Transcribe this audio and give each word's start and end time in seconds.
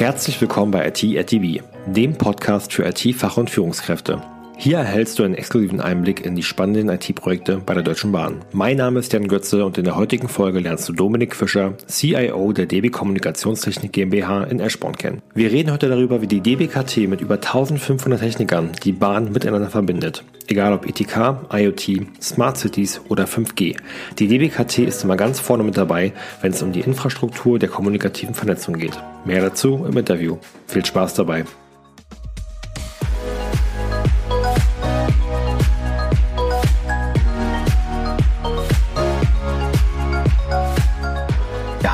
Herzlich 0.00 0.40
willkommen 0.40 0.70
bei 0.70 0.88
IT 0.88 1.04
at 1.18 1.30
DB, 1.30 1.60
dem 1.84 2.14
Podcast 2.14 2.72
für 2.72 2.86
IT-Fach- 2.86 3.36
und 3.36 3.50
Führungskräfte. 3.50 4.22
Hier 4.62 4.76
erhältst 4.76 5.18
du 5.18 5.22
einen 5.22 5.32
exklusiven 5.32 5.80
Einblick 5.80 6.26
in 6.26 6.36
die 6.36 6.42
spannenden 6.42 6.90
IT-Projekte 6.90 7.62
bei 7.64 7.72
der 7.72 7.82
Deutschen 7.82 8.12
Bahn. 8.12 8.44
Mein 8.52 8.76
Name 8.76 9.00
ist 9.00 9.10
Jan 9.10 9.26
Götze 9.26 9.64
und 9.64 9.78
in 9.78 9.84
der 9.84 9.96
heutigen 9.96 10.28
Folge 10.28 10.58
lernst 10.58 10.86
du 10.86 10.92
Dominik 10.92 11.34
Fischer, 11.34 11.78
CIO 11.86 12.52
der 12.52 12.66
DB 12.66 12.90
Kommunikationstechnik 12.90 13.90
GmbH 13.90 14.42
in 14.44 14.60
Eschborn 14.60 14.98
kennen. 14.98 15.22
Wir 15.32 15.50
reden 15.50 15.72
heute 15.72 15.88
darüber, 15.88 16.20
wie 16.20 16.26
die 16.26 16.42
DBKT 16.42 17.08
mit 17.08 17.22
über 17.22 17.36
1500 17.36 18.20
Technikern 18.20 18.72
die 18.84 18.92
Bahn 18.92 19.32
miteinander 19.32 19.70
verbindet. 19.70 20.24
Egal 20.46 20.74
ob 20.74 20.86
ETK, 20.86 21.38
IoT, 21.50 22.06
Smart 22.20 22.58
Cities 22.58 23.00
oder 23.08 23.24
5G. 23.24 23.78
Die 24.18 24.28
DBKT 24.28 24.80
ist 24.80 25.04
immer 25.04 25.16
ganz 25.16 25.40
vorne 25.40 25.62
mit 25.64 25.78
dabei, 25.78 26.12
wenn 26.42 26.52
es 26.52 26.62
um 26.62 26.72
die 26.72 26.80
Infrastruktur 26.80 27.58
der 27.58 27.70
kommunikativen 27.70 28.34
Vernetzung 28.34 28.74
geht. 28.74 29.02
Mehr 29.24 29.40
dazu 29.40 29.86
im 29.88 29.96
Interview. 29.96 30.36
Viel 30.66 30.84
Spaß 30.84 31.14
dabei. 31.14 31.46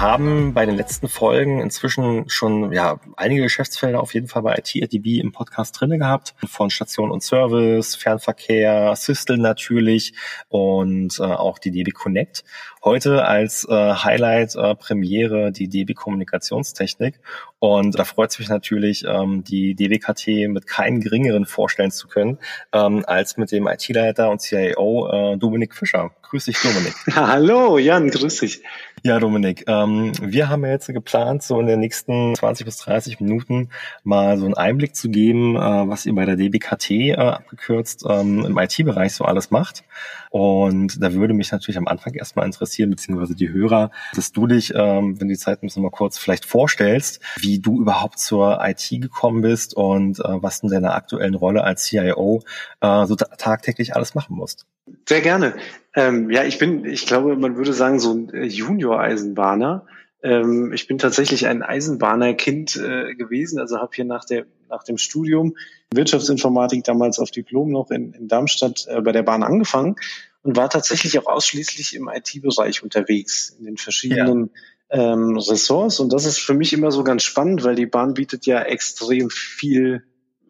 Haben 0.01 0.53
bei 0.53 0.67
den 0.67 0.77
letzten 0.77 1.09
Folgen 1.09 1.61
inzwischen 1.61 2.29
schon 2.29 2.73
ja 2.73 3.01
einige 3.17 3.43
Geschäftsfelder 3.43 4.01
auf 4.01 4.15
jeden 4.15 4.29
Fall 4.29 4.43
bei 4.43 4.57
IT-DB 4.57 5.21
im 5.21 5.33
Podcast 5.33 5.79
drinne 5.81 5.99
gehabt. 5.99 6.35
Von 6.47 6.71
Station 6.71 7.11
und 7.11 7.23
Service, 7.23 7.95
Fernverkehr, 7.95 8.95
Systel 8.97 9.39
natürlich 9.39 10.15
und 10.49 11.19
äh, 11.19 11.23
auch 11.23 11.59
die 11.59 11.71
DB 11.71 11.91
Connect. 11.93 12.45
Heute 12.85 13.25
als 13.25 13.67
äh, 13.69 13.73
Highlight 13.73 14.55
äh, 14.55 14.75
Premiere 14.77 15.51
die 15.51 15.69
DB 15.69 15.95
Kommunikationstechnik. 15.95 17.19
Und 17.59 17.99
da 17.99 18.05
freut 18.05 18.31
es 18.31 18.39
mich 18.39 18.49
natürlich, 18.49 19.05
ähm, 19.09 19.43
die 19.43 19.75
DBKT 19.75 20.49
mit 20.49 20.67
keinem 20.67 21.01
geringeren 21.01 21.47
vorstellen 21.47 21.91
zu 21.91 22.07
können, 22.07 22.39
ähm, 22.73 23.03
als 23.07 23.39
mit 23.39 23.51
dem 23.51 23.67
IT-Leiter 23.67 24.31
und 24.31 24.41
CIO 24.41 25.09
äh, 25.11 25.37
Dominik 25.37 25.75
Fischer. 25.75 26.13
Grüß 26.23 26.45
dich, 26.45 26.59
Dominik. 26.61 26.95
Hallo, 27.15 27.79
Jan, 27.79 28.11
grüß 28.11 28.39
dich. 28.39 28.63
Ja, 29.07 29.21
Dominik, 29.21 29.63
ähm, 29.69 30.11
wir 30.21 30.49
haben 30.49 30.65
ja 30.65 30.73
jetzt 30.73 30.89
geplant, 30.89 31.45
so 31.45 31.61
in 31.61 31.69
den 31.69 31.79
nächsten 31.79 32.35
20 32.35 32.67
bis 32.67 32.79
30 32.79 33.21
Minuten 33.21 33.69
mal 34.03 34.37
so 34.37 34.47
einen 34.47 34.55
Einblick 34.55 34.97
zu 34.97 35.11
geben, 35.11 35.55
äh, 35.55 35.61
was 35.61 36.07
ihr 36.07 36.15
bei 36.17 36.25
der 36.25 36.35
DBKT 36.35 36.91
äh, 36.91 37.15
abgekürzt 37.15 38.05
ähm, 38.09 38.45
im 38.45 38.59
IT-Bereich 38.59 39.15
so 39.15 39.25
alles 39.25 39.53
macht. 39.53 39.85
Und 40.31 41.01
da 41.01 41.13
würde 41.13 41.35
mich 41.35 41.53
natürlich 41.53 41.79
am 41.79 41.87
Anfang 41.87 42.15
erstmal 42.15 42.47
interessieren, 42.47 42.91
beziehungsweise 42.91 43.37
die 43.37 43.49
Hörer, 43.49 43.93
dass 44.17 44.33
du 44.33 44.49
dich, 44.49 44.75
ähm, 44.75 45.21
wenn 45.21 45.29
die 45.29 45.39
Zeit 45.39 45.63
nimmst, 45.63 45.79
mal 45.79 45.89
kurz 45.93 46.19
vielleicht 46.19 46.45
vorstellst, 46.45 47.21
wie 47.37 47.61
du 47.61 47.81
überhaupt 47.81 48.19
zur 48.19 48.59
IT 48.61 48.89
gekommen 48.91 49.41
bist 49.41 49.77
und 49.77 50.19
äh, 50.19 50.43
was 50.43 50.65
in 50.65 50.69
deiner 50.69 50.97
aktuellen 50.97 51.37
Rolle 51.37 51.63
als 51.63 51.85
CIO 51.85 52.43
äh, 52.81 53.07
so 53.07 53.15
tagtäglich 53.15 53.95
alles 53.95 54.17
machen 54.17 54.35
musst. 54.35 54.67
Sehr 55.09 55.21
gerne. 55.21 55.55
Ähm, 55.95 56.31
ja, 56.31 56.45
ich 56.45 56.59
bin, 56.59 56.85
ich 56.85 57.07
glaube, 57.07 57.37
man 57.37 57.57
würde 57.57 57.73
sagen, 57.73 57.99
so 57.99 58.13
ein 58.13 58.31
Junior-Eisenbahner. 58.45 59.87
Ähm, 60.23 60.73
ich 60.73 60.87
bin 60.87 60.99
tatsächlich 60.99 61.47
ein 61.47 61.63
Eisenbahnerkind 61.63 62.77
äh, 62.77 63.15
gewesen, 63.15 63.59
also 63.59 63.79
habe 63.79 63.93
hier 63.95 64.05
nach 64.05 64.25
der 64.25 64.47
nach 64.69 64.83
dem 64.83 64.99
Studium 64.99 65.57
Wirtschaftsinformatik 65.93 66.85
damals 66.85 67.19
auf 67.19 67.31
Diplom 67.31 67.71
noch 67.71 67.91
in, 67.91 68.13
in 68.13 68.29
Darmstadt 68.29 68.87
äh, 68.89 69.01
bei 69.01 69.13
der 69.13 69.23
Bahn 69.23 69.43
angefangen 69.43 69.97
und 70.43 70.57
war 70.57 70.71
tatsächlich 70.71 71.19
auch 71.19 71.27
ausschließlich 71.27 71.95
im 71.95 72.09
IT-Bereich 72.09 72.83
unterwegs, 72.83 73.57
in 73.59 73.65
den 73.65 73.77
verschiedenen 73.77 74.51
ja. 74.91 75.13
ähm, 75.13 75.37
Ressorts. 75.37 76.01
Und 76.01 76.13
das 76.13 76.25
ist 76.25 76.39
für 76.39 76.55
mich 76.55 76.73
immer 76.73 76.93
so 76.93 77.05
ganz 77.05 77.23
spannend, 77.23 77.65
weil 77.65 77.75
die 77.75 77.87
Bahn 77.87 78.15
bietet 78.15 78.47
ja 78.47 78.63
extrem 78.63 79.31
viel 79.31 80.05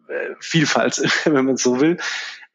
äh, 0.07 0.35
Vielfalt, 0.39 1.01
wenn 1.25 1.45
man 1.45 1.57
so 1.57 1.79
will. 1.79 1.97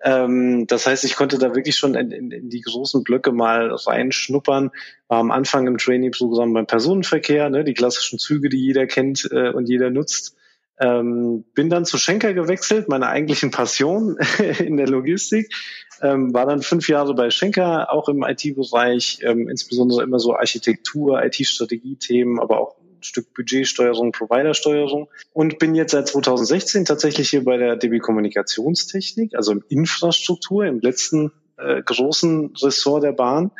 Ähm, 0.05 0.67
das 0.67 0.87
heißt, 0.87 1.05
ich 1.05 1.17
konnte 1.17 1.39
da 1.39 1.55
wirklich 1.55 1.77
schon 1.77 1.95
in, 1.95 2.11
in, 2.11 2.31
in, 2.31 2.49
die 2.49 2.61
großen 2.61 3.05
Blöcke 3.05 3.33
mal 3.33 3.73
reinschnuppern. 3.73 4.71
War 5.09 5.19
am 5.19 5.31
Anfang 5.31 5.67
im 5.67 5.79
Trainee-Programm 5.79 6.53
beim 6.53 6.67
Personenverkehr, 6.67 7.51
ne, 7.51 7.65
die 7.65 7.75
klassischen 7.75 8.19
Züge, 8.19 8.49
die 8.49 8.59
jeder 8.59 8.87
kennt 8.87 9.29
äh, 9.31 9.51
und 9.51 9.69
jeder 9.69 9.91
nutzt. 9.91 10.37
Ähm, 10.81 11.45
bin 11.55 11.71
dann 11.71 11.85
zu 11.85 11.99
Schenker 11.99 12.35
gewechselt, 12.35 12.89
meine 12.89 13.09
eigentlichen 13.09 13.53
Passion 13.53 14.17
in 14.59 14.77
der 14.77 14.89
Logistik. 14.89 15.53
Ähm, 16.01 16.35
war 16.35 16.47
dann 16.47 16.63
fünf 16.63 16.89
Jahre 16.89 17.15
bei 17.15 17.31
Schenker, 17.31 17.93
auch 17.93 18.09
im 18.09 18.25
IT-Bereich, 18.25 19.21
ähm, 19.23 19.49
insbesondere 19.49 20.03
immer 20.03 20.19
so 20.19 20.35
Architektur, 20.35 21.23
IT-Strategie-Themen, 21.23 22.41
aber 22.41 22.59
auch 22.59 22.82
Stück 23.05 23.35
Budgetsteuerung, 23.35 24.13
Providersteuerung 24.13 25.09
und 25.33 25.59
bin 25.59 25.75
jetzt 25.75 25.93
seit 25.93 26.09
2016 26.09 26.85
tatsächlich 26.85 27.31
hier 27.31 27.45
bei 27.45 27.57
der 27.57 27.77
DB 27.77 27.99
Kommunikationstechnik, 27.99 29.35
also 29.35 29.53
im 29.53 29.65
Infrastruktur, 29.69 30.67
im 30.67 30.81
letzten 30.81 31.33
äh, 31.57 31.83
großen 31.83 32.55
Ressort 32.63 33.05
der 33.05 33.13
Bahn 33.13 33.51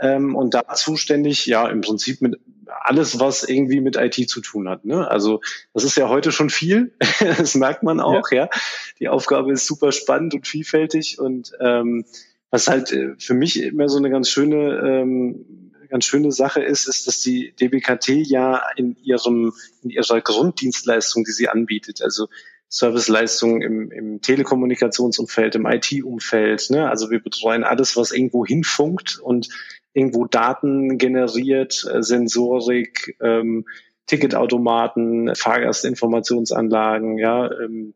ähm, 0.00 0.34
und 0.34 0.54
da 0.54 0.74
zuständig, 0.74 1.46
ja, 1.46 1.68
im 1.68 1.80
Prinzip 1.80 2.20
mit 2.20 2.40
alles, 2.66 3.20
was 3.20 3.44
irgendwie 3.44 3.80
mit 3.80 3.96
IT 3.96 4.28
zu 4.28 4.40
tun 4.40 4.68
hat. 4.68 4.84
Ne? 4.84 5.08
Also 5.10 5.40
das 5.74 5.84
ist 5.84 5.96
ja 5.96 6.08
heute 6.08 6.32
schon 6.32 6.50
viel, 6.50 6.92
das 7.20 7.54
merkt 7.54 7.82
man 7.82 8.00
auch, 8.00 8.30
ja. 8.30 8.44
ja. 8.44 8.50
Die 8.98 9.08
Aufgabe 9.08 9.52
ist 9.52 9.66
super 9.66 9.92
spannend 9.92 10.34
und 10.34 10.46
vielfältig 10.46 11.18
und 11.18 11.52
ähm, 11.60 12.04
was 12.50 12.68
halt 12.68 12.92
äh, 12.92 13.14
für 13.18 13.34
mich 13.34 13.62
immer 13.62 13.88
so 13.88 13.98
eine 13.98 14.10
ganz 14.10 14.28
schöne 14.28 14.78
ähm, 14.84 15.71
ganz 15.92 16.06
schöne 16.06 16.32
Sache 16.32 16.62
ist, 16.62 16.88
ist, 16.88 17.06
dass 17.06 17.20
die 17.20 17.54
DBKT 17.60 18.08
ja 18.24 18.62
in 18.76 18.96
ihrem 18.96 19.52
in 19.82 19.90
ihrer 19.90 20.22
Grunddienstleistung, 20.22 21.24
die 21.24 21.32
sie 21.32 21.50
anbietet, 21.50 22.00
also 22.00 22.28
Serviceleistungen 22.70 23.60
im, 23.60 23.92
im 23.92 24.22
Telekommunikationsumfeld, 24.22 25.54
im 25.56 25.66
IT-Umfeld. 25.66 26.70
Ne? 26.70 26.88
Also 26.88 27.10
wir 27.10 27.22
betreuen 27.22 27.62
alles, 27.62 27.94
was 27.98 28.10
irgendwo 28.10 28.46
hinfunkt 28.46 29.18
und 29.18 29.50
irgendwo 29.92 30.24
Daten 30.24 30.96
generiert, 30.96 31.86
äh, 31.92 32.02
Sensorik, 32.02 33.14
ähm, 33.20 33.66
Ticketautomaten, 34.06 35.34
Fahrgastinformationsanlagen, 35.34 37.18
ja, 37.18 37.52
ähm, 37.52 37.92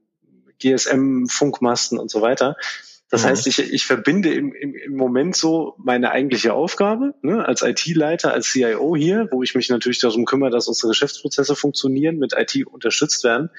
GSM-Funkmasten 0.58 1.98
und 1.98 2.10
so 2.10 2.20
weiter. 2.20 2.56
Das 3.08 3.22
mhm. 3.22 3.28
heißt, 3.28 3.46
ich, 3.46 3.58
ich 3.60 3.86
verbinde 3.86 4.34
im, 4.34 4.52
im, 4.52 4.74
im 4.74 4.96
Moment 4.96 5.36
so 5.36 5.74
meine 5.78 6.10
eigentliche 6.10 6.54
Aufgabe 6.54 7.14
ne, 7.22 7.46
als 7.46 7.62
IT-Leiter, 7.62 8.32
als 8.32 8.50
CIO 8.50 8.96
hier, 8.96 9.28
wo 9.30 9.42
ich 9.42 9.54
mich 9.54 9.68
natürlich 9.68 10.00
darum 10.00 10.24
kümmere, 10.24 10.50
dass 10.50 10.66
unsere 10.66 10.88
Geschäftsprozesse 10.88 11.54
funktionieren, 11.54 12.18
mit 12.18 12.34
IT 12.36 12.66
unterstützt 12.66 13.22
werden. 13.22 13.50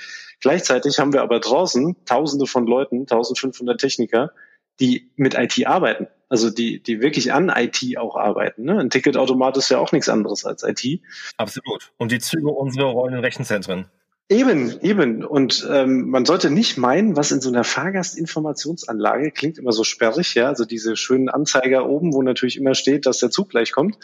Gleichzeitig 0.41 0.99
haben 0.99 1.13
wir 1.13 1.21
aber 1.21 1.39
draußen 1.39 1.95
Tausende 2.05 2.45
von 2.45 2.67
Leuten, 2.67 3.01
1500 3.01 3.79
Techniker, 3.79 4.31
die 4.79 5.11
mit 5.15 5.35
IT 5.35 5.65
arbeiten. 5.65 6.07
Also 6.29 6.49
die, 6.49 6.83
die 6.83 7.01
wirklich 7.01 7.31
an 7.31 7.49
IT 7.49 7.97
auch 7.97 8.17
arbeiten. 8.17 8.63
Ne? 8.63 8.77
Ein 8.77 8.89
Ticketautomat 8.89 9.55
ist 9.55 9.69
ja 9.69 9.79
auch 9.79 9.93
nichts 9.93 10.09
anderes 10.09 10.45
als 10.45 10.63
IT. 10.63 11.01
Absolut. 11.37 11.93
Und 11.97 12.11
die 12.11 12.19
Züge 12.19 12.49
unserer 12.49 12.87
rollenden 12.87 13.23
Rechenzentren. 13.23 13.85
Eben, 14.29 14.77
eben. 14.81 15.23
Und 15.23 15.65
ähm, 15.71 16.09
man 16.09 16.25
sollte 16.25 16.49
nicht 16.49 16.77
meinen, 16.77 17.15
was 17.15 17.31
in 17.31 17.39
so 17.39 17.49
einer 17.49 17.63
Fahrgastinformationsanlage 17.63 19.31
klingt 19.31 19.57
immer 19.57 19.71
so 19.71 19.85
sperrig, 19.85 20.35
ja, 20.35 20.47
also 20.47 20.65
diese 20.65 20.97
schönen 20.97 21.29
Anzeiger 21.29 21.87
oben, 21.87 22.13
wo 22.13 22.21
natürlich 22.21 22.57
immer 22.57 22.75
steht, 22.75 23.05
dass 23.05 23.19
der 23.19 23.31
Zug 23.31 23.49
gleich 23.49 23.71
kommt. 23.71 23.97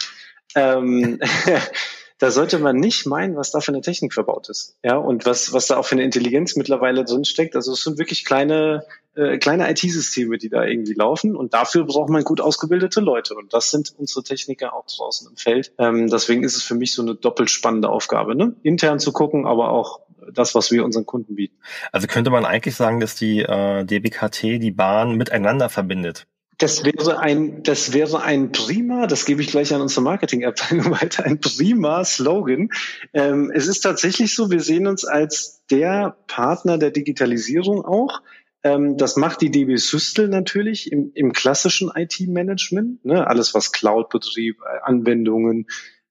Ähm, 0.55 1.19
da 2.19 2.31
sollte 2.31 2.57
man 2.59 2.77
nicht 2.77 3.05
meinen, 3.05 3.35
was 3.35 3.51
da 3.51 3.59
für 3.59 3.73
eine 3.73 3.81
Technik 3.81 4.13
verbaut 4.13 4.47
ist. 4.47 4.77
Ja, 4.81 4.95
und 4.95 5.25
was, 5.25 5.51
was 5.51 5.67
da 5.67 5.75
auch 5.75 5.85
für 5.85 5.95
eine 5.95 6.05
Intelligenz 6.05 6.55
mittlerweile 6.55 7.03
drin 7.03 7.25
steckt. 7.25 7.57
Also 7.57 7.73
es 7.73 7.83
sind 7.83 7.97
wirklich 7.97 8.23
kleine, 8.23 8.85
äh, 9.15 9.37
kleine 9.39 9.69
IT-Systeme, 9.69 10.37
die 10.37 10.47
da 10.47 10.63
irgendwie 10.63 10.93
laufen. 10.93 11.35
Und 11.35 11.53
dafür 11.53 11.83
braucht 11.83 12.09
man 12.09 12.23
gut 12.23 12.39
ausgebildete 12.39 13.01
Leute. 13.01 13.35
Und 13.35 13.53
das 13.53 13.71
sind 13.71 13.93
unsere 13.97 14.23
Techniker 14.23 14.73
auch 14.73 14.85
draußen 14.85 15.27
im 15.29 15.35
Feld. 15.35 15.73
Ähm, 15.77 16.09
deswegen 16.09 16.43
ist 16.43 16.55
es 16.55 16.63
für 16.63 16.75
mich 16.75 16.93
so 16.93 17.01
eine 17.01 17.15
doppelt 17.15 17.49
spannende 17.49 17.89
Aufgabe, 17.89 18.35
ne? 18.35 18.55
intern 18.63 18.99
zu 18.99 19.11
gucken, 19.11 19.45
aber 19.45 19.71
auch 19.71 19.99
das, 20.31 20.55
was 20.55 20.71
wir 20.71 20.85
unseren 20.85 21.05
Kunden 21.05 21.35
bieten. 21.35 21.57
Also 21.91 22.07
könnte 22.07 22.29
man 22.29 22.45
eigentlich 22.45 22.75
sagen, 22.75 22.99
dass 22.99 23.15
die 23.15 23.41
äh, 23.41 23.83
DBKT 23.83 24.61
die 24.61 24.71
Bahn 24.71 25.15
miteinander 25.15 25.69
verbindet. 25.69 26.27
Das 26.59 26.85
wäre 26.85 27.19
ein, 27.19 27.63
das 27.63 27.93
wäre 27.93 28.21
ein 28.21 28.51
prima, 28.51 29.07
das 29.07 29.25
gebe 29.25 29.41
ich 29.41 29.47
gleich 29.47 29.73
an 29.73 29.81
unsere 29.81 30.01
Marketingabteilung 30.01 30.91
weiter, 31.01 31.25
ein 31.25 31.39
prima 31.39 32.05
Slogan. 32.05 32.69
Ähm, 33.13 33.51
es 33.53 33.67
ist 33.67 33.81
tatsächlich 33.81 34.35
so, 34.35 34.51
wir 34.51 34.59
sehen 34.59 34.87
uns 34.87 35.03
als 35.03 35.65
der 35.71 36.15
Partner 36.27 36.77
der 36.77 36.91
Digitalisierung 36.91 37.83
auch. 37.83 38.21
Ähm, 38.63 38.97
das 38.97 39.17
macht 39.17 39.41
die 39.41 39.51
DB 39.51 39.75
Systel 39.77 40.27
natürlich 40.27 40.91
im, 40.91 41.11
im 41.15 41.33
klassischen 41.33 41.91
IT-Management, 41.93 43.03
ne? 43.03 43.27
alles 43.27 43.53
was 43.53 43.71
Cloud-Betrieb, 43.71 44.57
Anwendungen, 44.83 45.67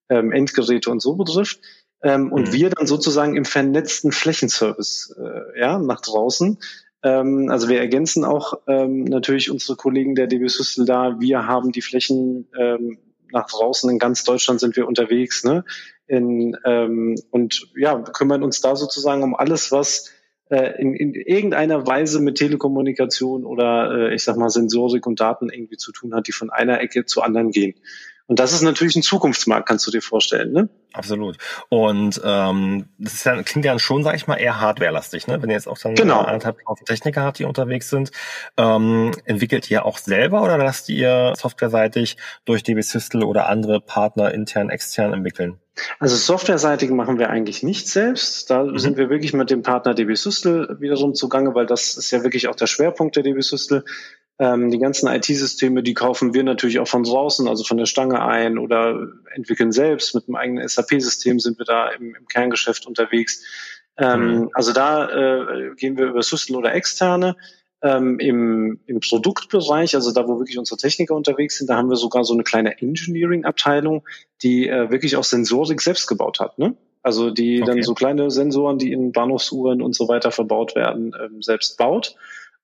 ähm, 0.09 0.31
Endgeräte 0.31 0.91
und 0.91 1.01
so 1.01 1.15
betrifft. 1.15 1.61
Ähm, 2.03 2.31
und 2.31 2.49
mhm. 2.49 2.53
wir 2.53 2.69
dann 2.69 2.85
sozusagen 2.85 3.35
im 3.35 3.45
vernetzten 3.45 4.11
Flächenservice 4.11 5.15
äh, 5.17 5.59
ja, 5.59 5.79
nach 5.79 6.01
draußen. 6.01 6.59
Ähm, 7.01 7.49
also 7.49 7.69
wir 7.69 7.79
ergänzen 7.79 8.25
auch 8.25 8.55
ähm, 8.67 9.05
natürlich 9.05 9.49
unsere 9.49 9.77
Kollegen 9.77 10.13
der 10.15 10.27
DB 10.27 10.47
Systel 10.47 10.85
da. 10.85 11.19
Wir 11.19 11.47
haben 11.47 11.71
die 11.71 11.81
Flächen 11.81 12.47
ähm, 12.59 12.97
nach 13.31 13.47
draußen 13.47 13.89
in 13.89 13.99
ganz 13.99 14.23
Deutschland 14.23 14.59
sind 14.59 14.75
wir 14.75 14.87
unterwegs, 14.87 15.43
ne? 15.43 15.65
In, 16.05 16.55
ähm, 16.65 17.15
und 17.31 17.71
ja, 17.75 17.97
kümmern 17.99 18.43
uns 18.43 18.61
da 18.61 18.75
sozusagen 18.75 19.23
um 19.23 19.35
alles, 19.35 19.71
was 19.71 20.11
äh, 20.49 20.79
in, 20.79 20.93
in 20.93 21.13
irgendeiner 21.15 21.87
Weise 21.87 22.21
mit 22.21 22.35
Telekommunikation 22.35 23.45
oder 23.45 24.09
äh, 24.09 24.13
ich 24.13 24.23
sag 24.23 24.37
mal 24.37 24.49
Sensorik 24.49 25.07
und 25.07 25.19
Daten 25.19 25.49
irgendwie 25.49 25.77
zu 25.77 25.91
tun 25.91 26.13
hat, 26.13 26.27
die 26.27 26.31
von 26.31 26.49
einer 26.49 26.81
Ecke 26.81 27.05
zur 27.05 27.25
anderen 27.25 27.51
gehen. 27.51 27.75
Und 28.33 28.39
das 28.39 28.51
ist 28.51 28.63
natürlich 28.63 28.95
ein 28.95 29.03
Zukunftsmarkt, 29.03 29.67
kannst 29.67 29.85
du 29.85 29.91
dir 29.91 30.01
vorstellen, 30.01 30.53
ne? 30.53 30.67
Absolut. 30.91 31.37
Und 31.69 32.19
ähm, 32.25 32.87
das 32.97 33.13
ist 33.13 33.25
ja, 33.27 33.43
klingt 33.43 33.63
ja 33.63 33.77
schon, 33.77 34.03
sag 34.03 34.15
ich 34.15 34.25
mal, 34.25 34.37
eher 34.37 34.59
hardwarelastig, 34.59 35.27
ne? 35.27 35.39
Wenn 35.39 35.51
ihr 35.51 35.55
jetzt 35.55 35.67
auch 35.67 35.77
dann 35.77 35.93
genau. 35.93 36.21
anderthalb 36.21 36.57
Techniker 36.83 37.21
habt, 37.21 37.37
die 37.37 37.43
unterwegs 37.43 37.91
sind, 37.91 38.09
ähm, 38.57 39.11
entwickelt 39.25 39.69
ihr 39.69 39.85
auch 39.85 39.99
selber 39.99 40.41
oder 40.41 40.57
lasst 40.57 40.89
ihr 40.89 41.33
softwareseitig 41.37 42.17
durch 42.43 42.63
DB 42.63 42.81
Systel 42.81 43.23
oder 43.23 43.49
andere 43.49 43.79
Partner 43.79 44.33
intern, 44.33 44.71
extern 44.71 45.13
entwickeln? 45.13 45.59
Also 45.99 46.15
softwareseitig 46.15 46.89
machen 46.89 47.19
wir 47.19 47.29
eigentlich 47.29 47.61
nicht 47.61 47.87
selbst. 47.87 48.49
Da 48.49 48.63
mhm. 48.63 48.79
sind 48.79 48.97
wir 48.97 49.11
wirklich 49.11 49.33
mit 49.33 49.51
dem 49.51 49.61
Partner 49.61 49.93
DB 49.93 50.15
Systel 50.15 50.75
wiederum 50.79 51.13
zugange, 51.13 51.53
weil 51.53 51.67
das 51.67 51.97
ist 51.97 52.09
ja 52.09 52.23
wirklich 52.23 52.47
auch 52.47 52.55
der 52.55 52.65
Schwerpunkt 52.65 53.15
der 53.15 53.21
DB 53.21 53.41
Systel. 53.41 53.85
Ähm, 54.39 54.71
die 54.71 54.79
ganzen 54.79 55.07
IT-Systeme, 55.07 55.83
die 55.83 55.93
kaufen 55.93 56.33
wir 56.33 56.43
natürlich 56.43 56.79
auch 56.79 56.87
von 56.87 57.03
draußen, 57.03 57.47
also 57.47 57.63
von 57.63 57.77
der 57.77 57.85
Stange 57.85 58.23
ein 58.23 58.57
oder 58.57 59.07
entwickeln 59.35 59.71
selbst. 59.71 60.15
Mit 60.15 60.27
einem 60.27 60.35
eigenen 60.35 60.67
SAP-System 60.67 61.39
sind 61.39 61.59
wir 61.59 61.65
da 61.65 61.89
im, 61.89 62.15
im 62.15 62.27
Kerngeschäft 62.27 62.87
unterwegs. 62.87 63.43
Ähm, 63.97 64.35
mhm. 64.35 64.49
Also 64.53 64.73
da 64.73 65.09
äh, 65.09 65.75
gehen 65.75 65.97
wir 65.97 66.07
über 66.07 66.23
Systel 66.23 66.55
oder 66.55 66.73
externe. 66.73 67.35
Ähm, 67.83 68.17
im, 68.19 68.79
Im 68.87 69.01
Produktbereich, 69.01 69.93
also 69.93 70.13
da, 70.13 70.25
wo 70.25 70.39
wirklich 70.39 70.57
unsere 70.57 70.77
Techniker 70.77 71.15
unterwegs 71.15 71.57
sind, 71.57 71.69
da 71.69 71.75
haben 71.75 71.89
wir 71.89 71.97
sogar 71.97 72.23
so 72.23 72.33
eine 72.33 72.43
kleine 72.43 72.79
Engineering-Abteilung, 72.81 74.03
die 74.41 74.69
äh, 74.69 74.89
wirklich 74.89 75.17
auch 75.17 75.25
Sensorik 75.25 75.81
selbst 75.81 76.07
gebaut 76.07 76.39
hat. 76.39 76.57
Ne? 76.57 76.75
Also 77.03 77.29
die 77.29 77.61
okay. 77.61 77.69
dann 77.71 77.83
so 77.83 77.93
kleine 77.93 78.31
Sensoren, 78.31 78.77
die 78.77 78.93
in 78.93 79.11
Bahnhofsuhren 79.11 79.81
und 79.81 79.93
so 79.93 80.07
weiter 80.07 80.31
verbaut 80.31 80.75
werden, 80.75 81.13
ähm, 81.21 81.41
selbst 81.41 81.77
baut 81.77 82.15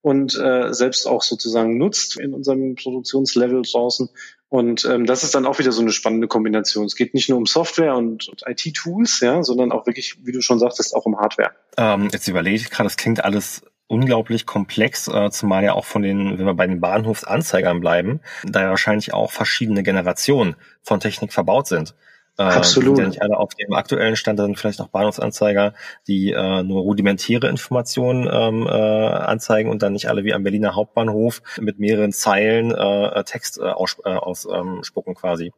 und 0.01 0.37
äh, 0.39 0.73
selbst 0.73 1.07
auch 1.07 1.21
sozusagen 1.21 1.77
nutzt 1.77 2.19
in 2.19 2.33
unserem 2.33 2.75
Produktionslevel 2.75 3.61
draußen. 3.63 4.09
Und 4.47 4.85
ähm, 4.85 5.05
das 5.05 5.23
ist 5.23 5.35
dann 5.35 5.45
auch 5.45 5.59
wieder 5.59 5.71
so 5.71 5.81
eine 5.81 5.91
spannende 5.91 6.27
Kombination. 6.27 6.85
Es 6.85 6.95
geht 6.95 7.13
nicht 7.13 7.29
nur 7.29 7.37
um 7.37 7.45
Software 7.45 7.95
und, 7.95 8.27
und 8.29 8.43
IT-Tools, 8.47 9.19
ja, 9.19 9.43
sondern 9.43 9.71
auch 9.71 9.85
wirklich, 9.85 10.17
wie 10.25 10.31
du 10.31 10.41
schon 10.41 10.59
sagtest, 10.59 10.95
auch 10.95 11.05
um 11.05 11.17
Hardware. 11.17 11.51
Ähm, 11.77 12.09
jetzt 12.11 12.27
überlege 12.27 12.55
ich 12.55 12.69
gerade, 12.71 12.87
das 12.87 12.97
klingt 12.97 13.23
alles 13.23 13.61
unglaublich 13.87 14.45
komplex, 14.45 15.07
äh, 15.07 15.29
zumal 15.31 15.63
ja 15.63 15.73
auch 15.73 15.85
von 15.85 16.01
den, 16.01 16.37
wenn 16.37 16.45
wir 16.45 16.53
bei 16.53 16.67
den 16.67 16.79
Bahnhofsanzeigern 16.79 17.79
bleiben, 17.79 18.21
da 18.43 18.61
ja 18.61 18.69
wahrscheinlich 18.69 19.13
auch 19.13 19.31
verschiedene 19.31 19.83
Generationen 19.83 20.55
von 20.83 20.99
Technik 20.99 21.33
verbaut 21.33 21.67
sind. 21.67 21.95
Äh, 22.39 22.43
Absolut. 22.43 22.95
Sind 22.95 23.03
ja 23.03 23.09
nicht 23.09 23.21
alle 23.21 23.37
auf 23.37 23.53
dem 23.53 23.73
aktuellen 23.73 24.15
Stand, 24.15 24.39
da 24.39 24.45
sind 24.45 24.57
vielleicht 24.57 24.79
auch 24.79 24.87
Bahnhofsanzeiger, 24.87 25.73
die 26.07 26.31
äh, 26.31 26.63
nur 26.63 26.83
rudimentäre 26.83 27.49
Informationen 27.49 28.29
ähm, 28.31 28.65
äh, 28.65 28.69
anzeigen 28.71 29.69
und 29.69 29.83
dann 29.83 29.91
nicht 29.91 30.07
alle 30.07 30.23
wie 30.23 30.33
am 30.33 30.43
Berliner 30.43 30.73
Hauptbahnhof 30.73 31.41
mit 31.59 31.79
mehreren 31.79 32.13
Zeilen 32.13 32.71
äh, 32.71 33.23
Text 33.25 33.59
äh, 33.59 33.63
ausspucken 33.63 34.17
aus, 34.17 34.47
ähm, 34.49 34.83
spucken 34.83 35.15
quasi. 35.15 35.51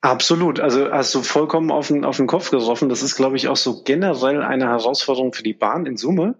Absolut. 0.00 0.58
Also 0.58 0.90
hast 0.90 1.14
du 1.14 1.20
vollkommen 1.20 1.70
auf 1.70 1.88
den, 1.88 2.06
auf 2.06 2.16
den 2.16 2.26
Kopf 2.26 2.50
getroffen. 2.50 2.88
Das 2.88 3.02
ist, 3.02 3.14
glaube 3.14 3.36
ich, 3.36 3.48
auch 3.48 3.56
so 3.56 3.82
generell 3.82 4.42
eine 4.42 4.68
Herausforderung 4.68 5.34
für 5.34 5.42
die 5.42 5.52
Bahn 5.52 5.84
in 5.84 5.98
Summe. 5.98 6.36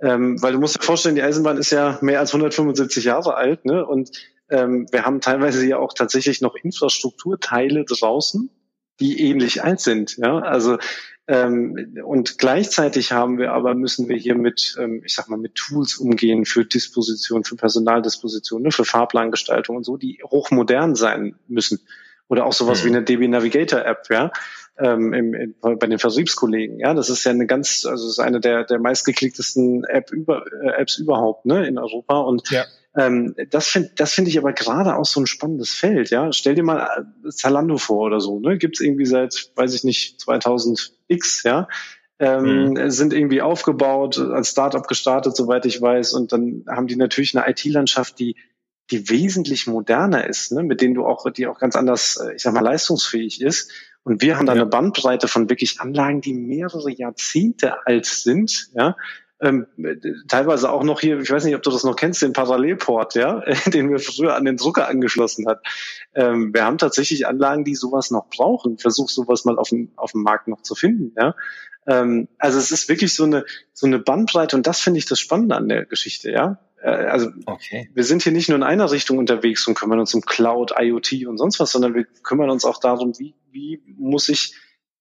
Ähm, 0.00 0.42
weil 0.42 0.52
du 0.52 0.58
musst 0.58 0.76
dir 0.76 0.84
vorstellen, 0.84 1.14
die 1.14 1.22
Eisenbahn 1.22 1.58
ist 1.58 1.70
ja 1.70 1.98
mehr 2.02 2.18
als 2.18 2.30
175 2.30 3.04
Jahre 3.04 3.34
alt, 3.34 3.64
ne? 3.64 3.84
Und 3.86 4.10
ähm, 4.50 4.86
wir 4.90 5.04
haben 5.04 5.20
teilweise 5.20 5.66
ja 5.66 5.78
auch 5.78 5.92
tatsächlich 5.92 6.40
noch 6.40 6.54
Infrastrukturteile 6.54 7.84
draußen, 7.84 8.50
die 9.00 9.20
ähnlich 9.20 9.62
alt 9.64 9.80
sind. 9.80 10.16
Ja, 10.16 10.38
also 10.38 10.78
ähm, 11.28 11.98
und 12.04 12.38
gleichzeitig 12.38 13.12
haben 13.12 13.36
wir 13.36 13.52
aber 13.52 13.74
müssen 13.74 14.08
wir 14.08 14.16
hier 14.16 14.34
mit, 14.34 14.76
ähm, 14.80 15.02
ich 15.04 15.14
sag 15.14 15.28
mal, 15.28 15.36
mit 15.36 15.54
Tools 15.54 15.98
umgehen 15.98 16.46
für 16.46 16.64
Disposition, 16.64 17.44
für 17.44 17.54
Personaldisposition, 17.54 18.62
ne, 18.62 18.70
für 18.70 18.86
Fahrplangestaltung 18.86 19.76
und 19.76 19.84
so, 19.84 19.98
die 19.98 20.20
hochmodern 20.24 20.94
sein 20.94 21.34
müssen. 21.46 21.80
Oder 22.28 22.46
auch 22.46 22.54
sowas 22.54 22.82
mhm. 22.82 22.86
wie 22.86 22.96
eine 22.96 23.02
DB 23.04 23.28
Navigator 23.28 23.84
App, 23.84 24.08
ja, 24.08 24.32
ähm, 24.78 25.12
im, 25.12 25.34
im, 25.34 25.54
bei 25.60 25.86
den 25.86 25.98
Vertriebskollegen. 25.98 26.78
Ja, 26.78 26.94
das 26.94 27.10
ist 27.10 27.24
ja 27.24 27.30
eine 27.30 27.46
ganz, 27.46 27.84
also 27.84 28.08
ist 28.08 28.20
eine 28.20 28.40
der 28.40 28.64
der 28.64 28.78
meistgeklicktesten 28.78 29.84
App 29.84 30.10
über, 30.10 30.44
äh, 30.62 30.80
Apps 30.80 30.96
überhaupt, 30.96 31.44
ne, 31.44 31.66
in 31.66 31.78
Europa. 31.78 32.20
Und 32.20 32.50
ja. 32.50 32.64
Ähm, 32.98 33.36
das 33.50 33.68
finde 33.68 33.92
das 33.94 34.12
finde 34.12 34.30
ich 34.30 34.38
aber 34.38 34.52
gerade 34.52 34.96
auch 34.96 35.04
so 35.04 35.20
ein 35.20 35.26
spannendes 35.26 35.72
Feld. 35.72 36.10
Ja, 36.10 36.32
stell 36.32 36.56
dir 36.56 36.64
mal 36.64 37.06
äh, 37.24 37.30
Zalando 37.30 37.78
vor 37.78 38.06
oder 38.06 38.20
so. 38.20 38.40
Ne, 38.40 38.58
gibt's 38.58 38.80
irgendwie 38.80 39.06
seit, 39.06 39.52
weiß 39.54 39.72
ich 39.74 39.84
nicht, 39.84 40.20
2000 40.20 40.94
X. 41.06 41.44
Ja, 41.44 41.68
ähm, 42.18 42.70
mhm. 42.70 42.90
sind 42.90 43.12
irgendwie 43.12 43.40
aufgebaut, 43.40 44.18
als 44.18 44.50
Startup 44.50 44.86
gestartet, 44.86 45.36
soweit 45.36 45.64
ich 45.64 45.80
weiß. 45.80 46.12
Und 46.14 46.32
dann 46.32 46.64
haben 46.68 46.88
die 46.88 46.96
natürlich 46.96 47.38
eine 47.38 47.48
IT-Landschaft, 47.48 48.18
die 48.18 48.34
die 48.90 49.10
wesentlich 49.10 49.66
moderner 49.66 50.26
ist, 50.26 50.50
ne, 50.50 50.62
mit 50.62 50.80
denen 50.80 50.94
du 50.94 51.04
auch, 51.04 51.30
die 51.30 51.46
auch 51.46 51.58
ganz 51.58 51.76
anders, 51.76 52.16
äh, 52.16 52.34
ich 52.34 52.42
sag 52.42 52.54
mal, 52.54 52.60
leistungsfähig 52.60 53.40
ist. 53.40 53.70
Und 54.02 54.22
wir 54.22 54.38
haben 54.38 54.46
da 54.46 54.54
ja. 54.54 54.62
eine 54.62 54.70
Bandbreite 54.70 55.28
von 55.28 55.50
wirklich 55.50 55.80
Anlagen, 55.80 56.20
die 56.20 56.32
mehrere 56.32 56.90
Jahrzehnte 56.90 57.86
alt 57.86 58.06
sind, 58.06 58.70
ja, 58.74 58.96
ähm, 59.40 59.66
teilweise 60.26 60.70
auch 60.70 60.82
noch 60.82 61.00
hier, 61.00 61.20
ich 61.20 61.30
weiß 61.30 61.44
nicht, 61.44 61.54
ob 61.54 61.62
du 61.62 61.70
das 61.70 61.84
noch 61.84 61.94
kennst, 61.94 62.22
den 62.22 62.32
Parallelport, 62.32 63.14
ja, 63.14 63.40
den 63.66 63.90
wir 63.90 64.00
früher 64.00 64.34
an 64.34 64.44
den 64.44 64.56
Drucker 64.56 64.88
angeschlossen 64.88 65.46
hat. 65.46 65.62
Ähm, 66.14 66.52
wir 66.52 66.64
haben 66.64 66.78
tatsächlich 66.78 67.26
Anlagen, 67.26 67.64
die 67.64 67.74
sowas 67.74 68.10
noch 68.10 68.28
brauchen. 68.28 68.78
Versuch 68.78 69.08
sowas 69.08 69.44
mal 69.44 69.58
auf 69.58 69.68
dem, 69.68 69.92
auf 69.96 70.12
dem 70.12 70.22
Markt 70.22 70.48
noch 70.48 70.62
zu 70.62 70.74
finden, 70.74 71.14
ja. 71.16 71.34
Ähm, 71.86 72.28
also 72.38 72.58
es 72.58 72.70
ist 72.72 72.88
wirklich 72.88 73.14
so 73.14 73.24
eine, 73.24 73.44
so 73.72 73.86
eine 73.86 73.98
Bandbreite 73.98 74.56
und 74.56 74.66
das 74.66 74.80
finde 74.80 74.98
ich 74.98 75.06
das 75.06 75.20
Spannende 75.20 75.56
an 75.56 75.68
der 75.68 75.86
Geschichte, 75.86 76.30
ja. 76.30 76.58
Äh, 76.82 76.90
also 76.90 77.30
okay. 77.46 77.90
wir 77.94 78.04
sind 78.04 78.22
hier 78.22 78.32
nicht 78.32 78.48
nur 78.48 78.56
in 78.56 78.64
einer 78.64 78.90
Richtung 78.90 79.18
unterwegs 79.18 79.66
und 79.66 79.74
kümmern 79.74 80.00
uns 80.00 80.14
um 80.14 80.20
Cloud, 80.20 80.74
IoT 80.78 81.26
und 81.26 81.38
sonst 81.38 81.60
was, 81.60 81.70
sondern 81.70 81.94
wir 81.94 82.04
kümmern 82.22 82.50
uns 82.50 82.64
auch 82.64 82.78
darum, 82.78 83.18
wie, 83.18 83.34
wie 83.50 83.80
muss 83.96 84.28
ich 84.28 84.54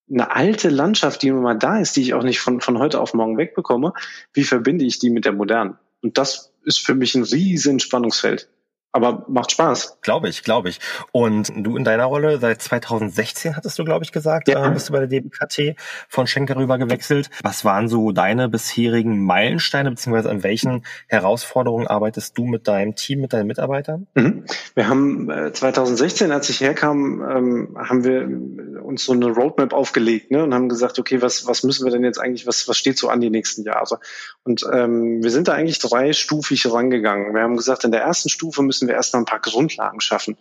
eine 0.09 0.35
alte 0.35 0.69
Landschaft, 0.69 1.21
die 1.21 1.31
nun 1.31 1.43
mal 1.43 1.57
da 1.57 1.79
ist, 1.79 1.95
die 1.95 2.01
ich 2.01 2.13
auch 2.13 2.23
nicht 2.23 2.39
von, 2.39 2.61
von 2.61 2.79
heute 2.79 2.99
auf 2.99 3.13
morgen 3.13 3.37
wegbekomme, 3.37 3.93
wie 4.33 4.43
verbinde 4.43 4.85
ich 4.85 4.99
die 4.99 5.09
mit 5.09 5.25
der 5.25 5.33
modernen? 5.33 5.77
Und 6.01 6.17
das 6.17 6.53
ist 6.63 6.79
für 6.79 6.95
mich 6.95 7.15
ein 7.15 7.23
riesen 7.23 7.79
Spannungsfeld 7.79 8.49
aber 8.91 9.25
macht 9.27 9.51
Spaß. 9.51 9.99
Glaube 10.01 10.29
ich, 10.29 10.43
glaube 10.43 10.69
ich. 10.69 10.79
Und 11.11 11.51
du 11.55 11.77
in 11.77 11.83
deiner 11.83 12.05
Rolle 12.05 12.39
seit 12.39 12.61
2016 12.61 13.55
hattest 13.55 13.77
du, 13.77 13.83
glaube 13.83 14.03
ich, 14.03 14.11
gesagt, 14.11 14.47
ja. 14.47 14.65
äh, 14.65 14.71
bist 14.71 14.89
du 14.89 14.93
bei 14.93 15.05
der 15.05 15.07
DBKT 15.07 15.75
von 16.09 16.25
Schenker 16.25 16.55
rüber 16.55 16.77
gewechselt. 16.77 17.29
Was 17.43 17.63
waren 17.63 17.89
so 17.89 18.11
deine 18.11 18.49
bisherigen 18.49 19.23
Meilensteine, 19.23 19.91
beziehungsweise 19.91 20.29
an 20.29 20.43
welchen 20.43 20.85
Herausforderungen 21.07 21.87
arbeitest 21.87 22.37
du 22.37 22.45
mit 22.45 22.67
deinem 22.67 22.95
Team, 22.95 23.21
mit 23.21 23.33
deinen 23.33 23.47
Mitarbeitern? 23.47 24.07
Mhm. 24.15 24.45
Wir 24.73 24.87
haben 24.89 25.29
äh, 25.29 25.51
2016, 25.51 26.31
als 26.31 26.49
ich 26.49 26.61
herkam, 26.61 27.21
ähm, 27.21 27.77
haben 27.77 28.03
wir 28.03 28.83
uns 28.83 29.05
so 29.05 29.13
eine 29.13 29.27
Roadmap 29.27 29.73
aufgelegt 29.73 30.31
ne, 30.31 30.43
und 30.43 30.53
haben 30.53 30.69
gesagt, 30.69 30.97
okay, 30.97 31.21
was, 31.21 31.45
was 31.45 31.63
müssen 31.63 31.85
wir 31.85 31.91
denn 31.91 32.03
jetzt 32.03 32.19
eigentlich, 32.19 32.47
was, 32.47 32.67
was 32.67 32.77
steht 32.77 32.97
so 32.97 33.09
an 33.09 33.21
die 33.21 33.29
nächsten 33.29 33.63
Jahre? 33.63 33.99
Und 34.43 34.65
ähm, 34.71 35.21
wir 35.21 35.29
sind 35.29 35.47
da 35.47 35.53
eigentlich 35.53 35.79
dreistufig 35.79 36.71
rangegangen. 36.71 37.33
Wir 37.33 37.41
haben 37.41 37.57
gesagt, 37.57 37.83
in 37.83 37.91
der 37.91 38.01
ersten 38.01 38.29
Stufe 38.29 38.63
müssen 38.63 38.86
müssen 38.87 38.93
wir 38.93 38.95
erst 38.95 39.15
ein 39.15 39.25
paar 39.25 39.41
Grundlagen 39.41 40.01
schaffen. 40.01 40.37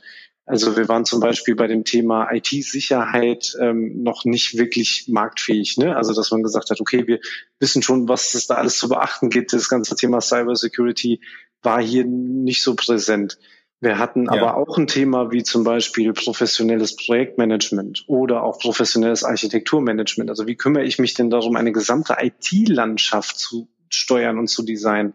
Also 0.49 0.77
wir 0.77 0.89
waren 0.89 1.05
zum 1.05 1.19
Beispiel 1.19 1.57
bei 1.57 1.67
dem 1.67 1.83
Thema 1.83 2.33
IT-Sicherheit 2.33 3.57
ähm, 3.61 4.05
noch 4.05 4.25
nicht 4.25 4.57
wirklich 4.57 5.07
marktfähig. 5.09 5.77
Ne? 5.77 5.97
Also 5.97 6.15
dass 6.15 6.31
man 6.31 6.45
gesagt 6.45 6.71
hat, 6.71 6.81
okay, 6.81 7.09
wir 7.09 7.19
wissen 7.59 7.83
schon, 7.83 8.09
was 8.09 8.35
es 8.35 8.47
da 8.47 8.55
alles 8.55 8.79
zu 8.79 8.89
beachten 8.89 9.29
gibt. 9.29 9.53
Das 9.53 9.69
ganze 9.69 9.97
Thema 9.97 10.21
Cybersecurity 10.21 11.21
war 11.63 11.83
hier 11.83 12.05
nicht 12.05 12.63
so 12.63 12.77
präsent. 12.77 13.39
Wir 13.81 13.99
hatten 13.99 14.27
ja. 14.27 14.33
aber 14.33 14.57
auch 14.57 14.79
ein 14.79 14.87
Thema 14.87 15.33
wie 15.33 15.43
zum 15.43 15.65
Beispiel 15.65 16.13
professionelles 16.13 16.95
Projektmanagement 16.95 18.05
oder 18.07 18.45
auch 18.45 18.61
professionelles 18.61 19.25
Architekturmanagement. 19.25 20.31
Also 20.31 20.47
wie 20.47 20.57
kümmere 20.57 20.85
ich 20.85 21.01
mich 21.01 21.15
denn 21.15 21.29
darum, 21.29 21.57
eine 21.57 21.73
gesamte 21.73 22.17
IT-Landschaft 22.21 23.37
zu 23.37 23.69
steuern 23.89 24.39
und 24.39 24.47
zu 24.47 24.63
designen? 24.63 25.15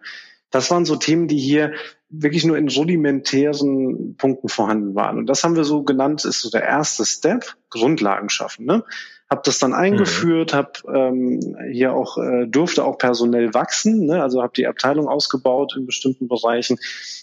Das 0.50 0.70
waren 0.70 0.84
so 0.84 0.98
Themen, 0.98 1.30
die 1.30 1.40
hier 1.40 1.74
wirklich 2.12 2.44
nur 2.46 2.58
in 2.58 2.70
rudimentären 2.70 4.16
Punkten 4.18 4.50
vorhanden 4.50 4.96
waren. 4.96 5.18
Und 5.18 5.28
das 5.28 5.44
haben 5.44 5.56
wir 5.56 5.64
so 5.64 5.84
genannt, 5.84 6.26
ist 6.26 6.42
so 6.42 6.50
der 6.50 6.64
erste 6.64 7.06
Step, 7.06 7.56
Grundlagen 7.70 8.30
schaffen. 8.30 8.66
Ne? 8.66 8.84
Hab 9.30 9.44
das 9.44 9.60
dann 9.60 9.74
eingeführt, 9.74 10.52
mhm. 10.52 10.58
hab 10.58 10.84
ähm, 10.94 11.58
hier 11.72 11.94
auch 11.94 12.18
äh, 12.18 12.48
durfte 12.48 12.84
auch 12.84 12.98
personell 12.98 13.54
wachsen, 13.54 14.06
ne? 14.06 14.22
also 14.22 14.42
habe 14.42 14.52
die 14.56 14.68
Abteilung 14.68 15.08
ausgebaut 15.08 15.74
in 15.78 15.86
bestimmten 15.86 16.28
Bereichen. 16.28 16.78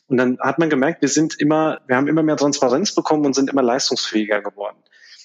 Und 0.09 0.17
dann 0.17 0.39
hat 0.41 0.59
man 0.59 0.71
gemerkt, 0.71 1.03
wir 1.03 1.11
sind 1.11 1.39
immer, 1.39 1.81
wir 1.87 1.97
haben 1.97 2.09
immer 2.09 2.23
mehr 2.23 2.39
Transparenz 2.39 2.95
bekommen 2.95 3.27
und 3.27 3.35
sind 3.35 3.51
immer 3.51 3.63
leistungsfähiger 3.63 4.41
geworden. 4.41 4.79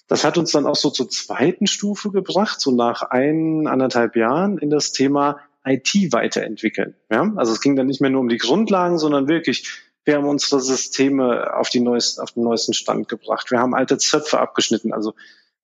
Das 0.09 0.25
hat 0.25 0.37
uns 0.37 0.51
dann 0.51 0.67
auch 0.67 0.75
so 0.75 0.89
zur 0.89 1.09
zweiten 1.09 1.67
Stufe 1.67 2.11
gebracht, 2.11 2.59
so 2.59 2.71
nach 2.71 3.03
ein, 3.03 3.65
anderthalb 3.67 4.17
Jahren 4.17 4.57
in 4.57 4.69
das 4.69 4.91
Thema 4.91 5.39
IT 5.65 6.11
weiterentwickeln. 6.11 6.95
Ja? 7.09 7.31
Also 7.35 7.53
es 7.53 7.61
ging 7.61 7.75
dann 7.75 7.87
nicht 7.87 8.01
mehr 8.01 8.09
nur 8.09 8.21
um 8.21 8.29
die 8.29 8.37
Grundlagen, 8.37 8.97
sondern 8.97 9.27
wirklich, 9.27 9.69
Wir 10.05 10.15
haben 10.15 10.25
unsere 10.25 10.59
Systeme 10.59 11.55
auf, 11.55 11.69
die 11.69 11.79
neuesten, 11.79 12.21
auf 12.21 12.31
den 12.31 12.43
neuesten 12.43 12.73
Stand 12.73 13.07
gebracht. 13.07 13.51
Wir 13.51 13.59
haben 13.59 13.73
alte 13.73 13.97
Zöpfe 13.97 14.39
abgeschnitten, 14.39 14.91
also 14.91 15.13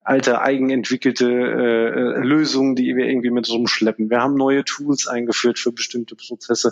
alte 0.02 0.42
eigenentwickelte 0.42 1.26
äh, 1.30 2.20
Lösungen, 2.26 2.76
die 2.76 2.96
wir 2.96 3.06
irgendwie 3.06 3.32
mit 3.32 3.50
rumschleppen. 3.50 4.10
Wir 4.10 4.22
haben 4.22 4.36
neue 4.36 4.64
Tools 4.64 5.08
eingeführt 5.08 5.60
für 5.60 5.72
bestimmte 5.72 6.16
Prozesse. 6.16 6.72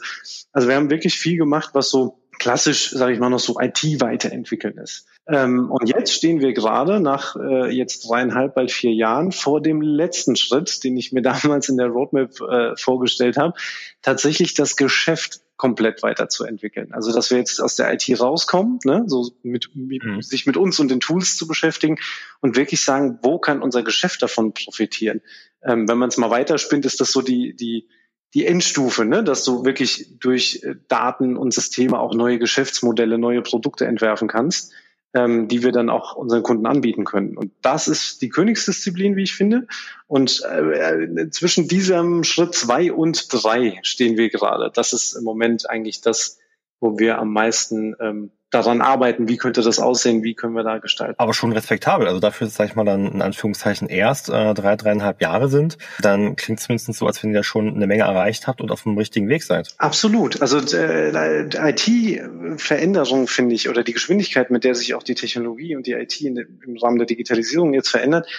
Also 0.53 0.67
wir 0.67 0.75
haben 0.75 0.89
wirklich 0.89 1.19
viel 1.19 1.37
gemacht, 1.37 1.71
was 1.73 1.89
so 1.89 2.19
klassisch, 2.39 2.91
sage 2.91 3.13
ich 3.13 3.19
mal, 3.19 3.29
noch 3.29 3.39
so 3.39 3.59
IT 3.59 3.83
weiterentwickeln 4.01 4.77
ist. 4.77 5.07
Ähm, 5.27 5.69
und 5.71 5.89
jetzt 5.89 6.13
stehen 6.13 6.39
wir 6.39 6.53
gerade 6.53 6.99
nach 6.99 7.35
äh, 7.35 7.69
jetzt 7.75 8.07
dreieinhalb, 8.07 8.55
bald 8.55 8.71
vier 8.71 8.93
Jahren 8.93 9.31
vor 9.31 9.61
dem 9.61 9.81
letzten 9.81 10.35
Schritt, 10.35 10.83
den 10.83 10.95
ich 10.97 11.11
mir 11.11 11.21
damals 11.43 11.69
in 11.69 11.77
der 11.77 11.87
Roadmap 11.87 12.39
äh, 12.41 12.75
vorgestellt 12.77 13.37
habe, 13.37 13.53
tatsächlich 14.01 14.53
das 14.53 14.75
Geschäft 14.75 15.41
komplett 15.57 16.03
weiterzuentwickeln. 16.03 16.93
Also 16.93 17.11
dass 17.11 17.31
wir 17.31 17.39
jetzt 17.39 17.59
aus 17.59 17.75
der 17.75 17.91
IT 17.91 18.07
rauskommen, 18.19 18.79
ne, 18.85 19.03
so 19.07 19.31
mit, 19.41 19.71
mit 19.73 20.03
mhm. 20.03 20.21
sich 20.21 20.45
mit 20.45 20.55
uns 20.55 20.79
und 20.79 20.89
den 20.89 20.99
Tools 20.99 21.35
zu 21.35 21.47
beschäftigen 21.47 21.97
und 22.41 22.55
wirklich 22.55 22.85
sagen, 22.85 23.19
wo 23.23 23.39
kann 23.39 23.63
unser 23.63 23.81
Geschäft 23.81 24.21
davon 24.21 24.53
profitieren? 24.53 25.21
Ähm, 25.63 25.89
wenn 25.89 25.97
man 25.97 26.09
es 26.09 26.17
mal 26.17 26.29
weiterspinnt, 26.29 26.85
ist 26.85 27.01
das 27.01 27.11
so 27.11 27.21
die 27.21 27.55
die 27.55 27.87
die 28.33 28.45
Endstufe, 28.45 29.05
ne, 29.05 29.23
dass 29.23 29.43
du 29.43 29.65
wirklich 29.65 30.19
durch 30.19 30.61
äh, 30.63 30.75
Daten 30.87 31.37
und 31.37 31.53
Systeme 31.53 31.99
auch 31.99 32.13
neue 32.13 32.39
Geschäftsmodelle, 32.39 33.17
neue 33.17 33.41
Produkte 33.41 33.85
entwerfen 33.85 34.27
kannst, 34.27 34.73
ähm, 35.13 35.47
die 35.47 35.63
wir 35.63 35.71
dann 35.71 35.89
auch 35.89 36.15
unseren 36.15 36.43
Kunden 36.43 36.65
anbieten 36.65 37.05
können. 37.05 37.37
Und 37.37 37.51
das 37.61 37.87
ist 37.87 38.21
die 38.21 38.29
Königsdisziplin, 38.29 39.15
wie 39.15 39.23
ich 39.23 39.33
finde. 39.33 39.67
Und 40.07 40.43
äh, 40.43 41.01
äh 41.03 41.29
zwischen 41.29 41.67
diesem 41.67 42.23
Schritt 42.23 42.53
zwei 42.53 42.91
und 42.91 43.31
drei 43.31 43.79
stehen 43.83 44.17
wir 44.17 44.29
gerade. 44.29 44.71
Das 44.73 44.93
ist 44.93 45.13
im 45.13 45.23
Moment 45.23 45.69
eigentlich 45.69 46.01
das, 46.01 46.37
wo 46.79 46.99
wir 46.99 47.19
am 47.19 47.31
meisten 47.31 47.95
ähm, 47.99 48.31
daran 48.49 48.81
arbeiten, 48.81 49.27
wie 49.27 49.35
könnte 49.37 49.61
das 49.61 49.79
aussehen, 49.79 50.23
wie 50.23 50.33
können 50.33 50.53
wir 50.53 50.63
da 50.63 50.77
gestalten. 50.77 51.15
Aber 51.17 51.33
schon 51.33 51.51
respektabel. 51.51 52.07
Also 52.07 52.19
dafür, 52.19 52.47
sag 52.47 52.69
ich 52.69 52.75
mal, 52.75 52.85
dann 52.85 53.11
in 53.11 53.21
Anführungszeichen 53.21 53.89
erst 53.89 54.29
äh, 54.29 54.53
drei, 54.53 54.77
dreieinhalb 54.77 55.21
Jahre 55.21 55.49
sind, 55.49 55.77
dann 55.99 56.37
klingt 56.37 56.59
es 56.59 56.65
zumindest 56.65 56.93
so, 56.93 57.05
als 57.05 57.21
wenn 57.21 57.31
ihr 57.31 57.37
da 57.37 57.43
schon 57.43 57.75
eine 57.75 57.87
Menge 57.87 58.03
erreicht 58.03 58.47
habt 58.47 58.61
und 58.61 58.71
auf 58.71 58.83
dem 58.83 58.97
richtigen 58.97 59.27
Weg 59.27 59.43
seid. 59.43 59.75
Absolut. 59.77 60.41
Also 60.41 60.59
äh, 60.59 61.49
IT-Veränderung, 61.71 63.27
finde 63.27 63.55
ich, 63.55 63.67
oder 63.67 63.83
die 63.83 63.93
Geschwindigkeit, 63.93 64.49
mit 64.49 64.63
der 64.63 64.75
sich 64.75 64.93
auch 64.95 65.03
die 65.03 65.15
Technologie 65.15 65.75
und 65.75 65.85
die 65.85 65.93
IT 65.93 66.21
in, 66.21 66.37
im 66.37 66.77
Rahmen 66.77 66.99
der 66.99 67.07
Digitalisierung 67.07 67.73
jetzt 67.73 67.89
verändert, 67.89 68.29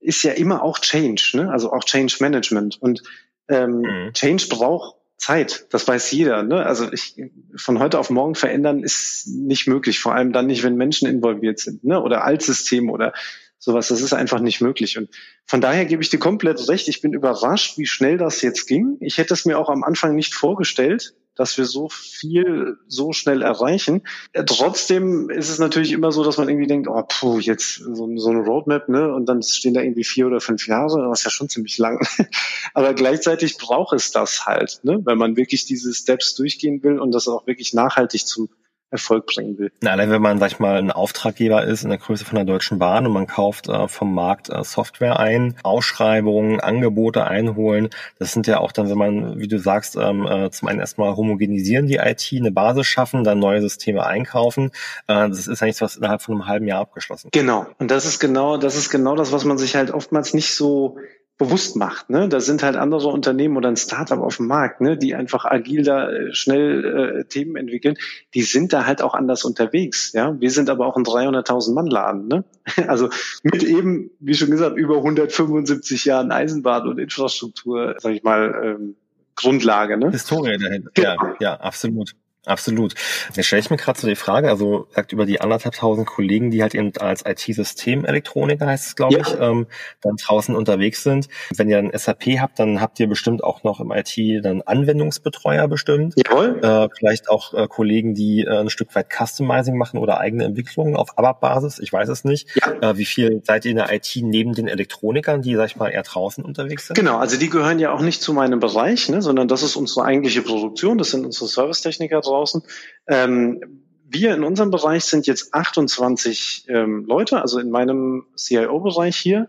ist 0.00 0.22
ja 0.22 0.32
immer 0.32 0.62
auch 0.62 0.78
Change, 0.78 1.32
ne? 1.34 1.50
also 1.50 1.70
auch 1.72 1.84
Change 1.84 2.16
Management. 2.20 2.78
Und 2.80 3.02
ähm, 3.48 3.80
mhm. 3.80 4.12
Change 4.14 4.46
braucht 4.48 4.99
Zeit, 5.20 5.66
das 5.70 5.86
weiß 5.86 6.10
jeder. 6.12 6.42
Ne? 6.42 6.64
Also 6.64 6.90
ich, 6.90 7.14
von 7.54 7.78
heute 7.78 7.98
auf 7.98 8.08
morgen 8.08 8.34
verändern 8.34 8.82
ist 8.82 9.26
nicht 9.28 9.68
möglich, 9.68 10.00
vor 10.00 10.14
allem 10.14 10.32
dann 10.32 10.46
nicht, 10.46 10.62
wenn 10.62 10.76
Menschen 10.76 11.06
involviert 11.06 11.58
sind 11.58 11.84
ne? 11.84 12.02
oder 12.02 12.24
Altsysteme 12.24 12.90
oder 12.90 13.12
sowas. 13.58 13.88
Das 13.88 14.00
ist 14.00 14.14
einfach 14.14 14.40
nicht 14.40 14.62
möglich. 14.62 14.96
Und 14.96 15.10
von 15.44 15.60
daher 15.60 15.84
gebe 15.84 16.02
ich 16.02 16.08
dir 16.08 16.18
komplett 16.18 16.66
recht. 16.70 16.88
Ich 16.88 17.02
bin 17.02 17.12
überrascht, 17.12 17.76
wie 17.76 17.84
schnell 17.84 18.16
das 18.16 18.40
jetzt 18.40 18.66
ging. 18.66 18.96
Ich 19.00 19.18
hätte 19.18 19.34
es 19.34 19.44
mir 19.44 19.58
auch 19.58 19.68
am 19.68 19.84
Anfang 19.84 20.14
nicht 20.14 20.34
vorgestellt, 20.34 21.14
dass 21.40 21.56
wir 21.56 21.64
so 21.64 21.88
viel 21.88 22.76
so 22.86 23.14
schnell 23.14 23.40
erreichen. 23.40 24.02
Äh, 24.34 24.44
trotzdem 24.44 25.30
ist 25.30 25.48
es 25.48 25.58
natürlich 25.58 25.92
immer 25.92 26.12
so, 26.12 26.22
dass 26.22 26.36
man 26.36 26.50
irgendwie 26.50 26.66
denkt, 26.66 26.86
oh, 26.86 27.02
puh, 27.08 27.38
jetzt 27.38 27.76
so, 27.76 28.14
so 28.18 28.28
eine 28.28 28.40
Roadmap, 28.40 28.90
ne? 28.90 29.10
Und 29.14 29.24
dann 29.24 29.42
stehen 29.42 29.72
da 29.72 29.80
irgendwie 29.80 30.04
vier 30.04 30.26
oder 30.26 30.40
fünf 30.42 30.66
Jahre, 30.66 31.08
was 31.08 31.24
ja 31.24 31.30
schon 31.30 31.48
ziemlich 31.48 31.78
lang. 31.78 32.06
Aber 32.74 32.92
gleichzeitig 32.92 33.56
braucht 33.56 33.94
es 33.94 34.10
das 34.10 34.44
halt, 34.44 34.80
ne? 34.82 35.00
Wenn 35.02 35.16
man 35.16 35.38
wirklich 35.38 35.64
diese 35.64 35.94
Steps 35.94 36.34
durchgehen 36.34 36.82
will 36.82 36.98
und 36.98 37.12
das 37.12 37.26
auch 37.26 37.46
wirklich 37.46 37.72
nachhaltig 37.72 38.26
zum 38.26 38.50
Erfolg 38.90 39.26
bringen 39.26 39.58
will. 39.58 39.72
Na, 39.80 39.92
allein 39.92 40.10
wenn 40.10 40.22
man, 40.22 40.38
sag 40.38 40.52
ich 40.52 40.58
mal, 40.58 40.76
ein 40.76 40.90
Auftraggeber 40.90 41.64
ist 41.64 41.84
in 41.84 41.90
der 41.90 41.98
Größe 41.98 42.24
von 42.24 42.36
der 42.36 42.44
Deutschen 42.44 42.78
Bahn 42.78 43.06
und 43.06 43.12
man 43.12 43.26
kauft 43.26 43.68
äh, 43.68 43.88
vom 43.88 44.14
Markt 44.14 44.50
äh, 44.50 44.64
Software 44.64 45.18
ein, 45.18 45.54
Ausschreibungen, 45.62 46.60
Angebote 46.60 47.26
einholen, 47.26 47.90
das 48.18 48.32
sind 48.32 48.46
ja 48.46 48.58
auch 48.58 48.72
dann, 48.72 48.90
wenn 48.90 48.98
man, 48.98 49.38
wie 49.38 49.48
du 49.48 49.58
sagst, 49.58 49.96
ähm, 49.96 50.26
äh, 50.26 50.50
zum 50.50 50.68
einen 50.68 50.80
erstmal 50.80 51.16
homogenisieren 51.16 51.86
die 51.86 51.96
IT, 51.96 52.28
eine 52.32 52.50
Basis 52.50 52.86
schaffen, 52.86 53.24
dann 53.24 53.38
neue 53.38 53.60
Systeme 53.60 54.04
einkaufen. 54.04 54.72
Äh, 55.06 55.28
das 55.28 55.46
ist 55.46 55.62
eigentlich 55.62 55.80
was 55.80 55.96
innerhalb 55.96 56.22
von 56.22 56.34
einem 56.34 56.46
halben 56.46 56.66
Jahr 56.66 56.80
abgeschlossen. 56.80 57.30
Genau. 57.32 57.66
Und 57.78 57.90
das 57.90 58.04
ist 58.04 58.18
genau, 58.18 58.56
das 58.56 58.76
ist 58.76 58.90
genau 58.90 59.14
das, 59.16 59.32
was 59.32 59.44
man 59.44 59.58
sich 59.58 59.76
halt 59.76 59.90
oftmals 59.90 60.34
nicht 60.34 60.54
so 60.54 60.98
bewusst 61.40 61.74
macht. 61.74 62.10
Ne? 62.10 62.28
Da 62.28 62.38
sind 62.38 62.62
halt 62.62 62.76
andere 62.76 63.08
Unternehmen 63.08 63.56
oder 63.56 63.70
ein 63.70 63.76
Startup 63.76 64.18
auf 64.20 64.36
dem 64.36 64.46
Markt, 64.46 64.82
ne? 64.82 64.98
die 64.98 65.14
einfach 65.14 65.46
agil 65.46 65.82
da 65.82 66.10
äh, 66.10 66.34
schnell 66.34 66.84
äh, 66.84 67.24
Themen 67.24 67.56
entwickeln. 67.56 67.96
Die 68.34 68.42
sind 68.42 68.74
da 68.74 68.84
halt 68.84 69.00
auch 69.00 69.14
anders 69.14 69.44
unterwegs. 69.44 70.12
Ja, 70.12 70.38
wir 70.38 70.50
sind 70.50 70.68
aber 70.68 70.86
auch 70.86 70.98
ein 70.98 71.02
300.000 71.02 71.72
Mann 71.72 71.86
Laden. 71.86 72.28
Ne? 72.28 72.44
Also 72.86 73.08
mit 73.42 73.62
eben, 73.62 74.10
wie 74.20 74.34
schon 74.34 74.50
gesagt, 74.50 74.76
über 74.76 74.98
175 74.98 76.04
Jahren 76.04 76.30
Eisenbahn 76.30 76.86
und 76.86 76.98
Infrastruktur, 76.98 77.94
sag 77.98 78.12
ich 78.12 78.22
mal, 78.22 78.76
ähm, 78.78 78.96
Grundlage. 79.34 79.96
Ne? 79.96 80.10
Historie 80.10 80.58
dahinter. 80.58 80.90
Genau. 80.92 81.08
Ja, 81.08 81.36
ja, 81.40 81.54
absolut. 81.54 82.12
Absolut. 82.46 82.94
Jetzt 83.34 83.46
stelle 83.46 83.60
ich 83.60 83.68
mir 83.68 83.76
gerade 83.76 84.00
so 84.00 84.06
die 84.06 84.16
Frage, 84.16 84.48
also 84.48 84.86
sagt 84.94 85.12
über 85.12 85.26
die 85.26 85.42
anderthalbtausend 85.42 86.06
Kollegen, 86.06 86.50
die 86.50 86.62
halt 86.62 86.74
eben 86.74 86.92
als 86.96 87.22
IT-Systemelektroniker 87.26 88.66
heißt 88.66 88.86
es, 88.86 88.96
glaube 88.96 89.14
ja. 89.14 89.20
ich, 89.20 89.38
ähm, 89.38 89.66
dann 90.00 90.16
draußen 90.16 90.56
unterwegs 90.56 91.02
sind. 91.02 91.28
Wenn 91.54 91.68
ihr 91.68 91.78
ein 91.78 91.90
SAP 91.94 92.38
habt, 92.40 92.58
dann 92.58 92.80
habt 92.80 92.98
ihr 92.98 93.08
bestimmt 93.08 93.44
auch 93.44 93.62
noch 93.62 93.80
im 93.80 93.92
IT 93.92 94.16
dann 94.42 94.62
Anwendungsbetreuer 94.62 95.68
bestimmt. 95.68 96.14
Jawohl. 96.16 96.60
Äh, 96.62 96.88
vielleicht 96.96 97.28
auch 97.28 97.52
äh, 97.52 97.68
Kollegen, 97.68 98.14
die 98.14 98.44
äh, 98.44 98.60
ein 98.60 98.70
Stück 98.70 98.94
weit 98.94 99.08
Customizing 99.10 99.76
machen 99.76 99.98
oder 99.98 100.18
eigene 100.18 100.44
Entwicklungen 100.44 100.96
auf 100.96 101.18
ABAP-Basis. 101.18 101.78
Ich 101.78 101.92
weiß 101.92 102.08
es 102.08 102.24
nicht. 102.24 102.48
Ja. 102.54 102.90
Äh, 102.90 102.96
wie 102.96 103.04
viel 103.04 103.42
seid 103.44 103.66
ihr 103.66 103.72
in 103.72 103.76
der 103.76 103.92
IT 103.92 104.16
neben 104.16 104.54
den 104.54 104.66
Elektronikern, 104.66 105.42
die, 105.42 105.56
sag 105.56 105.66
ich 105.66 105.76
mal, 105.76 105.88
eher 105.88 106.02
draußen 106.02 106.42
unterwegs 106.42 106.86
sind? 106.86 106.94
Genau, 106.94 107.18
also 107.18 107.36
die 107.36 107.50
gehören 107.50 107.78
ja 107.78 107.92
auch 107.92 108.00
nicht 108.00 108.22
zu 108.22 108.32
meinem 108.32 108.60
Bereich, 108.60 109.10
ne, 109.10 109.20
sondern 109.20 109.46
das 109.46 109.62
ist 109.62 109.76
unsere 109.76 110.06
eigentliche 110.06 110.40
Produktion. 110.40 110.96
Das 110.96 111.10
sind 111.10 111.26
unsere 111.26 111.46
Servicetechniker 111.46 112.22
draußen. 112.30 112.62
Ähm, 113.06 113.80
wir 114.12 114.34
in 114.34 114.42
unserem 114.42 114.70
Bereich 114.70 115.04
sind 115.04 115.26
jetzt 115.26 115.54
28 115.54 116.64
ähm, 116.68 117.04
Leute, 117.06 117.40
also 117.40 117.58
in 117.58 117.70
meinem 117.70 118.26
CIO-Bereich 118.36 119.16
hier. 119.16 119.48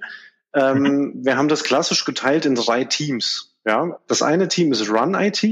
Ähm, 0.53 0.81
mhm. 0.81 1.25
Wir 1.25 1.37
haben 1.37 1.47
das 1.47 1.63
klassisch 1.63 2.05
geteilt 2.05 2.45
in 2.45 2.55
drei 2.55 2.83
Teams. 2.83 3.55
Ja, 3.65 3.99
das 4.07 4.21
eine 4.21 4.47
Team 4.47 4.71
ist 4.71 4.89
Run 4.89 5.15
IT. 5.15 5.43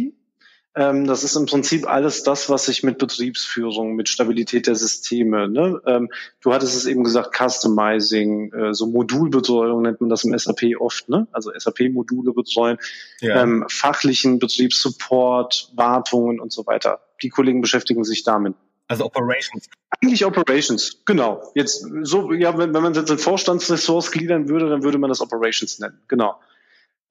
Ähm, 0.75 1.07
das 1.07 1.23
ist 1.23 1.35
im 1.35 1.47
Prinzip 1.47 1.89
alles 1.89 2.21
das, 2.21 2.49
was 2.49 2.65
sich 2.65 2.83
mit 2.83 2.99
Betriebsführung, 2.99 3.95
mit 3.95 4.09
Stabilität 4.09 4.67
der 4.67 4.75
Systeme. 4.75 5.49
Ne? 5.49 5.81
Ähm, 5.87 6.09
du 6.41 6.53
hattest 6.53 6.75
es 6.75 6.85
eben 6.85 7.03
gesagt, 7.03 7.35
Customizing, 7.35 8.53
äh, 8.53 8.73
so 8.73 8.85
Modulbetreuung 8.85 9.81
nennt 9.81 10.01
man 10.01 10.11
das 10.11 10.23
im 10.23 10.37
SAP 10.37 10.79
oft. 10.79 11.09
Ne? 11.09 11.27
Also 11.31 11.51
SAP-Module 11.57 12.33
betreuen, 12.33 12.77
ja. 13.21 13.41
ähm, 13.41 13.65
fachlichen 13.67 14.37
Betriebssupport, 14.37 15.71
Wartungen 15.75 16.39
und 16.39 16.51
so 16.51 16.67
weiter 16.67 16.99
die 17.21 17.29
Kollegen 17.29 17.61
beschäftigen 17.61 18.03
sich 18.03 18.23
damit. 18.23 18.55
Also 18.87 19.05
Operations. 19.05 19.69
Eigentlich 20.01 20.25
Operations, 20.25 21.03
genau. 21.05 21.43
Jetzt 21.53 21.85
so, 22.01 22.33
ja, 22.33 22.57
wenn, 22.57 22.73
wenn 22.73 22.81
man 22.81 22.95
jetzt 22.95 23.11
in 23.11 23.19
Vorstandsressorts 23.19 24.11
gliedern 24.11 24.49
würde, 24.49 24.67
dann 24.67 24.83
würde 24.83 24.97
man 24.97 25.09
das 25.09 25.21
Operations 25.21 25.79
nennen, 25.79 25.99
genau. 26.07 26.39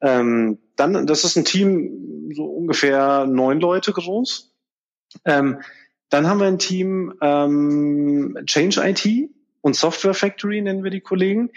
Ähm, 0.01 0.59
dann, 0.77 1.07
das 1.07 1.25
ist 1.25 1.37
ein 1.37 1.45
Team 1.45 2.33
so 2.35 2.45
ungefähr 2.45 3.27
neun 3.27 3.61
Leute 3.61 3.93
groß. 3.93 4.53
Ähm, 5.25 5.61
dann 6.09 6.27
haben 6.27 6.41
wir 6.41 6.47
ein 6.47 6.59
Team 6.59 7.15
ähm, 7.21 8.39
Change 8.47 8.81
IT 8.85 9.31
und 9.61 9.77
Software 9.77 10.15
Factory 10.15 10.61
nennen 10.61 10.85
wir 10.85 10.91
die 10.91 11.01
Kollegen. 11.01 11.51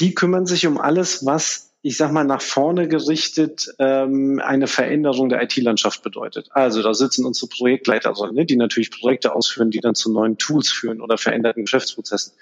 Die 0.00 0.14
kümmern 0.14 0.46
sich 0.46 0.66
um 0.66 0.78
alles, 0.78 1.24
was 1.24 1.74
ich 1.86 1.96
sag 1.96 2.10
mal, 2.10 2.24
nach 2.24 2.42
vorne 2.42 2.88
gerichtet 2.88 3.72
ähm, 3.78 4.42
eine 4.44 4.66
Veränderung 4.66 5.28
der 5.28 5.40
IT-Landschaft 5.40 6.02
bedeutet. 6.02 6.48
Also 6.50 6.82
da 6.82 6.92
sitzen 6.94 7.24
unsere 7.24 7.46
Projektleiter 7.46 8.12
drin, 8.12 8.34
ne, 8.34 8.44
die 8.44 8.56
natürlich 8.56 8.90
Projekte 8.90 9.36
ausführen, 9.36 9.70
die 9.70 9.78
dann 9.78 9.94
zu 9.94 10.12
neuen 10.12 10.36
Tools 10.36 10.68
führen 10.68 11.00
oder 11.00 11.16
veränderten 11.16 11.62
Geschäftsprozessen. 11.62 12.32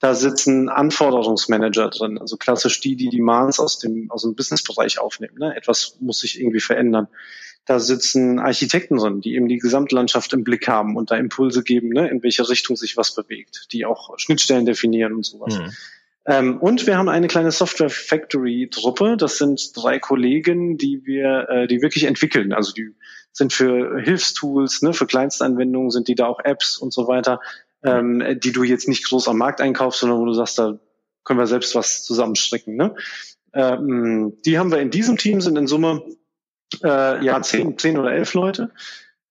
Da 0.00 0.16
sitzen 0.16 0.68
Anforderungsmanager 0.68 1.90
drin, 1.90 2.18
also 2.18 2.36
klassisch 2.36 2.80
die, 2.80 2.96
die 2.96 3.08
Demands 3.08 3.60
aus 3.60 3.78
dem, 3.78 4.10
aus 4.10 4.22
dem 4.22 4.34
Businessbereich 4.34 4.98
aufnehmen. 4.98 5.38
Ne? 5.38 5.54
Etwas 5.54 5.98
muss 6.00 6.18
sich 6.18 6.40
irgendwie 6.40 6.58
verändern. 6.58 7.06
Da 7.66 7.78
sitzen 7.78 8.40
Architekten 8.40 8.96
drin, 8.96 9.20
die 9.20 9.36
eben 9.36 9.46
die 9.46 9.58
Gesamtlandschaft 9.58 10.32
im 10.32 10.42
Blick 10.42 10.66
haben 10.66 10.96
und 10.96 11.12
da 11.12 11.14
Impulse 11.14 11.62
geben, 11.62 11.90
ne, 11.90 12.08
in 12.08 12.20
welche 12.24 12.48
Richtung 12.48 12.74
sich 12.74 12.96
was 12.96 13.14
bewegt, 13.14 13.68
die 13.70 13.86
auch 13.86 14.18
Schnittstellen 14.18 14.66
definieren 14.66 15.12
und 15.12 15.24
sowas. 15.24 15.56
Mhm. 15.56 15.70
Ähm, 16.24 16.58
und 16.58 16.86
wir 16.86 16.96
haben 16.96 17.08
eine 17.08 17.26
kleine 17.26 17.50
Software 17.50 17.90
Factory 17.90 18.68
Truppe. 18.70 19.16
Das 19.16 19.38
sind 19.38 19.72
drei 19.74 19.98
Kollegen, 19.98 20.76
die 20.78 21.04
wir, 21.04 21.48
äh, 21.48 21.66
die 21.66 21.82
wirklich 21.82 22.04
entwickeln. 22.04 22.52
Also 22.52 22.72
die 22.72 22.94
sind 23.32 23.52
für 23.52 24.00
Hilfstools, 24.00 24.82
ne, 24.82 24.92
für 24.92 25.06
Kleinstanwendungen 25.06 25.90
sind 25.90 26.06
die 26.06 26.14
da 26.14 26.26
auch 26.26 26.40
Apps 26.44 26.78
und 26.78 26.92
so 26.92 27.08
weiter, 27.08 27.40
ähm, 27.82 28.22
die 28.38 28.52
du 28.52 28.62
jetzt 28.62 28.88
nicht 28.88 29.08
groß 29.08 29.26
am 29.28 29.38
Markt 29.38 29.60
einkaufst, 29.60 30.00
sondern 30.00 30.20
wo 30.20 30.26
du 30.26 30.34
sagst, 30.34 30.58
da 30.58 30.78
können 31.24 31.40
wir 31.40 31.46
selbst 31.46 31.74
was 31.74 32.04
zusammenstricken. 32.04 32.76
Ne? 32.76 32.94
Ähm, 33.54 34.34
die 34.44 34.58
haben 34.58 34.70
wir 34.70 34.78
in 34.78 34.90
diesem 34.90 35.16
Team, 35.16 35.40
sind 35.40 35.56
in 35.56 35.66
Summe 35.66 36.04
äh, 36.84 37.24
ja 37.24 37.42
zehn, 37.42 37.78
zehn 37.78 37.98
oder 37.98 38.12
elf 38.12 38.34
Leute. 38.34 38.70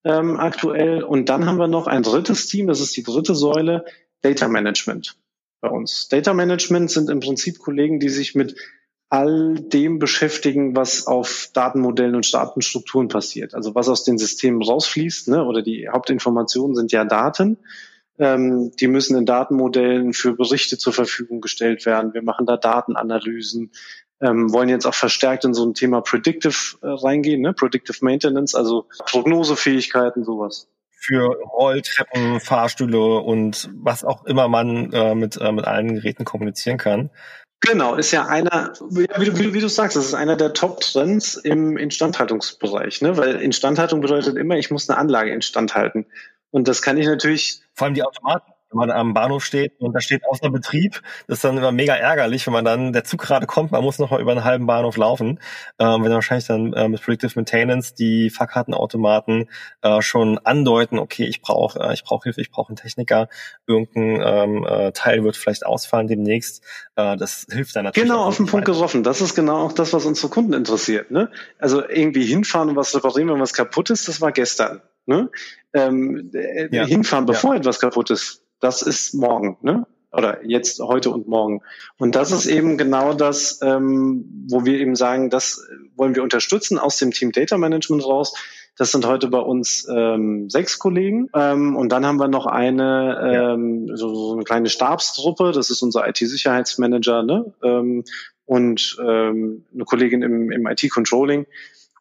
ähm, 0.03 0.37
aktuell. 0.37 1.03
Und 1.03 1.29
dann 1.29 1.45
haben 1.45 1.57
wir 1.57 1.67
noch 1.67 1.87
ein 1.87 2.03
drittes 2.03 2.47
Team, 2.47 2.67
das 2.67 2.81
ist 2.81 2.97
die 2.97 3.03
dritte 3.03 3.35
Säule, 3.35 3.85
Data 4.21 4.47
Management 4.47 5.15
bei 5.61 5.69
uns. 5.69 6.09
Data 6.09 6.33
Management 6.33 6.91
sind 6.91 7.09
im 7.09 7.19
Prinzip 7.19 7.59
Kollegen, 7.59 7.99
die 7.99 8.09
sich 8.09 8.35
mit 8.35 8.55
all 9.09 9.55
dem 9.55 9.99
beschäftigen, 9.99 10.75
was 10.75 11.05
auf 11.05 11.49
Datenmodellen 11.53 12.15
und 12.15 12.33
Datenstrukturen 12.33 13.09
passiert. 13.09 13.53
Also 13.53 13.75
was 13.75 13.89
aus 13.89 14.03
den 14.03 14.17
Systemen 14.17 14.61
rausfließt, 14.61 15.27
ne? 15.27 15.45
oder 15.45 15.61
die 15.61 15.89
Hauptinformationen 15.89 16.75
sind 16.75 16.91
ja 16.91 17.03
Daten. 17.03 17.57
Ähm, 18.19 18.71
die 18.79 18.87
müssen 18.87 19.17
in 19.17 19.25
Datenmodellen 19.25 20.13
für 20.13 20.33
Berichte 20.33 20.77
zur 20.77 20.93
Verfügung 20.93 21.41
gestellt 21.41 21.85
werden. 21.85 22.13
Wir 22.13 22.21
machen 22.21 22.45
da 22.45 22.55
Datenanalysen, 22.55 23.71
ähm, 24.21 24.53
wollen 24.53 24.69
jetzt 24.69 24.85
auch 24.85 24.93
verstärkt 24.93 25.43
in 25.43 25.53
so 25.53 25.65
ein 25.65 25.73
Thema 25.73 26.01
Predictive 26.01 26.77
äh, 26.81 26.87
reingehen, 26.87 27.41
ne? 27.41 27.53
Predictive 27.53 27.97
Maintenance, 28.01 28.55
also 28.55 28.87
Prognosefähigkeiten, 29.07 30.23
sowas 30.23 30.69
für 31.01 31.35
Rolltreppen, 31.51 32.39
Fahrstühle 32.39 33.17
und 33.17 33.69
was 33.73 34.03
auch 34.03 34.25
immer 34.25 34.47
man 34.47 34.93
äh, 34.93 35.15
mit, 35.15 35.37
äh, 35.41 35.51
mit 35.51 35.65
allen 35.65 35.95
Geräten 35.95 36.25
kommunizieren 36.25 36.77
kann. 36.77 37.09
Genau, 37.59 37.95
ist 37.95 38.11
ja 38.11 38.25
einer, 38.25 38.73
wie, 38.89 39.07
wie, 39.17 39.53
wie 39.53 39.59
du 39.59 39.67
sagst, 39.67 39.95
das 39.95 40.05
ist 40.05 40.13
einer 40.13 40.35
der 40.35 40.53
Top-Trends 40.53 41.35
im 41.35 41.77
Instandhaltungsbereich, 41.77 43.01
ne? 43.01 43.17
Weil 43.17 43.35
Instandhaltung 43.35 44.01
bedeutet 44.01 44.35
immer, 44.35 44.55
ich 44.57 44.71
muss 44.71 44.89
eine 44.89 44.97
Anlage 44.97 45.31
instand 45.31 45.75
halten. 45.75 46.07
Und 46.49 46.67
das 46.67 46.81
kann 46.81 46.97
ich 46.97 47.05
natürlich. 47.05 47.61
Vor 47.75 47.85
allem 47.85 47.93
die 47.93 48.03
Automaten 48.03 48.50
wenn 48.71 48.77
man 48.77 48.91
am 48.91 49.13
Bahnhof 49.13 49.43
steht 49.43 49.73
und 49.79 49.93
da 49.93 49.99
steht 49.99 50.23
außer 50.25 50.49
Betrieb, 50.49 51.01
das 51.27 51.39
ist 51.39 51.43
dann 51.43 51.57
immer 51.57 51.71
mega 51.71 51.95
ärgerlich, 51.95 52.45
wenn 52.47 52.53
man 52.53 52.65
dann, 52.65 52.93
der 52.93 53.03
Zug 53.03 53.21
gerade 53.21 53.45
kommt, 53.45 53.71
man 53.71 53.83
muss 53.83 53.99
noch 53.99 54.11
mal 54.11 54.21
über 54.21 54.31
einen 54.31 54.43
halben 54.43 54.65
Bahnhof 54.65 54.97
laufen, 54.97 55.39
ähm, 55.79 56.03
wenn 56.03 56.11
wahrscheinlich 56.11 56.47
dann 56.47 56.73
äh, 56.73 56.87
mit 56.87 57.01
Predictive 57.01 57.33
Maintenance 57.35 57.93
die 57.93 58.29
Fahrkartenautomaten 58.29 59.49
äh, 59.81 60.01
schon 60.01 60.39
andeuten, 60.39 60.99
okay, 60.99 61.25
ich 61.25 61.41
brauche 61.41 61.79
äh, 61.79 61.93
ich 61.93 62.03
brauche 62.03 62.23
Hilfe, 62.23 62.41
ich 62.41 62.51
brauche 62.51 62.69
einen 62.69 62.77
Techniker, 62.77 63.29
irgendein 63.67 64.21
ähm, 64.23 64.65
äh, 64.65 64.91
Teil 64.91 65.23
wird 65.23 65.37
vielleicht 65.37 65.65
ausfallen 65.65 66.07
demnächst, 66.07 66.63
äh, 66.95 67.17
das 67.17 67.45
hilft 67.51 67.75
dann 67.75 67.85
natürlich. 67.85 68.09
Genau, 68.09 68.23
auf 68.23 68.37
den 68.37 68.45
Punkt 68.45 68.65
getroffen, 68.65 69.03
das 69.03 69.21
ist 69.21 69.35
genau 69.35 69.65
auch 69.65 69.73
das, 69.73 69.93
was 69.93 70.05
unsere 70.05 70.29
Kunden 70.29 70.53
interessiert. 70.53 71.11
Ne? 71.11 71.29
Also 71.59 71.87
irgendwie 71.87 72.25
hinfahren 72.25 72.69
und 72.69 72.75
was 72.75 72.95
reparieren, 72.95 73.29
wenn 73.29 73.39
was 73.39 73.53
kaputt 73.53 73.89
ist, 73.89 74.07
das 74.07 74.21
war 74.21 74.31
gestern. 74.31 74.81
Ne? 75.05 75.29
Ähm, 75.73 76.31
äh, 76.33 76.73
ja. 76.75 76.85
Hinfahren, 76.85 77.25
bevor 77.25 77.53
ja. 77.53 77.59
etwas 77.59 77.79
kaputt 77.79 78.11
ist, 78.11 78.43
das 78.61 78.81
ist 78.81 79.13
morgen, 79.13 79.57
ne? 79.61 79.85
Oder 80.13 80.45
jetzt, 80.45 80.79
heute 80.79 81.09
und 81.09 81.27
morgen. 81.27 81.61
Und 81.97 82.15
das 82.15 82.31
ist 82.31 82.45
eben 82.45 82.77
genau 82.77 83.13
das, 83.13 83.61
ähm, 83.63 84.45
wo 84.49 84.65
wir 84.65 84.77
eben 84.77 84.95
sagen, 84.95 85.29
das 85.29 85.65
wollen 85.95 86.15
wir 86.15 86.23
unterstützen 86.23 86.77
aus 86.77 86.97
dem 86.97 87.11
Team 87.11 87.31
Data 87.31 87.57
Management 87.57 88.05
raus. 88.05 88.33
Das 88.77 88.91
sind 88.91 89.05
heute 89.05 89.29
bei 89.29 89.39
uns 89.39 89.87
ähm, 89.89 90.49
sechs 90.49 90.79
Kollegen. 90.79 91.29
Ähm, 91.33 91.77
und 91.77 91.93
dann 91.93 92.05
haben 92.05 92.19
wir 92.19 92.27
noch 92.27 92.45
eine, 92.45 93.53
ähm, 93.53 93.95
so, 93.95 94.13
so 94.13 94.33
eine 94.33 94.43
kleine 94.43 94.67
Stabstruppe. 94.69 95.53
Das 95.53 95.69
ist 95.69 95.81
unser 95.81 96.05
IT-Sicherheitsmanager 96.07 97.23
ne? 97.23 97.53
ähm, 97.63 98.03
und 98.45 98.97
ähm, 99.01 99.63
eine 99.73 99.85
Kollegin 99.85 100.23
im, 100.23 100.51
im 100.51 100.67
IT-Controlling 100.67 101.45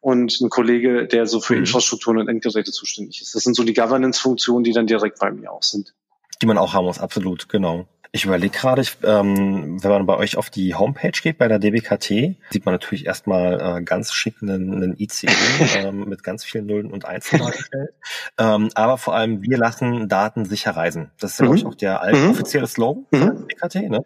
und 0.01 0.41
ein 0.41 0.49
Kollege, 0.49 1.07
der 1.07 1.27
so 1.27 1.39
für 1.39 1.53
mhm. 1.53 1.59
Infrastrukturen 1.59 2.17
und 2.17 2.27
Endgeräte 2.27 2.71
zuständig 2.73 3.21
ist. 3.21 3.35
Das 3.35 3.43
sind 3.43 3.55
so 3.55 3.63
die 3.63 3.73
Governance-Funktionen, 3.73 4.65
die 4.65 4.73
dann 4.73 4.87
direkt 4.87 5.19
bei 5.19 5.31
mir 5.31 5.49
auch 5.49 5.63
sind 5.63 5.93
die 6.41 6.45
man 6.45 6.57
auch 6.57 6.73
haben 6.73 6.85
muss, 6.85 6.99
absolut, 6.99 7.49
genau. 7.49 7.87
Ich 8.13 8.25
überlege 8.25 8.57
gerade, 8.57 8.83
ähm, 9.03 9.81
wenn 9.81 9.89
man 9.89 10.05
bei 10.05 10.17
euch 10.17 10.35
auf 10.35 10.49
die 10.49 10.75
Homepage 10.75 11.11
geht, 11.11 11.37
bei 11.37 11.47
der 11.47 11.59
DBKT, 11.59 12.35
sieht 12.49 12.65
man 12.65 12.73
natürlich 12.73 13.05
erstmal 13.05 13.77
äh, 13.79 13.83
ganz 13.83 14.11
schick 14.11 14.35
einen, 14.41 14.73
einen 14.73 14.95
ICE 14.99 15.27
ähm, 15.77 16.09
mit 16.09 16.21
ganz 16.21 16.43
vielen 16.43 16.65
Nullen 16.65 16.91
und 16.91 17.05
Einsen 17.05 17.39
dargestellt. 17.39 17.93
ähm, 18.37 18.69
aber 18.75 18.97
vor 18.97 19.15
allem, 19.15 19.41
wir 19.43 19.57
lassen 19.57 20.09
Daten 20.09 20.43
sicher 20.43 20.71
reisen. 20.71 21.11
Das 21.21 21.31
ist 21.31 21.39
ja, 21.39 21.45
mhm. 21.45 21.47
glaube 21.47 21.59
ich, 21.59 21.65
auch 21.67 21.75
der 21.75 22.01
alte, 22.01 22.19
mhm. 22.19 22.31
offizielle 22.31 22.67
Slogan 22.67 23.05
mhm. 23.11 23.19
der 23.19 23.69
DBKT. 23.69 23.89
Ne? 23.89 24.03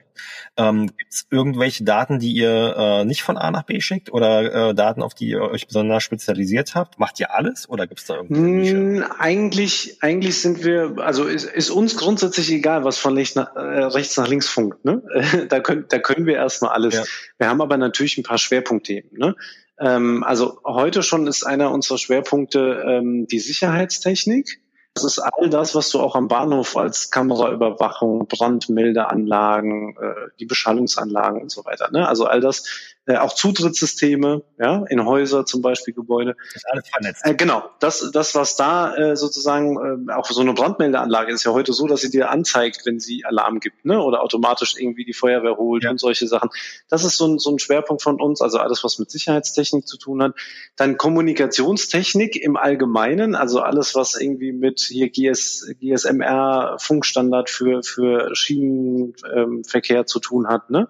Ähm, 0.55 0.87
Gibt 0.95 1.11
es 1.11 1.25
irgendwelche 1.31 1.83
Daten, 1.83 2.19
die 2.19 2.31
ihr 2.33 2.75
äh, 2.77 3.05
nicht 3.05 3.23
von 3.23 3.37
A 3.37 3.49
nach 3.49 3.63
B 3.63 3.81
schickt 3.81 4.13
oder 4.13 4.69
äh, 4.69 4.75
Daten, 4.75 5.01
auf 5.01 5.15
die 5.15 5.29
ihr 5.29 5.41
euch 5.41 5.65
besonders 5.65 6.03
spezialisiert 6.03 6.75
habt? 6.75 6.99
Macht 6.99 7.19
ihr 7.19 7.33
alles 7.33 7.67
oder 7.67 7.87
gibt 7.87 8.01
es 8.01 8.05
da 8.05 8.17
irgendwie? 8.17 8.71
Mm, 8.71 9.03
eigentlich, 9.17 9.97
eigentlich 10.01 10.39
sind 10.39 10.63
wir, 10.63 10.97
also 10.99 11.25
ist, 11.25 11.45
ist 11.45 11.71
uns 11.71 11.97
grundsätzlich 11.97 12.51
egal, 12.51 12.83
was 12.83 12.99
von 12.99 13.15
Licht 13.15 13.35
nach, 13.35 13.55
äh, 13.55 13.94
rechts 13.95 14.17
nach 14.17 14.27
links 14.27 14.47
funkt. 14.47 14.85
Ne? 14.85 15.01
da, 15.49 15.59
können, 15.59 15.85
da 15.89 15.99
können 15.99 16.25
wir 16.25 16.35
erstmal 16.35 16.71
alles. 16.71 16.95
Ja. 16.95 17.03
Wir 17.37 17.49
haben 17.49 17.61
aber 17.61 17.77
natürlich 17.77 18.17
ein 18.17 18.23
paar 18.23 18.37
Schwerpunktthemen. 18.37 19.11
Ne? 19.13 19.35
Ähm, 19.79 20.23
also 20.23 20.59
heute 20.63 21.03
schon 21.03 21.27
ist 21.27 21.45
einer 21.45 21.71
unserer 21.71 21.97
Schwerpunkte 21.97 22.83
ähm, 22.85 23.27
die 23.27 23.39
Sicherheitstechnik. 23.39 24.61
Das 24.93 25.03
ist 25.03 25.19
all 25.19 25.49
das, 25.49 25.75
was 25.75 25.89
du 25.89 25.99
auch 25.99 26.15
am 26.15 26.29
Bahnhof 26.29 26.77
als 26.77 27.11
Kameraüberwachung, 27.11 28.27
Brandmeldeanlagen, 28.27 29.97
äh, 29.97 30.29
die 30.39 30.45
Beschallungsanlagen 30.45 31.41
und 31.41 31.51
so 31.51 31.65
weiter. 31.65 31.91
Ne? 31.91 32.07
Also 32.07 32.25
all 32.25 32.39
das 32.39 32.94
äh, 33.07 33.17
auch 33.17 33.33
Zutrittssysteme, 33.33 34.43
ja, 34.57 34.83
in 34.89 35.05
Häuser 35.05 35.45
zum 35.45 35.61
Beispiel 35.61 35.93
Gebäude. 35.93 36.35
Das 36.53 36.63
ist 36.63 36.71
alles 36.71 36.89
vernetzt. 36.89 37.25
Äh, 37.25 37.35
genau, 37.35 37.69
das, 37.79 38.11
das 38.11 38.33
was 38.35 38.55
da 38.55 38.95
äh, 38.95 39.15
sozusagen, 39.15 40.07
äh, 40.09 40.13
auch 40.13 40.25
so 40.25 40.41
eine 40.41 40.53
Brandmeldeanlage 40.53 41.31
ist 41.31 41.43
ja 41.43 41.51
heute 41.51 41.73
so, 41.73 41.87
dass 41.87 42.01
sie 42.01 42.09
dir 42.09 42.31
anzeigt, 42.31 42.81
wenn 42.85 42.99
sie 42.99 43.23
Alarm 43.25 43.59
gibt, 43.59 43.85
ne, 43.85 44.01
oder 44.01 44.23
automatisch 44.23 44.75
irgendwie 44.77 45.05
die 45.05 45.13
Feuerwehr 45.13 45.57
holt 45.57 45.83
ja. 45.83 45.91
und 45.91 45.99
solche 45.99 46.27
Sachen. 46.27 46.49
Das 46.89 47.03
ist 47.03 47.17
so 47.17 47.27
ein, 47.27 47.37
so 47.37 47.51
ein 47.51 47.59
Schwerpunkt 47.59 48.01
von 48.01 48.19
uns, 48.19 48.41
also 48.41 48.57
alles, 48.57 48.83
was 48.83 48.97
mit 48.97 49.11
Sicherheitstechnik 49.11 49.87
zu 49.87 49.97
tun 49.97 50.23
hat. 50.23 50.33
Dann 50.75 50.97
Kommunikationstechnik 50.97 52.35
im 52.35 52.57
Allgemeinen, 52.57 53.35
also 53.35 53.59
alles, 53.59 53.93
was 53.93 54.19
irgendwie 54.19 54.51
mit 54.51 54.79
hier 54.79 55.09
GS, 55.09 55.73
GSMR 55.79 56.77
Funkstandard 56.79 57.49
für, 57.49 57.83
für 57.83 58.35
Schienenverkehr 58.35 59.99
ähm, 59.99 60.07
zu 60.07 60.19
tun 60.19 60.47
hat, 60.47 60.69
ne? 60.69 60.87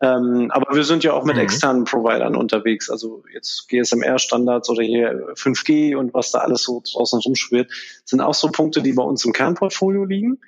Ähm, 0.00 0.50
aber 0.50 0.74
wir 0.74 0.84
sind 0.84 1.04
ja 1.04 1.14
auch 1.14 1.24
mit 1.24 1.36
mhm. 1.36 1.42
externen 1.42 1.84
Providern 1.84 2.36
unterwegs, 2.36 2.90
also 2.90 3.24
jetzt 3.32 3.68
GSMR-Standards 3.68 4.68
oder 4.68 4.82
hier 4.82 5.34
5G 5.34 5.96
und 5.96 6.12
was 6.12 6.30
da 6.32 6.40
alles 6.40 6.62
so 6.62 6.82
draußen 6.84 7.20
rumschwirrt, 7.20 7.70
sind 8.04 8.20
auch 8.20 8.34
so 8.34 8.48
Punkte, 8.48 8.82
die 8.82 8.92
bei 8.92 9.02
uns 9.02 9.24
im 9.24 9.32
Kernportfolio 9.32 10.04
liegen. 10.04 10.38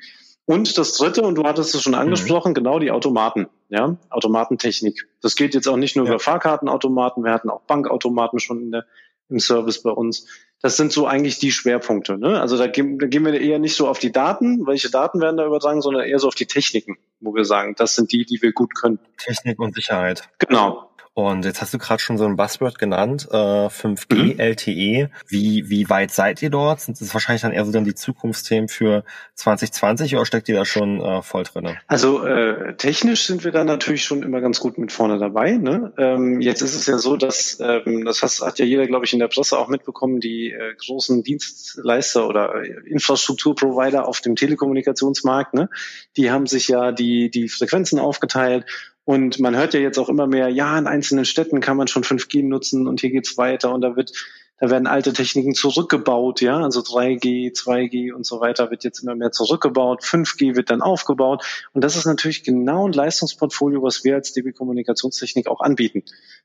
Und 0.45 0.77
das 0.79 0.95
dritte, 0.95 1.23
und 1.23 1.35
du 1.35 1.45
hattest 1.45 1.75
es 1.75 1.83
schon 1.83 1.93
mhm. 1.93 1.99
angesprochen, 1.99 2.51
mhm. 2.51 2.55
genau 2.55 2.79
die 2.79 2.91
Automaten, 2.91 3.49
ja, 3.71 3.97
Automatentechnik. 4.11 5.09
Das 5.23 5.35
geht 5.35 5.55
jetzt 5.55 5.69
auch 5.69 5.77
nicht 5.77 5.97
nur 5.97 6.07
ja. 6.07 6.13
über 6.13 6.21
Fahrkartenautomaten, 6.21 7.25
wir 7.25 7.33
hatten 7.33 7.49
auch 7.49 7.63
Bankautomaten 7.63 8.41
schon 8.41 8.61
in 8.61 8.71
der, 8.73 8.87
im 9.31 9.41
Service 9.41 9.83
bei 9.83 9.91
uns. 9.91 10.27
Das 10.61 10.77
sind 10.77 10.93
so 10.93 11.07
eigentlich 11.07 11.39
die 11.39 11.53
Schwerpunkte. 11.53 12.19
Ne? 12.19 12.41
Also 12.41 12.59
da 12.59 12.67
gehen, 12.67 12.99
da 12.99 13.07
gehen 13.07 13.25
wir 13.25 13.41
eher 13.41 13.59
nicht 13.59 13.77
so 13.77 13.87
auf 13.87 13.99
die 13.99 14.11
Daten, 14.11 14.67
welche 14.67 14.91
Daten 14.91 15.21
werden 15.21 15.37
da 15.37 15.47
übertragen, 15.47 15.81
sondern 15.81 16.05
eher 16.05 16.19
so 16.19 16.27
auf 16.27 16.35
die 16.35 16.47
Techniken, 16.47 16.99
wo 17.21 17.35
wir 17.35 17.45
sagen, 17.45 17.75
das 17.77 17.95
sind 17.95 18.13
die, 18.13 18.25
die 18.25 18.43
wir 18.43 18.53
gut 18.53 18.75
können. 18.75 18.99
Technik 19.19 19.61
und 19.61 19.75
Sicherheit. 19.75 20.29
Genau. 20.39 20.88
Und 21.19 21.45
jetzt 21.45 21.61
hast 21.61 21.75
du 21.75 21.79
gerade 21.79 22.01
schon 22.01 22.17
so 22.17 22.27
ein 22.27 22.37
Buzzword 22.37 22.79
genannt, 22.79 23.27
äh, 23.33 23.35
5G, 23.35 24.15
mhm. 24.15 24.39
LTE. 24.39 25.11
Wie, 25.27 25.69
wie 25.69 25.91
weit 25.91 26.13
seid 26.13 26.41
ihr 26.43 26.51
dort? 26.51 26.81
Sind 26.81 27.01
das 27.01 27.13
wahrscheinlich 27.13 27.43
dann 27.43 27.51
eher 27.51 27.65
so 27.65 27.73
dann 27.73 27.83
die 27.83 27.97
Zukunftsthemen 27.97 28.69
für 28.69 29.03
2020 29.35 30.15
oder 30.15 30.25
steckt 30.25 30.49
ihr 30.49 30.55
da 30.55 30.65
schon 30.65 31.01
äh, 31.01 31.21
voll 31.23 31.43
drin? 31.43 31.77
Also 31.89 32.25
äh, 32.25 32.77
technisch 32.77 33.27
sind 33.27 33.43
wir 33.43 33.51
da 33.51 33.65
natürlich 33.65 34.05
schon 34.05 34.23
immer 34.23 34.41
ganz 34.41 34.61
gut 34.61 34.79
mit 34.79 34.93
vorne 34.93 35.19
dabei. 35.19 35.57
Ne? 35.57 35.93
Ähm, 35.99 36.41
jetzt 36.41 36.63
ist 36.63 36.77
es 36.77 36.87
ja 36.87 36.99
so, 36.99 37.17
dass, 37.17 37.59
ähm, 37.59 38.05
das 38.05 38.23
hat 38.41 38.61
ja 38.61 38.65
jeder, 38.65 38.87
glaube 38.87 39.05
ich, 39.05 39.13
in 39.13 39.19
der 39.19 39.27
Presse 39.27 39.59
auch 39.59 39.67
mitbekommen, 39.67 40.21
die 40.21 40.53
äh, 40.53 40.77
großen 40.87 41.25
Dienstleister 41.25 42.29
oder 42.29 42.63
äh, 42.63 42.69
Infrastrukturprovider 42.89 44.07
auf 44.07 44.21
dem 44.21 44.37
Telekommunikationsmarkt, 44.37 45.53
ne? 45.53 45.69
die 46.17 46.31
haben 46.31 46.47
sich 46.47 46.69
ja 46.69 46.93
die, 46.93 47.29
die 47.29 47.49
Frequenzen 47.49 47.99
aufgeteilt 47.99 48.67
und 49.09 49.41
man 49.41 49.57
hört 49.57 49.73
ja 49.73 49.81
jetzt 49.81 49.97
auch 49.97 50.11
immer 50.11 50.27
mehr, 50.27 50.51
ja, 50.51 50.79
in 50.79 50.87
einzelnen 50.87 51.25
Städten 51.25 51.61
kann 51.61 51.79
man 51.79 51.89
schon 51.89 52.05
5G 52.05 52.47
nutzen 52.47 52.87
und 52.87 53.01
hier 53.01 53.09
geht's 53.09 53.39
weiter 53.39 53.73
und 53.73 53.81
da 53.81 53.97
wird, 53.97 54.13
da 54.61 54.69
werden 54.69 54.87
alte 54.87 55.15
Techniken 55.15 55.55
zurückgebaut, 55.55 56.43
ja, 56.43 56.59
also 56.59 56.81
3G, 56.81 57.57
2G 57.57 58.13
und 58.13 58.27
so 58.27 58.41
weiter 58.41 58.71
wird 58.71 58.85
jetzt 58.85 59.03
immer 59.03 59.15
mehr 59.15 59.33
zurückgebaut, 59.33 60.03
5G 60.03 60.57
wird 60.57 60.69
dann 60.69 60.83
aufgebaut 60.83 61.43
und 61.73 61.83
das 61.83 61.97
ist 61.97 62.05
natürlich 62.05 62.43
genau 62.43 62.87
ein 62.87 62.93
Leistungsportfolio, 62.93 63.83
was 63.83 64.05
wir 64.05 64.15
als 64.15 64.35
DB 64.35 64.53
Kommunikationstechnik 64.53 65.49
auch 65.49 65.63
anbieten. 65.63 66.05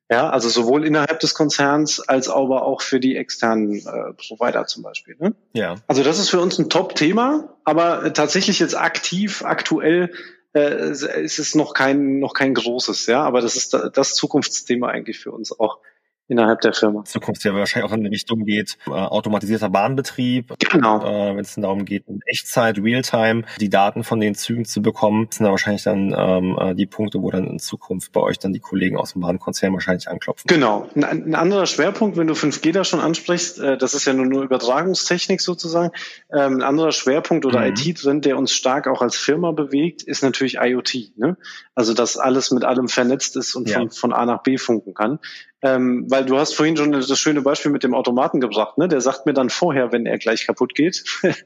Ja, 0.10 0.30
also 0.30 0.48
sowohl 0.48 0.86
innerhalb 0.86 1.20
des 1.20 1.34
Konzerns 1.34 2.00
als 2.00 2.30
aber 2.30 2.64
auch 2.64 2.82
für 2.82 3.02
die 3.02 3.18
externen 3.18 3.80
äh, 3.80 4.14
Provider 4.14 4.68
zum 4.68 4.84
Beispiel. 4.84 5.18
Ne? 5.20 5.36
Ja. 5.52 5.76
Also 5.88 6.02
das 6.04 6.18
ist 6.18 6.30
für 6.30 6.40
uns 6.40 6.58
ein 6.60 6.70
Top-Thema, 6.70 7.58
aber 7.66 8.14
tatsächlich 8.14 8.60
jetzt 8.60 8.78
aktiv, 8.78 9.44
aktuell 9.44 10.12
äh, 10.54 10.92
ist 10.92 11.56
noch 11.56 11.74
kein, 11.74 12.20
noch 12.20 12.34
kein 12.34 12.54
großes, 12.54 13.08
ja, 13.08 13.24
aber 13.24 13.42
das 13.42 13.56
ist 13.56 13.74
das 13.94 14.16
Zukunftsthema 14.16 14.88
eigentlich 14.88 15.20
für 15.20 15.32
uns 15.32 15.58
auch. 15.60 15.80
Innerhalb 16.28 16.62
der 16.62 16.74
Firma. 16.74 17.04
Zukunft 17.06 17.44
ja 17.44 17.54
wahrscheinlich 17.54 17.92
auch 17.92 17.96
in 17.96 18.04
die 18.04 18.10
Richtung 18.10 18.46
geht, 18.46 18.78
äh, 18.88 18.92
automatisierter 18.92 19.70
Bahnbetrieb. 19.70 20.54
Genau. 20.72 21.04
Äh, 21.04 21.36
Wenn 21.36 21.42
es 21.42 21.56
darum 21.56 21.86
geht, 21.86 22.08
in 22.08 22.22
Echtzeit, 22.26 22.78
Realtime, 22.78 23.44
die 23.60 23.70
Daten 23.70 24.04
von 24.04 24.20
den 24.20 24.36
Zügen 24.36 24.66
zu 24.66 24.82
bekommen, 24.82 25.28
sind 25.30 25.46
da 25.46 25.52
wahrscheinlich 25.52 25.84
dann 25.84 26.16
ähm, 26.18 26.58
äh, 26.60 26.76
die 26.76 26.86
Punkte, 26.86 27.22
wo 27.22 27.30
dann 27.30 27.48
in 27.48 27.60
Zukunft 27.60 28.12
bei 28.12 28.22
euch 28.22 28.40
dann 28.40 28.54
die 28.54 28.60
Kollegen 28.60 28.98
aus 28.98 29.14
dem 29.14 29.22
Bahnkonzern 29.22 29.74
wahrscheinlich 29.74 30.08
anklopfen. 30.08 30.48
Genau. 30.48 30.88
Ein, 30.96 31.04
ein 31.04 31.36
anderer 31.36 31.66
Schwerpunkt, 31.66 32.18
wenn 32.18 32.28
du 32.28 32.34
5G 32.34 32.72
da 32.72 32.84
schon 32.84 33.00
ansprichst, 33.00 33.60
äh, 33.60 33.78
das 33.78 33.94
ist 33.94 34.06
ja 34.06 34.14
nur, 34.14 34.26
nur 34.26 34.44
Übertragungstechnik 34.44 35.42
sozusagen. 35.42 35.92
Ähm, 36.32 36.58
ein 36.58 36.62
anderer 36.62 36.92
Schwerpunkt 36.92 37.46
oder 37.46 37.60
mhm. 37.60 37.76
IT 37.76 38.04
drin, 38.04 38.22
der 38.22 38.38
uns 38.38 38.52
stark 38.52 38.88
auch 38.88 39.02
als 39.02 39.18
Firma 39.18 39.52
bewegt, 39.52 40.04
ist 40.04 40.24
natürlich 40.24 40.56
IoT. 40.56 41.18
Ne? 41.18 41.38
Also 41.76 41.94
dass 41.94 42.18
alles 42.18 42.52
mit 42.52 42.64
allem 42.64 42.88
vernetzt 42.88 43.36
ist 43.36 43.56
und 43.56 43.70
ja. 43.70 43.80
von, 43.80 43.90
von 43.92 44.14
A 44.14 44.26
nach 44.26 44.44
B 44.44 44.58
funken 44.58 44.94
kann. 44.94 45.20
Ähm, 45.64 46.06
weil 46.10 46.26
du 46.26 46.38
hast 46.38 46.56
vorhin 46.56 46.76
schon 46.76 46.92
das 46.92 47.18
schöne 47.18 47.42
Beispiel 47.42 47.72
mit 47.72 47.84
dem 47.84 47.94
Automaten 47.94 48.42
gebracht, 48.42 48.78
ne? 48.78 48.90
Der 48.90 49.00
sagt 49.00 49.26
mir 49.26 49.34
dann 49.34 49.50
vorher, 49.50 49.94
wenn 49.94 50.06
er 50.06 50.18
gleich 50.18 50.46
kaputt 50.46 50.76
geht. 50.76 51.04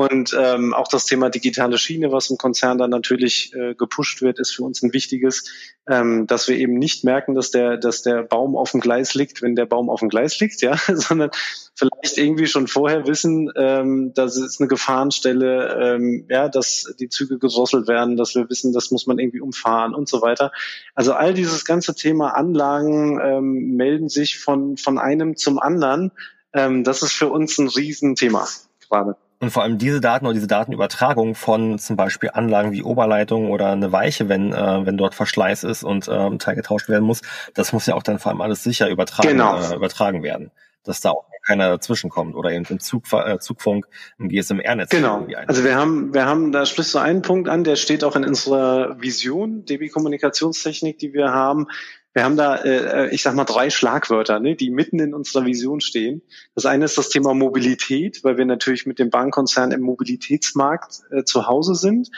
Und 0.00 0.34
ähm, 0.34 0.72
auch 0.72 0.88
das 0.88 1.04
Thema 1.04 1.28
digitale 1.28 1.76
Schiene, 1.76 2.10
was 2.10 2.30
im 2.30 2.38
Konzern 2.38 2.78
dann 2.78 2.88
natürlich 2.88 3.52
äh, 3.54 3.74
gepusht 3.74 4.22
wird, 4.22 4.38
ist 4.38 4.54
für 4.54 4.62
uns 4.62 4.82
ein 4.82 4.94
wichtiges, 4.94 5.44
ähm, 5.86 6.26
dass 6.26 6.48
wir 6.48 6.56
eben 6.56 6.78
nicht 6.78 7.04
merken, 7.04 7.34
dass 7.34 7.50
der, 7.50 7.76
dass 7.76 8.00
der 8.00 8.22
Baum 8.22 8.56
auf 8.56 8.70
dem 8.70 8.80
Gleis 8.80 9.12
liegt, 9.12 9.42
wenn 9.42 9.56
der 9.56 9.66
Baum 9.66 9.90
auf 9.90 10.00
dem 10.00 10.08
Gleis 10.08 10.40
liegt, 10.40 10.62
ja, 10.62 10.74
sondern 10.88 11.28
vielleicht 11.74 12.16
irgendwie 12.16 12.46
schon 12.46 12.66
vorher 12.66 13.06
wissen, 13.06 13.52
ähm, 13.56 14.14
dass 14.14 14.36
es 14.36 14.58
eine 14.58 14.68
Gefahrenstelle, 14.68 15.96
ähm, 15.96 16.24
ja, 16.30 16.48
dass 16.48 16.94
die 16.98 17.10
Züge 17.10 17.38
gedrosselt 17.38 17.86
werden, 17.86 18.16
dass 18.16 18.34
wir 18.34 18.48
wissen, 18.48 18.72
das 18.72 18.90
muss 18.90 19.06
man 19.06 19.18
irgendwie 19.18 19.42
umfahren 19.42 19.94
und 19.94 20.08
so 20.08 20.22
weiter. 20.22 20.50
Also 20.94 21.12
all 21.12 21.34
dieses 21.34 21.66
ganze 21.66 21.94
Thema 21.94 22.30
Anlagen 22.30 23.20
ähm, 23.22 23.76
melden 23.76 24.08
sich 24.08 24.38
von 24.38 24.78
von 24.78 24.96
einem 24.96 25.36
zum 25.36 25.58
anderen. 25.58 26.10
Ähm, 26.54 26.84
das 26.84 27.02
ist 27.02 27.12
für 27.12 27.28
uns 27.28 27.58
ein 27.58 27.68
Riesenthema 27.68 28.48
gerade. 28.88 29.16
Und 29.40 29.50
vor 29.50 29.62
allem 29.62 29.78
diese 29.78 30.02
Daten 30.02 30.26
oder 30.26 30.34
diese 30.34 30.46
Datenübertragung 30.46 31.34
von 31.34 31.78
zum 31.78 31.96
Beispiel 31.96 32.30
Anlagen 32.34 32.72
wie 32.72 32.82
Oberleitung 32.82 33.50
oder 33.50 33.72
eine 33.72 33.90
Weiche, 33.90 34.28
wenn, 34.28 34.52
äh, 34.52 34.86
wenn 34.86 34.98
dort 34.98 35.14
Verschleiß 35.14 35.64
ist 35.64 35.82
und 35.82 36.08
äh, 36.08 36.12
ein 36.12 36.38
Teil 36.38 36.56
getauscht 36.56 36.90
werden 36.90 37.04
muss, 37.04 37.22
das 37.54 37.72
muss 37.72 37.86
ja 37.86 37.94
auch 37.94 38.02
dann 38.02 38.18
vor 38.18 38.30
allem 38.30 38.42
alles 38.42 38.62
sicher 38.62 38.90
übertragen, 38.90 39.28
genau. 39.28 39.58
äh, 39.58 39.74
übertragen 39.74 40.22
werden. 40.22 40.50
Dass 40.84 41.00
da 41.00 41.10
auch 41.10 41.24
keiner 41.46 41.70
dazwischen 41.70 42.10
kommt 42.10 42.34
oder 42.34 42.52
eben 42.52 42.66
im 42.68 42.80
Zug, 42.80 43.04
äh, 43.12 43.38
Zugfunk, 43.38 43.86
im 44.18 44.28
GSMR-Netz. 44.28 44.90
Genau. 44.90 45.26
Also 45.46 45.64
wir 45.64 45.74
haben, 45.74 46.12
wir 46.12 46.26
haben, 46.26 46.52
da 46.52 46.66
sprichst 46.66 46.94
du 46.94 46.98
einen 46.98 47.22
Punkt 47.22 47.48
an, 47.48 47.64
der 47.64 47.76
steht 47.76 48.04
auch 48.04 48.16
in 48.16 48.24
unserer 48.24 49.00
Vision, 49.00 49.64
DB-Kommunikationstechnik, 49.64 50.98
die 50.98 51.14
wir 51.14 51.32
haben. 51.32 51.66
Wir 52.12 52.24
haben 52.24 52.36
da, 52.36 52.56
äh, 52.56 53.14
ich 53.14 53.22
sag 53.22 53.34
mal, 53.34 53.44
drei 53.44 53.70
Schlagwörter, 53.70 54.40
ne, 54.40 54.56
die 54.56 54.70
mitten 54.70 54.98
in 54.98 55.14
unserer 55.14 55.46
Vision 55.46 55.80
stehen. 55.80 56.22
Das 56.54 56.66
eine 56.66 56.84
ist 56.84 56.98
das 56.98 57.08
Thema 57.08 57.34
Mobilität, 57.34 58.24
weil 58.24 58.36
wir 58.36 58.46
natürlich 58.46 58.84
mit 58.84 58.98
dem 58.98 59.10
Bahnkonzern 59.10 59.70
im 59.70 59.82
Mobilitätsmarkt 59.82 61.02
äh, 61.12 61.24
zu 61.24 61.46
Hause 61.46 61.74
sind. 61.74 62.10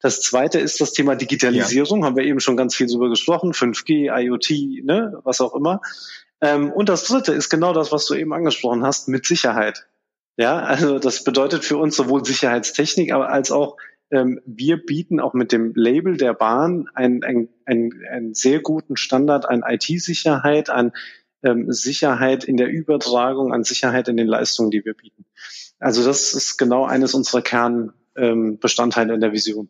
Das 0.00 0.22
zweite 0.22 0.60
ist 0.60 0.80
das 0.80 0.92
Thema 0.92 1.14
Digitalisierung, 1.14 2.00
ja. 2.00 2.06
haben 2.06 2.16
wir 2.16 2.24
eben 2.24 2.40
schon 2.40 2.56
ganz 2.56 2.74
viel 2.74 2.86
drüber 2.86 3.10
gesprochen, 3.10 3.52
5G, 3.52 4.10
IoT, 4.10 4.84
ne, 4.84 5.20
was 5.24 5.40
auch 5.40 5.54
immer. 5.54 5.80
Ähm, 6.40 6.72
und 6.72 6.88
das 6.88 7.04
dritte 7.04 7.32
ist 7.32 7.50
genau 7.50 7.72
das, 7.72 7.92
was 7.92 8.06
du 8.06 8.14
eben 8.14 8.32
angesprochen 8.32 8.84
hast, 8.84 9.08
mit 9.08 9.26
Sicherheit. 9.26 9.86
Ja, 10.36 10.58
also 10.60 10.98
das 10.98 11.24
bedeutet 11.24 11.64
für 11.64 11.76
uns 11.76 11.96
sowohl 11.96 12.24
Sicherheitstechnik, 12.24 13.12
aber 13.12 13.28
als 13.28 13.50
auch 13.50 13.76
ähm, 14.10 14.40
wir 14.44 14.84
bieten 14.84 15.20
auch 15.20 15.34
mit 15.34 15.52
dem 15.52 15.72
Label 15.74 16.16
der 16.16 16.34
Bahn 16.34 16.88
einen, 16.94 17.22
einen, 17.24 17.48
einen, 17.64 18.34
sehr 18.34 18.60
guten 18.60 18.96
Standard 18.96 19.48
an 19.48 19.62
IT-Sicherheit, 19.66 20.70
an 20.70 20.92
ähm, 21.42 21.72
Sicherheit 21.72 22.44
in 22.44 22.56
der 22.56 22.68
Übertragung, 22.68 23.52
an 23.52 23.64
Sicherheit 23.64 24.08
in 24.08 24.16
den 24.16 24.26
Leistungen, 24.26 24.70
die 24.70 24.84
wir 24.84 24.94
bieten. 24.94 25.24
Also 25.78 26.04
das 26.04 26.34
ist 26.34 26.56
genau 26.58 26.84
eines 26.84 27.14
unserer 27.14 27.42
Kernbestandteile 27.42 29.10
ähm, 29.10 29.14
in 29.14 29.20
der 29.20 29.32
Vision. 29.32 29.68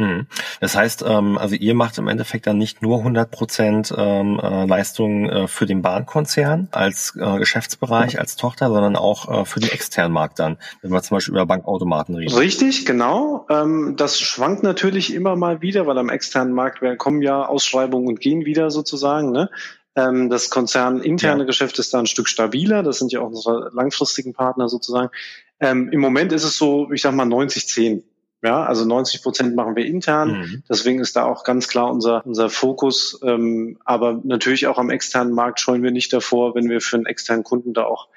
Hm. 0.00 0.28
Das 0.60 0.76
heißt, 0.76 1.04
ähm, 1.04 1.36
also 1.38 1.56
ihr 1.56 1.74
macht 1.74 1.98
im 1.98 2.06
Endeffekt 2.06 2.46
dann 2.46 2.56
nicht 2.56 2.82
nur 2.82 2.98
100 2.98 3.32
Prozent 3.32 3.92
ähm, 3.96 4.38
äh, 4.40 4.64
Leistungen 4.64 5.28
äh, 5.28 5.48
für 5.48 5.66
den 5.66 5.82
Bahnkonzern 5.82 6.68
als 6.70 7.16
äh, 7.20 7.38
Geschäftsbereich, 7.38 8.20
als 8.20 8.36
Tochter, 8.36 8.68
sondern 8.68 8.94
auch 8.94 9.46
für 9.46 9.58
den 9.58 9.70
externen 9.70 10.12
Markt 10.12 10.38
dann, 10.38 10.58
wenn 10.82 10.92
wir 10.92 11.02
zum 11.02 11.16
Beispiel 11.16 11.34
über 11.34 11.46
Bankautomaten 11.46 12.14
reden. 12.14 12.32
Richtig, 12.32 12.86
genau. 12.86 13.46
Ähm, 13.50 13.94
das 13.96 14.20
schwankt 14.20 14.62
natürlich 14.62 15.12
immer 15.12 15.34
mal 15.34 15.62
wieder, 15.62 15.86
weil 15.88 15.98
am 15.98 16.10
externen 16.10 16.54
Markt 16.54 16.80
kommen 16.98 17.20
ja 17.20 17.46
Ausschreibungen 17.46 18.06
und 18.06 18.20
gehen 18.20 18.44
wieder 18.44 18.70
sozusagen. 18.70 19.32
Ne? 19.32 19.50
Das 19.94 20.48
Konzern 20.50 21.00
interne 21.00 21.40
ja. 21.40 21.46
Geschäft 21.46 21.78
ist 21.80 21.92
da 21.92 21.98
ein 21.98 22.06
Stück 22.06 22.28
stabiler. 22.28 22.84
Das 22.84 22.98
sind 22.98 23.10
ja 23.10 23.20
auch 23.20 23.28
unsere 23.28 23.70
langfristigen 23.74 24.32
Partner 24.32 24.68
sozusagen. 24.68 25.10
Im 25.58 25.98
Moment 25.98 26.32
ist 26.32 26.44
es 26.44 26.56
so, 26.56 26.92
ich 26.92 27.02
sag 27.02 27.14
mal 27.14 27.26
90-10. 27.26 28.02
Ja, 28.42 28.64
also 28.64 28.84
90 28.84 29.22
Prozent 29.22 29.56
machen 29.56 29.74
wir 29.74 29.84
intern. 29.84 30.40
Mhm. 30.40 30.62
Deswegen 30.68 31.00
ist 31.00 31.16
da 31.16 31.24
auch 31.24 31.42
ganz 31.42 31.66
klar 31.66 31.90
unser, 31.90 32.24
unser 32.24 32.50
Fokus. 32.50 33.18
Ähm, 33.24 33.78
aber 33.84 34.20
natürlich 34.22 34.68
auch 34.68 34.78
am 34.78 34.90
externen 34.90 35.32
Markt 35.32 35.58
scheuen 35.58 35.82
wir 35.82 35.90
nicht 35.90 36.12
davor, 36.12 36.54
wenn 36.54 36.68
wir 36.68 36.80
für 36.80 36.96
einen 36.96 37.06
externen 37.06 37.42
Kunden 37.42 37.74
da 37.74 37.84
auch 37.84 38.08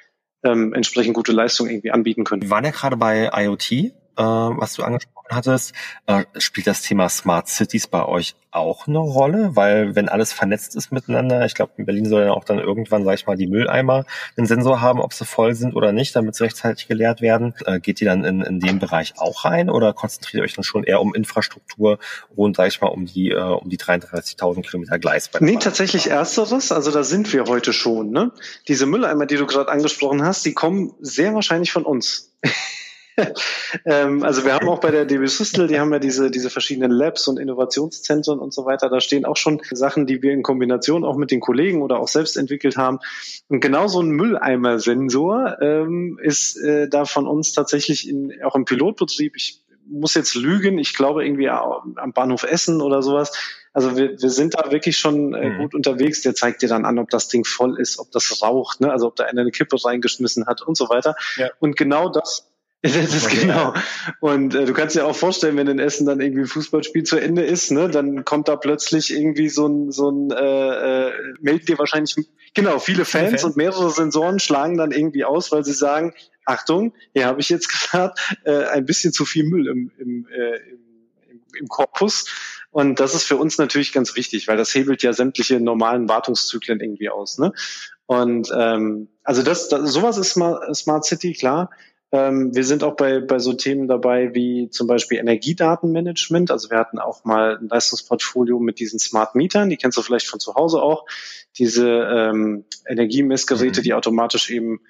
ähm, 0.43 0.73
entsprechend 0.73 1.15
gute 1.15 1.31
Leistung 1.31 1.67
irgendwie 1.67 1.91
anbieten 1.91 2.23
können. 2.23 2.43
Wir 2.43 2.49
waren 2.49 2.65
ja 2.65 2.71
gerade 2.71 2.97
bei 2.97 3.31
IoT, 3.33 3.93
äh, 4.21 4.23
was 4.23 4.75
du 4.75 4.83
angesprochen 4.83 5.35
hattest. 5.35 5.73
Äh, 6.05 6.25
spielt 6.37 6.67
das 6.67 6.81
Thema 6.81 7.09
Smart 7.09 7.47
Cities 7.47 7.87
bei 7.87 8.05
euch 8.05 8.35
auch 8.51 8.87
eine 8.87 8.99
Rolle? 8.99 9.55
Weil 9.55 9.95
wenn 9.95 10.09
alles 10.09 10.31
vernetzt 10.33 10.75
ist 10.75 10.91
miteinander, 10.91 11.45
ich 11.45 11.55
glaube, 11.55 11.71
in 11.77 11.85
Berlin 11.85 12.05
soll 12.05 12.23
ja 12.23 12.31
auch 12.31 12.43
dann 12.43 12.59
irgendwann, 12.59 13.03
sag 13.03 13.15
ich 13.15 13.25
mal, 13.25 13.37
die 13.37 13.47
Mülleimer 13.47 14.05
einen 14.37 14.45
Sensor 14.45 14.81
haben, 14.81 15.01
ob 15.01 15.13
sie 15.13 15.25
voll 15.25 15.55
sind 15.55 15.75
oder 15.75 15.91
nicht, 15.91 16.15
damit 16.15 16.35
sie 16.35 16.43
rechtzeitig 16.43 16.87
geleert 16.87 17.21
werden. 17.21 17.55
Äh, 17.65 17.79
geht 17.79 18.01
ihr 18.01 18.09
dann 18.09 18.23
in, 18.23 18.41
in 18.41 18.59
den 18.59 18.79
Bereich 18.79 19.13
auch 19.17 19.45
rein 19.45 19.69
oder 19.69 19.93
konzentriert 19.93 20.41
ihr 20.41 20.43
euch 20.43 20.53
dann 20.53 20.63
schon 20.63 20.83
eher 20.83 21.01
um 21.01 21.15
Infrastruktur 21.15 21.97
rund, 22.37 22.57
sag 22.57 22.67
ich 22.67 22.81
mal, 22.81 22.87
um 22.87 23.05
die, 23.05 23.31
äh, 23.31 23.39
um 23.39 23.69
die 23.69 23.77
33.000 23.77 24.61
Kilometer 24.61 24.99
Gleis? 24.99 25.29
Nee, 25.39 25.57
tatsächlich 25.57 26.11
ersteres. 26.11 26.71
Also 26.71 26.91
da 26.91 27.03
sind 27.03 27.31
wir 27.33 27.45
heute 27.45 27.73
schon. 27.73 28.11
Ne? 28.11 28.31
Diese 28.67 28.85
Mülleimer, 28.85 29.25
die 29.25 29.37
du 29.37 29.47
gerade 29.47 29.71
angesprochen 29.71 30.23
hast, 30.23 30.45
die 30.45 30.53
kommen 30.53 30.93
sehr 30.99 31.33
wahrscheinlich 31.33 31.71
von 31.71 31.85
uns. 31.85 32.31
Ähm, 33.85 34.23
also 34.23 34.45
wir 34.45 34.53
haben 34.53 34.69
auch 34.69 34.79
bei 34.79 34.91
der 34.91 35.05
DB 35.05 35.25
Systel, 35.27 35.67
die 35.67 35.79
haben 35.79 35.91
ja 35.91 35.99
diese, 35.99 36.31
diese 36.31 36.49
verschiedenen 36.49 36.91
Labs 36.91 37.27
und 37.27 37.37
Innovationszentren 37.37 38.39
und 38.39 38.53
so 38.53 38.65
weiter. 38.65 38.89
Da 38.89 39.01
stehen 39.01 39.25
auch 39.25 39.37
schon 39.37 39.61
Sachen, 39.71 40.05
die 40.05 40.21
wir 40.21 40.33
in 40.33 40.43
Kombination 40.43 41.03
auch 41.03 41.17
mit 41.17 41.31
den 41.31 41.39
Kollegen 41.39 41.81
oder 41.81 41.99
auch 41.99 42.07
selbst 42.07 42.37
entwickelt 42.37 42.77
haben. 42.77 42.99
Und 43.47 43.59
genau 43.59 43.87
so 43.87 44.01
ein 44.01 44.11
Mülleimer-Sensor 44.11 45.61
ähm, 45.61 46.19
ist 46.21 46.57
äh, 46.57 46.87
da 46.87 47.05
von 47.05 47.27
uns 47.27 47.53
tatsächlich 47.53 48.07
in, 48.09 48.33
auch 48.43 48.55
im 48.55 48.65
Pilotbetrieb. 48.65 49.35
Ich 49.35 49.61
muss 49.87 50.13
jetzt 50.13 50.35
lügen, 50.35 50.77
ich 50.77 50.93
glaube 50.93 51.25
irgendwie 51.25 51.49
am 51.49 52.13
Bahnhof 52.13 52.43
Essen 52.43 52.81
oder 52.81 53.01
sowas. 53.01 53.31
Also 53.73 53.95
wir, 53.95 54.21
wir 54.21 54.29
sind 54.29 54.53
da 54.53 54.71
wirklich 54.71 54.97
schon 54.97 55.33
äh, 55.33 55.49
mhm. 55.49 55.57
gut 55.59 55.75
unterwegs. 55.75 56.21
Der 56.21 56.35
zeigt 56.35 56.61
dir 56.61 56.69
dann 56.69 56.85
an, 56.85 56.99
ob 56.99 57.09
das 57.09 57.29
Ding 57.29 57.45
voll 57.45 57.79
ist, 57.79 57.99
ob 57.99 58.11
das 58.11 58.41
raucht, 58.41 58.81
ne? 58.81 58.91
also 58.91 59.07
ob 59.07 59.15
da 59.15 59.25
einer 59.25 59.41
eine 59.41 59.51
Kippe 59.51 59.77
reingeschmissen 59.83 60.45
hat 60.45 60.61
und 60.61 60.75
so 60.75 60.89
weiter. 60.89 61.15
Ja. 61.37 61.49
Und 61.59 61.77
genau 61.77 62.09
das 62.09 62.50
das 62.83 63.13
ist 63.13 63.25
okay. 63.25 63.41
genau. 63.41 63.75
Und 64.19 64.55
äh, 64.55 64.65
du 64.65 64.73
kannst 64.73 64.95
dir 64.95 65.05
auch 65.05 65.15
vorstellen, 65.15 65.55
wenn 65.55 65.67
in 65.67 65.77
Essen 65.77 66.07
dann 66.07 66.19
irgendwie 66.19 66.41
ein 66.41 66.47
Fußballspiel 66.47 67.03
zu 67.03 67.17
Ende 67.17 67.43
ist, 67.43 67.71
ne, 67.71 67.89
dann 67.89 68.25
kommt 68.25 68.47
da 68.47 68.55
plötzlich 68.55 69.13
irgendwie 69.13 69.49
so 69.49 69.67
ein, 69.67 69.91
so 69.91 70.09
ein 70.09 70.31
äh, 70.31 71.07
äh, 71.07 71.11
meldet 71.41 71.69
dir 71.69 71.77
wahrscheinlich, 71.77 72.15
genau, 72.55 72.79
viele 72.79 73.05
Fans, 73.05 73.29
viele 73.29 73.29
Fans 73.29 73.43
und 73.43 73.57
mehrere 73.57 73.91
Sensoren 73.91 74.39
schlagen 74.39 74.77
dann 74.77 74.91
irgendwie 74.91 75.25
aus, 75.25 75.51
weil 75.51 75.63
sie 75.63 75.73
sagen, 75.73 76.13
Achtung, 76.45 76.93
hier 77.13 77.27
habe 77.27 77.39
ich 77.39 77.49
jetzt 77.49 77.69
gerade 77.91 78.15
äh, 78.45 78.65
ein 78.65 78.85
bisschen 78.85 79.13
zu 79.13 79.25
viel 79.25 79.43
Müll 79.43 79.67
im, 79.67 79.91
im, 79.99 80.27
äh, 80.27 80.55
im, 81.29 81.41
im 81.59 81.67
Korpus. 81.67 82.25
Und 82.71 82.99
das 82.99 83.13
ist 83.13 83.25
für 83.25 83.35
uns 83.35 83.57
natürlich 83.57 83.91
ganz 83.91 84.15
wichtig, 84.15 84.47
weil 84.47 84.57
das 84.57 84.73
hebelt 84.73 85.03
ja 85.03 85.13
sämtliche 85.13 85.59
normalen 85.59 86.07
Wartungszyklen 86.09 86.79
irgendwie 86.79 87.09
aus. 87.09 87.37
Ne? 87.37 87.51
Und 88.05 88.49
ähm, 88.57 89.09
also 89.23 89.43
das, 89.43 89.69
das 89.69 89.91
sowas 89.91 90.17
ist 90.17 90.31
Smart, 90.31 90.75
Smart 90.75 91.05
City, 91.05 91.33
klar. 91.33 91.69
Ähm, 92.11 92.53
wir 92.53 92.65
sind 92.65 92.83
auch 92.83 92.95
bei, 92.95 93.21
bei 93.21 93.39
so 93.39 93.53
Themen 93.53 93.87
dabei 93.87 94.33
wie 94.33 94.69
zum 94.69 94.87
Beispiel 94.87 95.17
Energiedatenmanagement. 95.19 96.51
Also 96.51 96.69
wir 96.69 96.77
hatten 96.77 96.99
auch 96.99 97.23
mal 97.23 97.57
ein 97.57 97.69
Leistungsportfolio 97.69 98.59
mit 98.59 98.79
diesen 98.79 98.99
Smart 98.99 99.35
Mietern, 99.35 99.69
die 99.69 99.77
kennst 99.77 99.97
du 99.97 100.01
vielleicht 100.01 100.27
von 100.27 100.39
zu 100.39 100.55
Hause 100.55 100.81
auch. 100.81 101.05
Diese 101.57 101.87
ähm, 101.87 102.65
Energiemessgeräte, 102.85 103.79
mhm. 103.79 103.83
die 103.83 103.93
automatisch 103.93 104.49
eben 104.49 104.81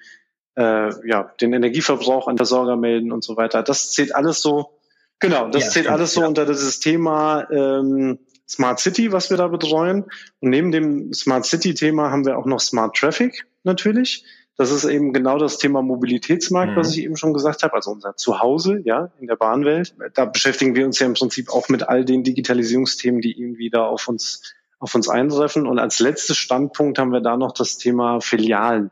äh, 0.56 1.08
ja, 1.08 1.32
den 1.40 1.52
Energieverbrauch 1.52 2.26
an 2.26 2.36
Versorger 2.36 2.76
melden 2.76 3.12
und 3.12 3.22
so 3.22 3.36
weiter. 3.36 3.62
Das 3.62 3.92
zählt 3.92 4.14
alles 4.14 4.42
so, 4.42 4.78
genau, 5.18 5.48
das 5.48 5.64
ja, 5.64 5.70
zählt 5.70 5.84
stimmt, 5.84 5.94
alles 5.94 6.14
so 6.14 6.22
ja. 6.22 6.26
unter 6.26 6.44
dieses 6.44 6.80
Thema 6.80 7.48
ähm, 7.50 8.18
Smart 8.48 8.80
City, 8.80 9.12
was 9.12 9.30
wir 9.30 9.36
da 9.36 9.48
betreuen. 9.48 10.04
Und 10.40 10.50
neben 10.50 10.72
dem 10.72 11.12
Smart 11.12 11.46
City-Thema 11.46 12.10
haben 12.10 12.26
wir 12.26 12.36
auch 12.36 12.46
noch 12.46 12.60
Smart 12.60 12.96
Traffic 12.96 13.46
natürlich. 13.62 14.24
Das 14.56 14.70
ist 14.70 14.84
eben 14.84 15.12
genau 15.12 15.38
das 15.38 15.58
Thema 15.58 15.82
Mobilitätsmarkt, 15.82 16.72
mhm. 16.72 16.76
was 16.76 16.92
ich 16.92 17.04
eben 17.04 17.16
schon 17.16 17.32
gesagt 17.32 17.62
habe, 17.62 17.74
also 17.74 17.90
unser 17.90 18.16
Zuhause, 18.16 18.80
ja, 18.84 19.10
in 19.18 19.26
der 19.26 19.36
Bahnwelt. 19.36 19.94
Da 20.14 20.26
beschäftigen 20.26 20.74
wir 20.74 20.84
uns 20.84 20.98
ja 20.98 21.06
im 21.06 21.14
Prinzip 21.14 21.50
auch 21.50 21.68
mit 21.68 21.88
all 21.88 22.04
den 22.04 22.22
Digitalisierungsthemen, 22.22 23.20
die 23.20 23.38
irgendwie 23.38 23.70
da 23.70 23.84
auf 23.84 24.08
uns 24.08 24.54
auf 24.82 24.96
uns 24.96 25.08
eintreffen. 25.08 25.66
Und 25.66 25.78
als 25.78 26.00
letztes 26.00 26.36
Standpunkt 26.36 26.98
haben 26.98 27.12
wir 27.12 27.20
da 27.20 27.36
noch 27.36 27.52
das 27.52 27.78
Thema 27.78 28.20
Filialen. 28.20 28.90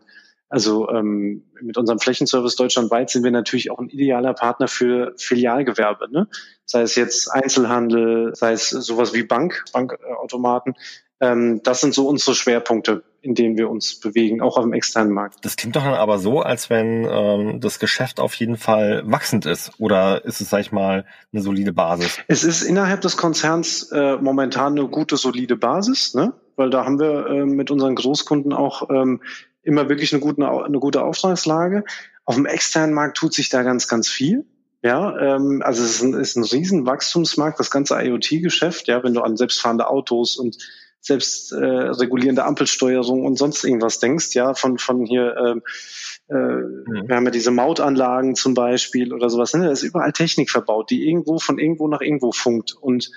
Also 0.48 0.88
ähm, 0.88 1.44
mit 1.60 1.76
unserem 1.76 1.98
Flächenservice 1.98 2.56
deutschlandweit 2.56 3.10
sind 3.10 3.24
wir 3.24 3.30
natürlich 3.30 3.70
auch 3.70 3.78
ein 3.78 3.88
idealer 3.88 4.34
Partner 4.34 4.68
für 4.68 5.14
Filialgewerbe. 5.16 6.10
Ne? 6.10 6.28
Sei 6.64 6.82
es 6.82 6.94
jetzt 6.94 7.28
Einzelhandel, 7.28 8.34
sei 8.34 8.52
es 8.52 8.70
sowas 8.70 9.12
wie 9.14 9.24
Bank, 9.24 9.64
Bankautomaten. 9.72 10.74
Ähm, 11.20 11.60
das 11.64 11.80
sind 11.80 11.92
so 11.92 12.08
unsere 12.08 12.34
Schwerpunkte, 12.34 13.02
in 13.22 13.34
denen 13.34 13.58
wir 13.58 13.68
uns 13.68 14.00
bewegen, 14.00 14.40
auch 14.40 14.56
auf 14.56 14.64
dem 14.64 14.72
externen 14.72 15.12
Markt. 15.12 15.44
Das 15.44 15.56
klingt 15.56 15.76
doch 15.76 15.84
dann 15.84 15.94
aber 15.94 16.18
so, 16.18 16.40
als 16.40 16.70
wenn 16.70 17.06
ähm, 17.10 17.60
das 17.60 17.78
Geschäft 17.78 18.20
auf 18.20 18.34
jeden 18.34 18.56
Fall 18.56 19.02
wachsend 19.04 19.46
ist. 19.46 19.72
Oder 19.78 20.24
ist 20.24 20.40
es, 20.40 20.50
sag 20.50 20.60
ich 20.60 20.72
mal, 20.72 21.04
eine 21.32 21.42
solide 21.42 21.72
Basis? 21.72 22.18
Es 22.28 22.44
ist 22.44 22.62
innerhalb 22.62 23.00
des 23.02 23.16
Konzerns 23.16 23.90
äh, 23.92 24.16
momentan 24.16 24.78
eine 24.78 24.88
gute, 24.88 25.16
solide 25.16 25.56
Basis, 25.56 26.14
ne? 26.14 26.32
weil 26.56 26.70
da 26.70 26.84
haben 26.84 26.98
wir 26.98 27.26
äh, 27.26 27.44
mit 27.44 27.70
unseren 27.70 27.94
Großkunden 27.94 28.52
auch 28.52 28.88
ähm, 28.90 29.22
immer 29.62 29.88
wirklich 29.88 30.12
eine 30.12 30.20
gute, 30.20 30.48
eine 30.48 30.78
gute 30.78 31.02
Auftragslage. 31.02 31.84
Auf 32.24 32.36
dem 32.36 32.46
externen 32.46 32.94
Markt 32.94 33.16
tut 33.16 33.34
sich 33.34 33.48
da 33.48 33.62
ganz, 33.62 33.88
ganz 33.88 34.08
viel. 34.08 34.46
Ja, 34.82 35.16
ähm, 35.18 35.62
also 35.62 35.82
es 35.82 35.96
ist 35.96 36.02
ein, 36.02 36.14
ist 36.14 36.36
ein 36.36 36.44
riesen 36.44 36.86
Wachstumsmarkt, 36.86 37.60
das 37.60 37.70
ganze 37.70 38.00
IoT-Geschäft, 38.00 38.88
ja, 38.88 39.02
wenn 39.04 39.12
du 39.12 39.20
an 39.20 39.36
selbstfahrende 39.36 39.88
Autos 39.88 40.36
und 40.36 40.56
selbst 41.00 41.52
äh, 41.52 41.56
regulierende 41.56 42.44
Ampelsteuerung 42.44 43.24
und 43.24 43.36
sonst 43.36 43.64
irgendwas 43.64 43.98
denkst, 43.98 44.34
ja, 44.34 44.54
von, 44.54 44.78
von 44.78 45.04
hier, 45.04 45.34
ähm, 45.36 45.62
äh, 46.28 46.34
mhm. 46.34 47.08
wir 47.08 47.16
haben 47.16 47.24
ja 47.24 47.30
diese 47.30 47.50
Mautanlagen 47.50 48.34
zum 48.34 48.54
Beispiel 48.54 49.12
oder 49.12 49.30
sowas, 49.30 49.54
ne? 49.54 49.64
da 49.64 49.70
ist 49.70 49.82
überall 49.82 50.12
Technik 50.12 50.50
verbaut, 50.50 50.90
die 50.90 51.08
irgendwo 51.08 51.38
von 51.38 51.58
irgendwo 51.58 51.88
nach 51.88 52.02
irgendwo 52.02 52.32
funkt. 52.32 52.72
Und 52.72 53.10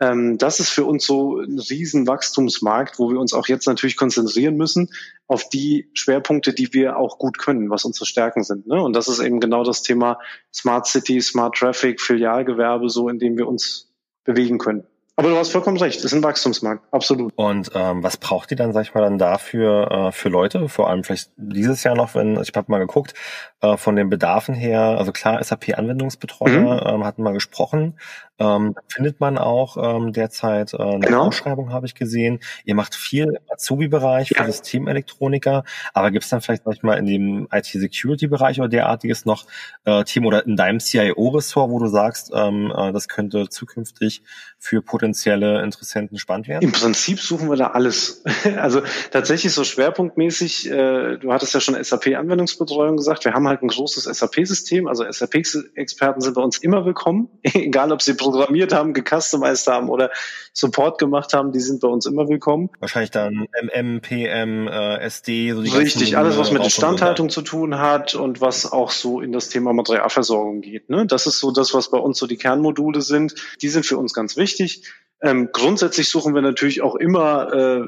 ähm, 0.00 0.38
das 0.38 0.60
ist 0.60 0.70
für 0.70 0.84
uns 0.84 1.06
so 1.06 1.38
ein 1.38 1.58
riesen 1.58 2.06
Wachstumsmarkt, 2.06 2.98
wo 2.98 3.10
wir 3.10 3.18
uns 3.18 3.34
auch 3.34 3.48
jetzt 3.48 3.66
natürlich 3.66 3.96
konzentrieren 3.96 4.56
müssen 4.56 4.90
auf 5.26 5.48
die 5.48 5.90
Schwerpunkte, 5.92 6.54
die 6.54 6.72
wir 6.72 6.96
auch 6.96 7.18
gut 7.18 7.38
können, 7.38 7.70
was 7.70 7.84
unsere 7.84 8.06
Stärken 8.06 8.42
sind. 8.42 8.66
Ne? 8.66 8.82
Und 8.82 8.94
das 8.94 9.08
ist 9.08 9.20
eben 9.20 9.40
genau 9.40 9.62
das 9.62 9.82
Thema 9.82 10.18
Smart 10.52 10.86
City, 10.86 11.20
Smart 11.20 11.54
Traffic, 11.54 12.00
Filialgewerbe, 12.00 12.88
so 12.88 13.08
in 13.08 13.18
dem 13.18 13.36
wir 13.36 13.46
uns 13.46 13.92
bewegen 14.24 14.58
können. 14.58 14.84
Aber 15.16 15.28
du 15.28 15.36
hast 15.36 15.52
vollkommen 15.52 15.76
recht, 15.76 15.98
das 15.98 16.06
ist 16.06 16.12
ein 16.14 16.22
Wachstumsmarkt, 16.22 16.82
absolut. 16.92 17.32
Und 17.36 17.70
ähm, 17.74 18.02
was 18.02 18.16
braucht 18.16 18.50
ihr 18.52 18.56
dann, 18.56 18.72
sag 18.72 18.82
ich 18.82 18.94
mal, 18.94 19.02
dann 19.02 19.18
dafür 19.18 19.90
äh, 19.90 20.12
für 20.12 20.30
Leute? 20.30 20.68
Vor 20.68 20.88
allem 20.88 21.04
vielleicht 21.04 21.30
dieses 21.36 21.84
Jahr 21.84 21.94
noch, 21.94 22.14
wenn, 22.14 22.40
ich 22.40 22.52
habe 22.56 22.72
mal 22.72 22.78
geguckt, 22.78 23.14
äh, 23.60 23.76
von 23.76 23.96
den 23.96 24.08
Bedarfen 24.08 24.54
her, 24.54 24.80
also 24.80 25.12
klar, 25.12 25.42
SAP-Anwendungsbetreuer 25.42 26.60
mhm. 26.60 26.94
ähm, 26.94 27.04
hatten 27.04 27.22
wir 27.22 27.32
gesprochen. 27.32 27.98
Ähm, 28.40 28.74
findet 28.88 29.20
man 29.20 29.38
auch 29.38 29.76
ähm, 29.76 30.12
derzeit 30.12 30.72
äh, 30.74 30.78
eine 30.78 31.00
genau. 31.00 31.26
Ausschreibung, 31.26 31.72
habe 31.72 31.86
ich 31.86 31.94
gesehen. 31.94 32.40
Ihr 32.64 32.74
macht 32.74 32.94
viel 32.94 33.24
im 33.24 33.52
Azubi-Bereich 33.52 34.30
ja. 34.30 34.44
für 34.44 34.52
Systemelektroniker, 34.52 35.64
aber 35.92 36.10
gibt 36.10 36.24
es 36.24 36.30
dann 36.30 36.40
vielleicht 36.40 36.64
manchmal 36.64 36.98
in 36.98 37.06
dem 37.06 37.48
IT-Security-Bereich 37.52 38.58
oder 38.58 38.68
derartiges 38.68 39.26
noch 39.26 39.46
äh, 39.84 40.04
Team 40.04 40.24
oder 40.26 40.46
in 40.46 40.56
deinem 40.56 40.80
CIO-Ressort, 40.80 41.70
wo 41.70 41.78
du 41.78 41.86
sagst, 41.86 42.32
ähm, 42.34 42.72
äh, 42.74 42.92
das 42.92 43.08
könnte 43.08 43.48
zukünftig 43.48 44.22
für 44.58 44.82
potenzielle 44.82 45.62
Interessenten 45.62 46.18
spannend 46.18 46.48
werden? 46.48 46.62
Im 46.62 46.72
Prinzip 46.72 47.20
suchen 47.20 47.48
wir 47.48 47.56
da 47.56 47.68
alles. 47.68 48.24
also 48.56 48.82
tatsächlich 49.10 49.52
so 49.52 49.64
schwerpunktmäßig, 49.64 50.70
äh, 50.70 51.18
du 51.18 51.32
hattest 51.32 51.54
ja 51.54 51.60
schon 51.60 51.82
SAP-Anwendungsbetreuung 51.82 52.96
gesagt, 52.96 53.24
wir 53.24 53.32
haben 53.32 53.48
halt 53.48 53.62
ein 53.62 53.68
großes 53.68 54.04
SAP-System, 54.04 54.86
also 54.86 55.04
SAP-Experten 55.10 56.20
sind 56.20 56.34
bei 56.34 56.42
uns 56.42 56.58
immer 56.58 56.84
willkommen, 56.84 57.28
egal 57.42 57.92
ob 57.92 58.02
sie 58.02 58.14
programmiert 58.30 58.72
haben, 58.72 58.94
gecustomized 58.94 59.66
haben 59.66 59.88
oder 59.88 60.10
Support 60.52 60.98
gemacht 60.98 61.32
haben, 61.32 61.52
die 61.52 61.60
sind 61.60 61.80
bei 61.80 61.88
uns 61.88 62.06
immer 62.06 62.28
willkommen. 62.28 62.70
Wahrscheinlich 62.80 63.10
dann 63.10 63.46
MM, 63.62 64.00
PM, 64.00 64.68
äh, 64.68 64.98
SD, 64.98 65.52
so 65.52 65.62
die 65.62 65.70
Richtig, 65.70 66.16
alles, 66.16 66.36
was 66.38 66.50
mit 66.50 66.62
Instandhaltung 66.62 67.30
zu 67.30 67.42
tun 67.42 67.78
hat 67.78 68.14
und 68.14 68.40
was 68.40 68.70
auch 68.70 68.90
so 68.90 69.20
in 69.20 69.32
das 69.32 69.48
Thema 69.48 69.72
Materialversorgung 69.72 70.60
geht. 70.60 70.90
Ne? 70.90 71.06
Das 71.06 71.26
ist 71.26 71.38
so 71.38 71.50
das, 71.50 71.74
was 71.74 71.90
bei 71.90 71.98
uns 71.98 72.18
so 72.18 72.26
die 72.26 72.36
Kernmodule 72.36 73.00
sind. 73.00 73.34
Die 73.62 73.68
sind 73.68 73.86
für 73.86 73.96
uns 73.96 74.12
ganz 74.12 74.36
wichtig. 74.36 74.82
Ähm, 75.22 75.50
grundsätzlich 75.52 76.08
suchen 76.08 76.34
wir 76.34 76.40
natürlich 76.40 76.80
auch 76.80 76.94
immer 76.94 77.52
äh, 77.52 77.82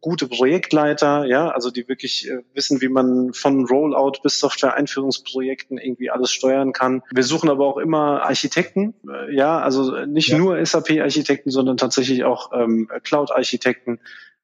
gute 0.00 0.28
Projektleiter, 0.28 1.24
ja, 1.24 1.48
also 1.50 1.72
die 1.72 1.88
wirklich 1.88 2.28
äh, 2.28 2.38
wissen, 2.54 2.80
wie 2.80 2.88
man 2.88 3.32
von 3.32 3.66
Rollout 3.66 4.20
bis 4.22 4.38
Software-Einführungsprojekten 4.38 5.78
irgendwie 5.78 6.10
alles 6.10 6.30
steuern 6.30 6.72
kann. 6.72 7.02
Wir 7.10 7.24
suchen 7.24 7.50
aber 7.50 7.66
auch 7.66 7.78
immer 7.78 8.22
Architekten, 8.22 8.94
äh, 9.08 9.34
ja, 9.34 9.58
also 9.58 10.04
nicht 10.06 10.28
ja. 10.28 10.38
nur 10.38 10.64
SAP-Architekten, 10.64 11.50
sondern 11.50 11.78
tatsächlich 11.78 12.22
auch 12.22 12.52
ähm, 12.52 12.88
Cloud-Architekten. 13.02 13.98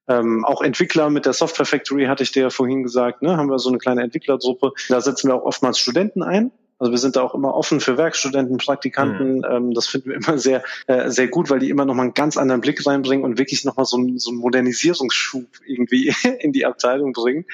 Ähm, 0.09 0.45
auch 0.45 0.61
Entwickler 0.61 1.11
mit 1.11 1.27
der 1.27 1.33
Software 1.33 1.67
Factory 1.67 2.07
hatte 2.07 2.25
ich 2.25 2.33
dir 2.33 2.43
ja 2.43 2.51
vorhin 2.51 2.83
gesagt, 2.83 3.23
ne, 3.23 3.37
haben 3.37 3.49
wir 3.49 3.59
so 3.59 3.71
eine 3.71 3.79
kleine 3.79 4.03
Entwicklergruppe. 4.03 4.73
Da 4.89 5.01
setzen 5.01 5.29
wir 5.29 5.37
auch 5.37 5.45
oftmals 5.45 5.79
Studenten 5.79 6.23
ein, 6.23 6.51
also 6.79 6.93
wir 6.93 6.99
sind 6.99 7.17
da 7.17 7.23
auch 7.23 7.35
immer 7.35 7.55
offen 7.55 7.81
für 7.81 7.97
Werkstudenten, 7.97 8.59
Praktikanten. 8.59 9.39
Mhm. 9.39 9.45
Ähm, 9.49 9.75
das 9.75 9.87
finden 9.87 10.11
wir 10.11 10.17
immer 10.17 10.39
sehr, 10.39 10.63
äh, 10.87 11.11
sehr 11.11 11.29
gut, 11.29 11.51
weil 11.51 11.59
die 11.61 11.71
immer 11.71 11.85
noch 11.85 11.95
mal 11.95 12.03
einen 12.03 12.15
ganz 12.15 12.37
anderen 12.37 12.61
Blick 12.61 12.85
reinbringen 12.87 13.25
und 13.25 13.39
wirklich 13.39 13.65
noch 13.65 13.77
mal 13.77 13.85
so, 13.85 13.97
ein, 13.99 14.19
so 14.19 14.31
einen 14.31 14.41
Modernisierungsschub 14.41 15.47
irgendwie 15.67 16.15
in 16.41 16.53
die 16.53 16.67
Abteilung 16.67 17.13
bringen. 17.13 17.45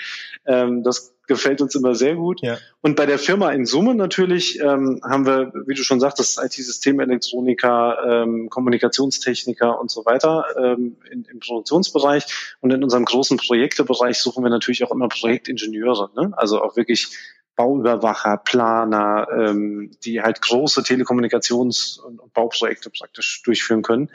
Ähm, 0.47 0.83
das 0.83 1.15
gefällt 1.31 1.61
uns 1.61 1.77
immer 1.77 1.95
sehr 1.95 2.17
gut. 2.17 2.41
Ja. 2.43 2.59
Und 2.81 2.97
bei 2.97 3.07
der 3.07 3.19
Firma 3.19 3.53
in 3.53 3.65
Summe 3.65 3.95
natürlich 3.95 4.59
ähm, 4.59 5.01
haben 5.05 5.27
wir, 5.27 5.53
wie 5.67 5.75
du 5.75 5.85
schon 5.85 6.01
sagtest, 6.01 6.43
IT-Systemelektroniker, 6.43 8.25
ähm, 8.25 8.51
Kommunikationstechniker 8.51 9.81
und 9.81 9.93
so 9.93 10.05
weiter 10.05 10.45
ähm, 10.59 10.97
in, 11.09 11.25
im 11.31 11.39
Produktionsbereich. 11.39 12.57
Und 12.61 12.73
in 12.73 12.83
unserem 12.83 13.05
großen 13.05 13.37
Projektebereich 13.37 14.19
suchen 14.19 14.43
wir 14.43 14.51
natürlich 14.51 14.83
auch 14.83 14.91
immer 14.91 15.09
Projektingenieure, 15.09 16.11
ne? 16.17 16.33
also 16.37 16.61
auch 16.61 16.75
wirklich 16.75 17.17
Bauüberwacher, 17.61 18.39
Planer, 18.39 19.29
ähm, 19.37 19.91
die 20.03 20.23
halt 20.23 20.41
große 20.41 20.81
Telekommunikations- 20.81 22.01
und 22.01 22.33
Bauprojekte 22.33 22.89
praktisch 22.89 23.43
durchführen 23.43 23.83
können. 23.83 24.11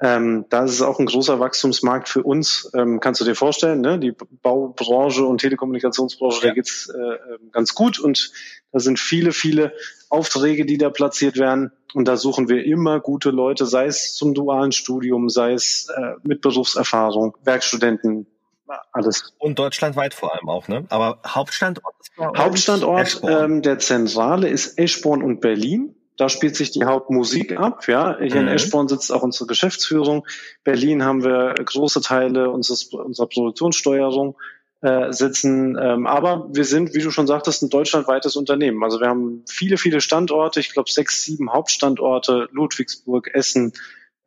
Ähm, 0.00 0.44
da 0.48 0.62
ist 0.62 0.74
es 0.74 0.82
auch 0.82 1.00
ein 1.00 1.06
großer 1.06 1.40
Wachstumsmarkt 1.40 2.08
für 2.08 2.22
uns. 2.22 2.70
Ähm, 2.72 3.00
kannst 3.00 3.20
du 3.20 3.24
dir 3.24 3.34
vorstellen, 3.34 3.80
ne? 3.80 3.98
die 3.98 4.14
Baubranche 4.42 5.24
und 5.24 5.40
Telekommunikationsbranche, 5.40 6.42
ja. 6.42 6.48
da 6.48 6.54
geht's 6.54 6.88
äh, 6.88 6.98
ähm, 6.98 7.50
ganz 7.50 7.74
gut 7.74 7.98
und 7.98 8.30
da 8.70 8.78
sind 8.78 9.00
viele, 9.00 9.32
viele 9.32 9.72
Aufträge, 10.08 10.64
die 10.64 10.78
da 10.78 10.88
platziert 10.88 11.36
werden. 11.36 11.72
Und 11.94 12.06
da 12.06 12.16
suchen 12.16 12.48
wir 12.48 12.64
immer 12.64 13.00
gute 13.00 13.30
Leute, 13.30 13.66
sei 13.66 13.86
es 13.86 14.14
zum 14.14 14.34
dualen 14.34 14.70
Studium, 14.70 15.28
sei 15.30 15.54
es 15.54 15.88
äh, 15.88 16.14
mit 16.22 16.42
Berufserfahrung, 16.42 17.36
Werkstudenten, 17.42 18.28
alles. 18.92 19.34
Und 19.38 19.58
deutschlandweit 19.58 20.14
vor 20.14 20.34
allem 20.34 20.48
auch, 20.48 20.68
ne? 20.68 20.86
Aber 20.88 21.18
Hauptstandort 21.26 21.94
ist 22.00 22.12
Hauptstandort 22.18 23.22
ähm, 23.24 23.62
der 23.62 23.78
Zentrale 23.78 24.48
ist 24.48 24.78
Eschborn 24.78 25.22
und 25.22 25.40
Berlin. 25.40 25.94
Da 26.16 26.28
spielt 26.28 26.54
sich 26.54 26.70
die 26.70 26.84
Hauptmusik 26.84 27.58
ab. 27.58 27.88
Ja, 27.88 28.18
hier 28.18 28.42
mhm. 28.42 28.48
in 28.48 28.54
Eschborn 28.54 28.88
sitzt 28.88 29.12
auch 29.12 29.22
unsere 29.22 29.46
Geschäftsführung. 29.46 30.26
Berlin 30.62 31.02
haben 31.02 31.24
wir 31.24 31.54
große 31.54 32.02
Teile 32.02 32.50
unseres, 32.50 32.84
unserer 32.84 33.26
Produktionssteuerung 33.26 34.36
äh, 34.80 35.12
sitzen. 35.12 35.76
Ähm, 35.80 36.06
aber 36.06 36.48
wir 36.52 36.64
sind, 36.64 36.94
wie 36.94 37.00
du 37.00 37.10
schon 37.10 37.26
sagtest, 37.26 37.62
ein 37.62 37.70
deutschlandweites 37.70 38.36
Unternehmen. 38.36 38.84
Also 38.84 39.00
wir 39.00 39.08
haben 39.08 39.44
viele, 39.48 39.76
viele 39.76 40.00
Standorte. 40.00 40.60
Ich 40.60 40.72
glaube 40.72 40.90
sechs, 40.90 41.24
sieben 41.24 41.52
Hauptstandorte: 41.52 42.48
Ludwigsburg, 42.52 43.34
Essen, 43.34 43.72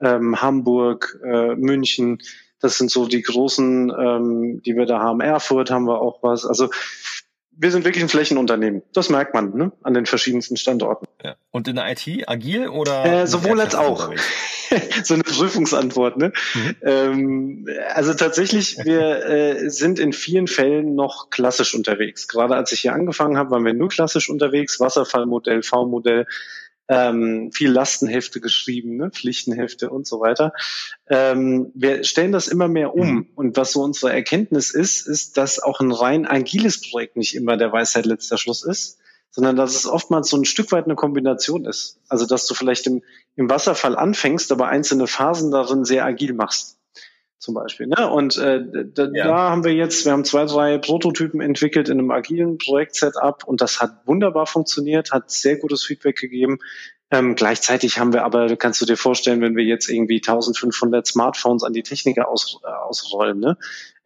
ähm, 0.01 0.41
Hamburg, 0.41 1.19
äh, 1.23 1.55
München. 1.55 2.19
Das 2.59 2.77
sind 2.77 2.89
so 2.89 3.07
die 3.07 3.21
großen, 3.21 3.91
ähm, 3.91 4.61
die 4.63 4.75
wir 4.75 4.85
da 4.85 4.99
haben. 4.99 5.21
Erfurt 5.21 5.69
haben 5.69 5.85
wir 5.85 6.01
auch 6.01 6.23
was. 6.23 6.45
Also 6.45 6.69
wir 7.59 7.71
sind 7.71 7.85
wirklich 7.85 8.03
ein 8.03 8.09
Flächenunternehmen. 8.09 8.83
Das 8.93 9.09
merkt 9.09 9.33
man 9.33 9.55
ne? 9.55 9.71
an 9.81 9.93
den 9.93 10.05
verschiedensten 10.05 10.57
Standorten. 10.57 11.07
Ja. 11.23 11.35
Und 11.51 11.67
in 11.67 11.75
der 11.75 11.91
IT 11.91 12.29
agil 12.29 12.67
oder? 12.69 13.03
Äh, 13.05 13.27
sowohl 13.27 13.59
als 13.59 13.73
auch. 13.73 14.11
so 15.03 15.13
eine 15.15 15.23
Prüfungsantwort. 15.23 16.17
Ne? 16.17 16.33
Mhm. 16.53 16.75
Ähm, 16.83 17.67
also 17.93 18.13
tatsächlich, 18.13 18.77
wir 18.83 19.25
äh, 19.25 19.69
sind 19.69 19.97
in 19.97 20.13
vielen 20.13 20.47
Fällen 20.47 20.93
noch 20.93 21.31
klassisch 21.31 21.73
unterwegs. 21.73 22.27
Gerade 22.27 22.55
als 22.55 22.71
ich 22.71 22.81
hier 22.81 22.93
angefangen 22.93 23.37
habe, 23.37 23.51
waren 23.51 23.65
wir 23.65 23.73
nur 23.73 23.89
klassisch 23.89 24.29
unterwegs. 24.29 24.79
Wasserfallmodell, 24.79 25.63
V-Modell 25.63 26.27
ähm, 26.89 27.51
viel 27.51 27.69
Lastenhefte 27.71 28.39
geschrieben, 28.39 28.97
ne? 28.97 29.11
Pflichtenhefte 29.11 29.89
und 29.89 30.07
so 30.07 30.19
weiter. 30.19 30.53
Ähm, 31.09 31.71
wir 31.75 32.03
stellen 32.03 32.31
das 32.31 32.47
immer 32.47 32.67
mehr 32.67 32.95
um. 32.95 33.09
Mhm. 33.09 33.27
Und 33.35 33.57
was 33.57 33.73
so 33.73 33.81
unsere 33.81 34.13
Erkenntnis 34.13 34.71
ist, 34.71 35.07
ist, 35.07 35.37
dass 35.37 35.59
auch 35.59 35.79
ein 35.79 35.91
rein 35.91 36.25
agiles 36.25 36.89
Projekt 36.89 37.17
nicht 37.17 37.35
immer 37.35 37.57
der 37.57 37.71
Weisheit 37.71 38.05
letzter 38.05 38.37
Schluss 38.37 38.63
ist, 38.63 38.99
sondern 39.31 39.55
dass 39.55 39.75
es 39.75 39.85
oftmals 39.85 40.29
so 40.29 40.37
ein 40.37 40.45
Stück 40.45 40.71
weit 40.71 40.85
eine 40.85 40.95
Kombination 40.95 41.65
ist. 41.65 41.99
Also 42.07 42.25
dass 42.25 42.47
du 42.47 42.53
vielleicht 42.53 42.87
im, 42.87 43.03
im 43.35 43.49
Wasserfall 43.49 43.95
anfängst, 43.95 44.51
aber 44.51 44.69
einzelne 44.69 45.07
Phasen 45.07 45.51
darin 45.51 45.83
sehr 45.83 46.05
agil 46.05 46.33
machst 46.33 46.76
zum 47.39 47.53
Beispiel. 47.53 47.87
Ne? 47.87 48.09
Und 48.09 48.37
äh, 48.37 48.61
da, 48.93 49.09
ja. 49.13 49.27
da 49.27 49.49
haben 49.49 49.63
wir 49.63 49.73
jetzt, 49.73 50.05
wir 50.05 50.11
haben 50.11 50.25
zwei, 50.25 50.45
drei 50.45 50.77
Prototypen 50.77 51.41
entwickelt 51.41 51.89
in 51.89 51.99
einem 51.99 52.11
agilen 52.11 52.57
Projekt-Setup 52.57 53.43
und 53.45 53.61
das 53.61 53.79
hat 53.79 54.05
wunderbar 54.05 54.47
funktioniert, 54.47 55.11
hat 55.11 55.29
sehr 55.29 55.57
gutes 55.57 55.83
Feedback 55.83 56.17
gegeben. 56.17 56.59
Ähm, 57.09 57.35
gleichzeitig 57.35 57.99
haben 57.99 58.11
wir 58.11 58.25
aber, 58.25 58.57
kannst 58.57 58.81
du 58.81 58.85
dir 58.85 58.97
vorstellen, 58.97 59.39
wenn 59.39 59.55
wir 59.55 59.63
jetzt 59.63 59.89
irgendwie 59.89 60.17
1500 60.17 61.07
Smartphones 61.07 61.63
an 61.63 61.71
die 61.71 61.83
Techniker 61.83 62.27
aus, 62.27 62.59
äh, 62.63 62.67
ausrollen 62.67 63.39
ne? 63.39 63.57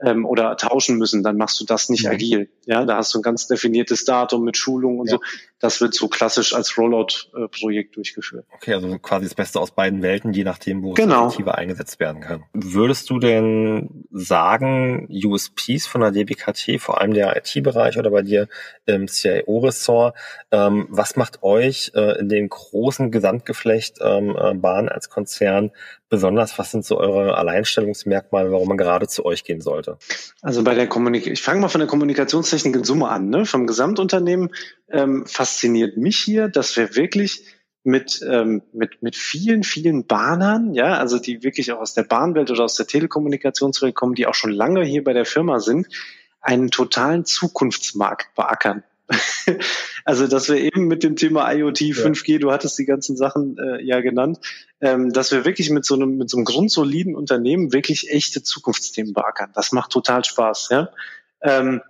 Ähm, 0.03 0.25
oder 0.25 0.57
tauschen 0.57 0.97
müssen, 0.97 1.23
dann 1.23 1.37
machst 1.37 1.59
du 1.59 1.65
das 1.65 1.89
nicht 1.89 2.05
mhm. 2.05 2.11
agil. 2.11 2.49
Ja, 2.65 2.85
da 2.85 2.97
hast 2.97 3.13
du 3.13 3.19
ein 3.19 3.21
ganz 3.21 3.47
definiertes 3.47 4.05
Datum 4.05 4.43
mit 4.43 4.57
Schulung 4.57 4.99
und 4.99 5.09
ja. 5.09 5.17
so. 5.17 5.19
Das 5.59 5.79
wird 5.79 5.93
so 5.93 6.07
klassisch 6.07 6.55
als 6.55 6.75
Rollout-Projekt 6.75 7.95
durchgeführt. 7.95 8.45
Okay, 8.51 8.73
also 8.73 8.97
quasi 8.97 9.25
das 9.25 9.35
Beste 9.35 9.59
aus 9.59 9.69
beiden 9.69 10.01
Welten, 10.01 10.33
je 10.33 10.43
nachdem, 10.43 10.81
wo 10.81 10.93
genau. 10.93 11.27
es 11.27 11.33
effektiver 11.33 11.55
eingesetzt 11.55 11.99
werden 11.99 12.19
kann. 12.19 12.43
Würdest 12.51 13.11
du 13.11 13.19
denn 13.19 14.05
sagen, 14.09 15.07
USPs 15.11 15.85
von 15.85 16.01
der 16.01 16.11
DBKT, 16.11 16.81
vor 16.81 16.99
allem 16.99 17.13
der 17.13 17.37
IT-Bereich 17.37 17.99
oder 17.99 18.09
bei 18.09 18.23
dir 18.23 18.47
im 18.87 19.07
CIO-Ressort, 19.07 20.15
ähm, 20.49 20.87
was 20.89 21.15
macht 21.15 21.43
euch 21.43 21.91
äh, 21.93 22.19
in 22.19 22.27
dem 22.27 22.49
großen 22.49 23.11
Gesamtgeflecht 23.11 23.99
ähm, 24.01 24.35
äh, 24.35 24.55
Bahn 24.55 24.89
als 24.89 25.09
Konzern 25.11 25.71
besonders? 26.11 26.59
Was 26.59 26.69
sind 26.69 26.85
so 26.85 26.99
eure 26.99 27.37
Alleinstellungsmerkmale, 27.37 28.51
warum 28.51 28.67
man 28.67 28.77
gerade 28.77 29.07
zu 29.07 29.25
euch 29.25 29.43
gehen 29.43 29.61
sollte? 29.61 29.97
Also 30.43 30.63
bei 30.63 30.75
der 30.75 30.87
Kommunikation, 30.87 31.33
ich 31.33 31.41
fange 31.41 31.61
mal 31.61 31.69
von 31.69 31.79
der 31.79 31.87
Kommunikationstechnik 31.87 32.75
in 32.75 32.83
Summe 32.83 33.07
an. 33.07 33.29
Ne? 33.29 33.45
Vom 33.45 33.65
Gesamtunternehmen 33.65 34.49
ähm, 34.91 35.25
fasziniert 35.25 35.97
mich 35.97 36.17
hier, 36.17 36.49
dass 36.49 36.77
wir 36.77 36.95
wirklich 36.95 37.45
mit, 37.83 38.23
ähm, 38.29 38.61
mit, 38.73 39.01
mit 39.01 39.15
vielen, 39.15 39.63
vielen 39.63 40.05
Bahnern, 40.05 40.75
ja, 40.75 40.97
also 40.97 41.17
die 41.17 41.41
wirklich 41.41 41.71
auch 41.71 41.79
aus 41.79 41.95
der 41.95 42.03
Bahnwelt 42.03 42.51
oder 42.51 42.65
aus 42.65 42.75
der 42.75 42.85
Telekommunikationswelt 42.85 43.95
kommen, 43.95 44.13
die 44.13 44.27
auch 44.27 44.35
schon 44.35 44.51
lange 44.51 44.83
hier 44.83 45.03
bei 45.03 45.13
der 45.13 45.25
Firma 45.25 45.59
sind, 45.59 45.87
einen 46.41 46.69
totalen 46.69 47.25
Zukunftsmarkt 47.25 48.35
beackern. 48.35 48.83
also, 50.05 50.27
dass 50.27 50.49
wir 50.49 50.57
eben 50.57 50.87
mit 50.87 51.03
dem 51.03 51.15
Thema 51.15 51.51
IoT, 51.51 51.79
5G, 51.79 52.39
du 52.39 52.51
hattest 52.51 52.77
die 52.77 52.85
ganzen 52.85 53.17
Sachen 53.17 53.57
äh, 53.57 53.83
ja 53.83 54.01
genannt, 54.01 54.39
ähm, 54.79 55.11
dass 55.11 55.31
wir 55.31 55.45
wirklich 55.45 55.69
mit 55.69 55.85
so 55.85 55.95
einem, 55.95 56.17
mit 56.17 56.29
so 56.29 56.37
einem 56.37 56.45
grundsoliden 56.45 57.15
Unternehmen 57.15 57.73
wirklich 57.73 58.09
echte 58.09 58.43
Zukunftsthemen 58.43 59.13
beackern. 59.13 59.51
Das 59.53 59.71
macht 59.71 59.91
total 59.91 60.23
Spaß, 60.23 60.69
ja. 60.71 60.89
Ähm, 61.41 61.81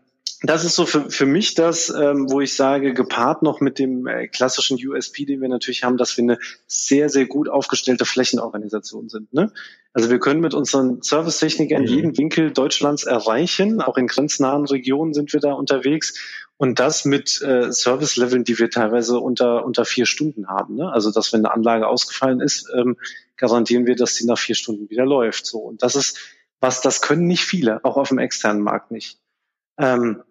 das 0.44 0.66
ist 0.66 0.76
so 0.76 0.88
für, 0.88 1.12
für 1.12 1.28
mich 1.28 1.54
das, 1.54 1.90
ähm, 1.90 2.32
wo 2.32 2.42
ich 2.42 2.56
sage, 2.56 2.96
gepaart 2.96 3.44
noch 3.44 3.62
mit 3.62 3.78
dem 3.78 4.08
äh, 4.08 4.28
klassischen 4.28 4.76
USP, 4.76 5.26
den 5.26 5.40
wir 5.40 5.50
natürlich 5.50 5.84
haben, 5.84 5.98
dass 5.98 6.18
wir 6.18 6.24
eine 6.24 6.40
sehr, 6.66 7.10
sehr 7.10 7.28
gut 7.28 7.48
aufgestellte 7.48 8.06
Flächenorganisation 8.06 9.08
sind. 9.08 9.32
Ne? 9.34 9.52
Also 9.94 10.10
wir 10.10 10.18
können 10.18 10.42
mit 10.42 10.56
unseren 10.56 11.04
Servicetechnikern 11.04 11.84
mhm. 11.84 11.88
jeden 11.88 12.18
Winkel 12.18 12.52
Deutschlands 12.52 13.04
erreichen. 13.04 13.82
Auch 13.82 13.98
in 13.98 14.08
grenznahen 14.08 14.66
Regionen 14.66 15.14
sind 15.14 15.32
wir 15.32 15.42
da 15.42 15.54
unterwegs. 15.54 16.16
Und 16.62 16.78
das 16.78 17.06
mit 17.06 17.42
äh, 17.42 17.72
Service-Leveln, 17.72 18.44
die 18.44 18.60
wir 18.60 18.70
teilweise 18.70 19.20
unter, 19.20 19.66
unter 19.66 19.84
vier 19.84 20.06
Stunden 20.06 20.48
haben. 20.48 20.76
Ne? 20.76 20.94
Also, 20.94 21.10
dass 21.10 21.34
wenn 21.34 21.44
eine 21.44 21.52
Anlage 21.56 21.88
ausgefallen 21.88 22.40
ist, 22.40 22.70
ähm, 22.78 22.98
garantieren 23.36 23.88
wir, 23.88 23.96
dass 23.96 24.14
sie 24.14 24.28
nach 24.28 24.38
vier 24.38 24.54
Stunden 24.54 24.88
wieder 24.92 25.04
läuft. 25.04 25.48
So. 25.48 25.58
Und 25.58 25.82
das 25.82 25.96
ist 25.96 26.20
was, 26.60 26.82
das 26.82 27.02
können 27.02 27.26
nicht 27.26 27.46
viele, 27.46 27.84
auch 27.84 27.98
auf 27.98 28.10
dem 28.10 28.20
externen 28.20 28.62
Markt 28.62 28.92
nicht. 28.92 29.18
Ähm, 29.80 30.22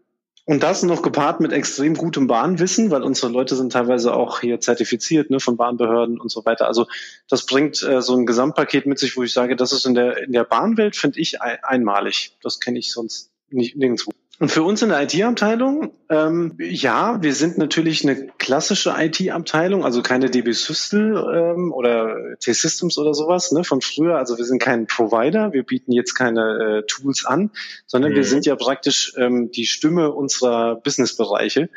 und 0.45 0.63
das 0.63 0.85
noch 0.85 1.03
gepaart 1.03 1.41
mit 1.41 1.53
extrem 1.53 1.95
gutem 1.95 2.29
Bahnwissen, 2.29 2.93
weil 2.93 3.03
unsere 3.03 3.33
Leute 3.33 3.57
sind 3.57 3.73
teilweise 3.73 4.15
auch 4.15 4.39
hier 4.39 4.61
zertifiziert 4.61 5.31
ne, 5.31 5.41
von 5.41 5.57
Bahnbehörden 5.57 6.21
und 6.21 6.31
so 6.31 6.45
weiter. 6.45 6.69
Also 6.69 6.87
das 7.29 7.45
bringt 7.45 7.83
äh, 7.83 8.01
so 8.03 8.15
ein 8.15 8.25
Gesamtpaket 8.25 8.87
mit 8.87 9.01
sich, 9.01 9.17
wo 9.17 9.25
ich 9.25 9.33
sage, 9.33 9.57
das 9.57 9.73
ist 9.73 9.85
in 9.85 9.95
der 9.95 10.19
in 10.19 10.31
der 10.31 10.45
Bahnwelt 10.45 10.95
finde 10.95 11.19
ich 11.19 11.43
ein, 11.43 11.59
einmalig. 11.65 12.37
Das 12.41 12.61
kenne 12.61 12.79
ich 12.79 12.93
sonst 12.93 13.33
nicht 13.51 13.75
nirgendwo. 13.75 14.13
Und 14.41 14.51
für 14.51 14.63
uns 14.63 14.81
in 14.81 14.89
der 14.89 15.03
IT-Abteilung, 15.03 15.93
ähm, 16.09 16.57
ja, 16.59 17.23
wir 17.23 17.35
sind 17.35 17.59
natürlich 17.59 18.09
eine 18.09 18.29
klassische 18.39 18.95
IT-Abteilung, 18.97 19.85
also 19.85 20.01
keine 20.01 20.31
DB 20.31 20.53
Systel 20.53 21.15
ähm, 21.15 21.75
oder 21.75 22.17
T-Systems 22.41 22.97
oder 22.97 23.13
sowas 23.13 23.53
ne, 23.53 23.65
von 23.65 23.83
früher. 23.83 24.17
Also 24.17 24.39
wir 24.39 24.47
sind 24.47 24.63
kein 24.63 24.87
Provider, 24.87 25.53
wir 25.53 25.63
bieten 25.63 25.93
jetzt 25.93 26.15
keine 26.15 26.81
äh, 26.81 26.87
Tools 26.87 27.27
an, 27.27 27.51
sondern 27.87 28.13
mhm. 28.13 28.17
wir 28.17 28.25
sind 28.25 28.47
ja 28.47 28.57
praktisch 28.57 29.13
ähm, 29.19 29.51
die 29.51 29.67
Stimme 29.67 30.11
unserer 30.11 30.77
Businessbereiche 30.77 31.69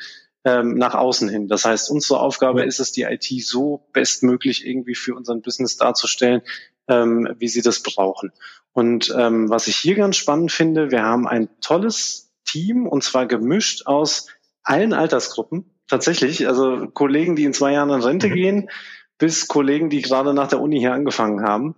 ähm, 0.46 0.76
nach 0.76 0.96
außen 0.96 1.28
hin. 1.28 1.50
Das 1.50 1.66
heißt, 1.66 1.92
unsere 1.92 2.22
Aufgabe 2.22 2.62
mhm. 2.62 2.70
ist 2.70 2.80
es, 2.80 2.94
die 2.94 3.02
IT 3.02 3.28
so 3.44 3.90
bestmöglich 3.92 4.66
irgendwie 4.66 4.96
für 4.96 5.16
unseren 5.16 5.42
Business 5.42 5.76
darzustellen, 5.76 6.44
ähm, 6.88 7.28
wie 7.40 7.50
sie 7.50 7.62
das 7.62 7.84
brauchen. 7.84 8.32
Und 8.72 9.14
ähm, 9.18 9.50
was 9.50 9.68
ich 9.68 9.76
hier 9.76 9.96
ganz 9.96 10.16
spannend 10.16 10.54
finde, 10.54 10.92
wir 10.92 11.04
haben 11.04 11.28
ein 11.28 11.50
tolles 11.60 12.33
Team 12.54 12.88
und 12.88 13.04
zwar 13.04 13.26
gemischt 13.26 13.88
aus 13.88 14.28
allen 14.64 14.94
Altersgruppen. 14.94 15.66
Tatsächlich, 15.88 16.48
also 16.48 16.88
Kollegen, 16.94 17.36
die 17.36 17.44
in 17.44 17.54
zwei 17.54 17.74
Jahren 17.74 17.90
in 17.90 18.02
Rente 18.02 18.30
mhm. 18.30 18.34
gehen, 18.34 18.70
bis 19.18 19.48
Kollegen, 19.48 19.90
die 19.90 20.02
gerade 20.02 20.34
nach 20.34 20.48
der 20.48 20.62
Uni 20.62 20.80
hier 20.80 20.94
angefangen 20.94 21.44
haben. 21.44 21.76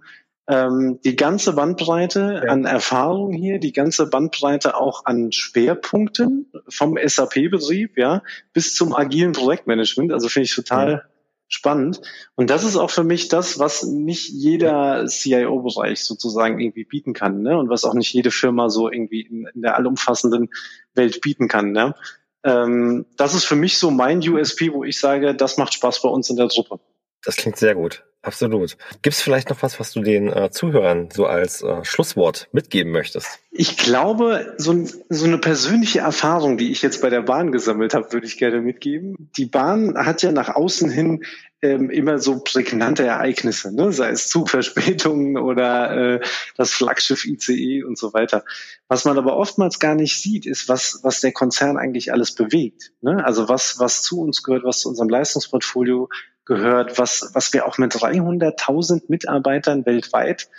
Ähm, 0.48 1.00
die 1.04 1.16
ganze 1.16 1.54
Bandbreite 1.54 2.44
ja. 2.46 2.52
an 2.52 2.66
Erfahrung 2.66 3.34
hier, 3.34 3.60
die 3.60 3.74
ganze 3.74 4.08
Bandbreite 4.08 4.76
auch 4.76 5.06
an 5.06 5.32
Schwerpunkten 5.32 6.52
vom 6.70 6.98
SAP-Betrieb, 7.04 7.98
ja, 7.98 8.22
bis 8.54 8.76
zum 8.76 8.94
agilen 8.94 9.32
Projektmanagement. 9.32 10.12
Also 10.12 10.28
finde 10.28 10.46
ich 10.46 10.56
total 10.56 11.06
spannend. 11.48 12.02
Und 12.36 12.50
das 12.50 12.64
ist 12.64 12.76
auch 12.76 12.90
für 12.90 13.04
mich 13.04 13.28
das, 13.28 13.60
was 13.60 13.84
nicht 13.84 14.30
jeder 14.30 15.06
CIO-Bereich 15.08 16.04
sozusagen 16.04 16.60
irgendwie 16.60 16.86
bieten 16.86 17.14
kann, 17.14 17.42
ne? 17.42 17.58
Und 17.58 17.70
was 17.70 17.84
auch 17.84 17.94
nicht 17.94 18.14
jede 18.14 18.32
Firma 18.32 18.70
so 18.70 18.92
irgendwie 18.92 19.22
in, 19.22 19.48
in 19.54 19.62
der 19.62 19.76
allumfassenden 19.76 20.50
Welt 20.94 21.22
bieten 21.22 21.48
kann, 21.48 21.72
ne? 21.72 21.96
Ähm, 22.44 23.06
das 23.18 23.34
ist 23.34 23.46
für 23.46 23.56
mich 23.56 23.78
so 23.78 23.92
mein 23.92 24.20
USP, 24.20 24.72
wo 24.74 24.84
ich 24.84 25.00
sage, 25.00 25.36
das 25.36 25.58
macht 25.58 25.74
Spaß 25.74 26.02
bei 26.02 26.10
uns 26.10 26.30
in 26.30 26.38
der 26.38 26.48
Truppe. 26.48 26.80
Das 27.24 27.38
klingt 27.38 27.58
sehr 27.58 27.74
gut. 27.74 28.04
Absolut. 28.26 28.76
Gibt 29.04 29.16
es 29.16 29.22
vielleicht 29.22 29.52
noch 29.52 29.62
was, 29.62 29.80
was 29.80 29.94
du 29.94 30.02
den 30.02 30.34
äh, 30.34 30.50
Zuhörern 30.50 31.10
so 31.14 31.28
als 31.28 31.62
äh, 31.62 31.86
Schlusswort 31.86 32.50
mitgeben 32.52 32.92
möchtest? 32.92 33.40
Ich 33.52 33.78
glaube, 33.78 34.56
so, 34.58 34.74
so 35.10 35.26
eine 35.26 35.38
persönliche 35.38 36.00
Erfahrung, 36.00 36.58
die 36.58 36.72
ich 36.72 36.82
jetzt 36.82 37.04
bei 37.04 37.12
der 37.12 37.22
Bahn 37.22 37.52
gesammelt 37.52 37.94
habe, 37.94 38.12
würde 38.12 38.26
ich 38.26 38.38
gerne 38.38 38.62
mitgeben. 38.62 39.30
Die 39.38 39.46
Bahn 39.46 39.96
hat 39.96 40.24
ja 40.24 40.32
nach 40.32 40.50
außen 40.50 40.90
hin 40.90 41.24
ähm, 41.62 41.92
immer 41.92 42.18
so 42.18 42.40
prägnante 42.40 43.06
Ereignisse, 43.06 43.74
ne? 43.74 43.92
sei 43.92 44.10
es 44.10 44.28
Zugverspätungen 44.28 45.38
oder 45.38 46.16
äh, 46.16 46.20
das 46.58 46.72
Flaggschiff 46.72 47.26
ICE 47.26 47.84
und 47.84 47.98
so 47.98 48.12
weiter. 48.12 48.44
Was 48.88 49.06
man 49.06 49.20
aber 49.20 49.38
oftmals 49.38 49.80
gar 49.80 49.94
nicht 49.94 50.20
sieht, 50.20 50.48
ist, 50.48 50.68
was, 50.68 51.02
was 51.04 51.22
der 51.22 51.32
Konzern 51.32 51.78
eigentlich 51.78 52.12
alles 52.12 52.34
bewegt. 52.34 52.92
Ne? 53.02 53.24
Also 53.24 53.48
was, 53.50 53.78
was 53.78 54.02
zu 54.02 54.20
uns 54.22 54.42
gehört, 54.42 54.64
was 54.64 54.80
zu 54.80 54.90
unserem 54.90 55.10
Leistungsportfolio 55.10 56.10
gehört, 56.46 56.98
was, 56.98 57.32
was 57.34 57.54
wir 57.54 57.66
auch 57.66 57.78
mit 57.78 57.94
300.000 57.94 59.04
Mitarbeitern 59.08 59.86
weltweit 59.86 60.50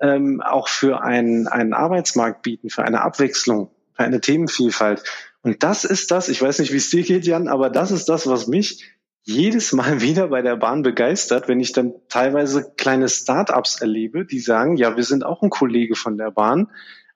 ähm, 0.00 0.42
auch 0.42 0.68
für 0.68 1.02
einen, 1.02 1.46
einen 1.46 1.72
Arbeitsmarkt 1.72 2.42
bieten, 2.42 2.70
für 2.70 2.82
eine 2.82 3.02
Abwechslung, 3.02 3.70
für 3.94 4.02
eine 4.02 4.20
Themenvielfalt. 4.20 5.02
Und 5.42 5.62
das 5.62 5.84
ist 5.84 6.10
das, 6.10 6.28
ich 6.28 6.42
weiß 6.42 6.58
nicht, 6.58 6.72
wie 6.72 6.78
es 6.78 6.90
dir 6.90 7.02
geht, 7.02 7.24
Jan, 7.24 7.48
aber 7.48 7.70
das 7.70 7.90
ist 7.92 8.08
das, 8.08 8.26
was 8.26 8.46
mich 8.46 8.84
jedes 9.22 9.72
Mal 9.72 10.00
wieder 10.02 10.28
bei 10.28 10.42
der 10.42 10.56
Bahn 10.56 10.82
begeistert, 10.82 11.48
wenn 11.48 11.60
ich 11.60 11.72
dann 11.72 11.94
teilweise 12.08 12.72
kleine 12.76 13.08
Start-ups 13.08 13.80
erlebe, 13.80 14.24
die 14.24 14.40
sagen, 14.40 14.76
ja, 14.76 14.96
wir 14.96 15.04
sind 15.04 15.24
auch 15.24 15.42
ein 15.42 15.50
Kollege 15.50 15.94
von 15.94 16.18
der 16.18 16.30
Bahn, 16.30 16.68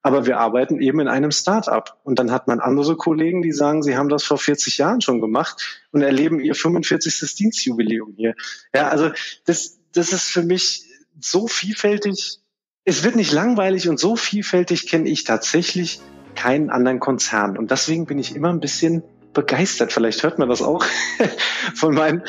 aber 0.02 0.26
wir 0.26 0.38
arbeiten 0.38 0.80
eben 0.80 1.00
in 1.00 1.08
einem 1.08 1.30
Start-up. 1.30 1.98
Und 2.04 2.18
dann 2.18 2.30
hat 2.30 2.46
man 2.46 2.60
andere 2.60 2.96
Kollegen, 2.96 3.42
die 3.42 3.52
sagen, 3.52 3.82
sie 3.82 3.96
haben 3.96 4.08
das 4.08 4.24
vor 4.24 4.38
40 4.38 4.78
Jahren 4.78 5.00
schon 5.00 5.20
gemacht 5.20 5.82
und 5.92 6.02
erleben 6.02 6.40
ihr 6.40 6.54
45. 6.54 7.34
Dienstjubiläum 7.34 8.14
hier. 8.16 8.34
Ja, 8.74 8.88
also 8.88 9.10
das, 9.44 9.78
das 9.92 10.12
ist 10.12 10.28
für 10.28 10.42
mich 10.42 10.84
so 11.20 11.48
vielfältig. 11.48 12.38
Es 12.84 13.04
wird 13.04 13.16
nicht 13.16 13.32
langweilig 13.32 13.88
und 13.88 14.00
so 14.00 14.16
vielfältig 14.16 14.88
kenne 14.88 15.08
ich 15.08 15.24
tatsächlich 15.24 16.00
keinen 16.34 16.70
anderen 16.70 17.00
Konzern. 17.00 17.58
Und 17.58 17.70
deswegen 17.70 18.06
bin 18.06 18.18
ich 18.18 18.34
immer 18.34 18.48
ein 18.48 18.60
bisschen 18.60 19.02
begeistert. 19.34 19.92
Vielleicht 19.92 20.22
hört 20.22 20.38
man 20.38 20.48
das 20.48 20.62
auch 20.62 20.84
von, 21.74 21.94
meinem 21.94 22.22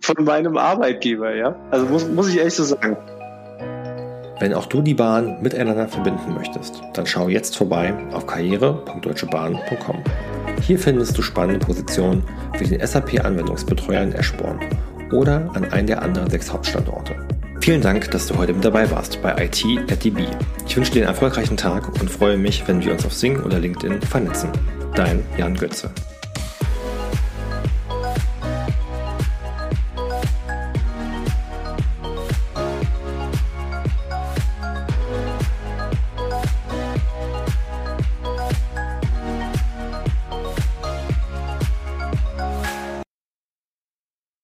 von 0.00 0.24
meinem 0.24 0.56
Arbeitgeber, 0.56 1.34
ja. 1.34 1.58
Also 1.70 1.86
muss, 1.86 2.06
muss 2.06 2.28
ich 2.28 2.36
ehrlich 2.36 2.54
so 2.54 2.62
sagen. 2.62 2.96
Wenn 4.38 4.52
auch 4.52 4.66
du 4.66 4.82
die 4.82 4.94
Bahn 4.94 5.40
miteinander 5.40 5.88
verbinden 5.88 6.34
möchtest, 6.34 6.82
dann 6.92 7.06
schau 7.06 7.28
jetzt 7.28 7.56
vorbei 7.56 7.94
auf 8.12 8.26
karriere.deutschebahn.com. 8.26 10.04
Hier 10.60 10.78
findest 10.78 11.16
du 11.16 11.22
spannende 11.22 11.64
Positionen 11.64 12.22
für 12.54 12.64
den 12.64 12.86
SAP-Anwendungsbetreuer 12.86 14.02
in 14.02 14.12
Eschborn 14.12 14.60
oder 15.10 15.50
an 15.54 15.64
einem 15.72 15.86
der 15.86 16.02
anderen 16.02 16.28
sechs 16.28 16.52
Hauptstandorte. 16.52 17.14
Vielen 17.60 17.80
Dank, 17.80 18.10
dass 18.10 18.26
du 18.26 18.36
heute 18.36 18.52
mit 18.52 18.64
dabei 18.64 18.90
warst 18.90 19.22
bei 19.22 19.44
IT 19.44 19.64
at 19.90 20.04
DB. 20.04 20.24
Ich 20.66 20.76
wünsche 20.76 20.92
dir 20.92 21.02
einen 21.02 21.08
erfolgreichen 21.08 21.56
Tag 21.56 21.88
und 22.00 22.10
freue 22.10 22.36
mich, 22.36 22.62
wenn 22.68 22.84
wir 22.84 22.92
uns 22.92 23.06
auf 23.06 23.14
Sing 23.14 23.42
oder 23.42 23.58
LinkedIn 23.58 24.02
vernetzen. 24.02 24.50
Dein 24.94 25.22
Jan 25.38 25.54
Götze. 25.54 25.90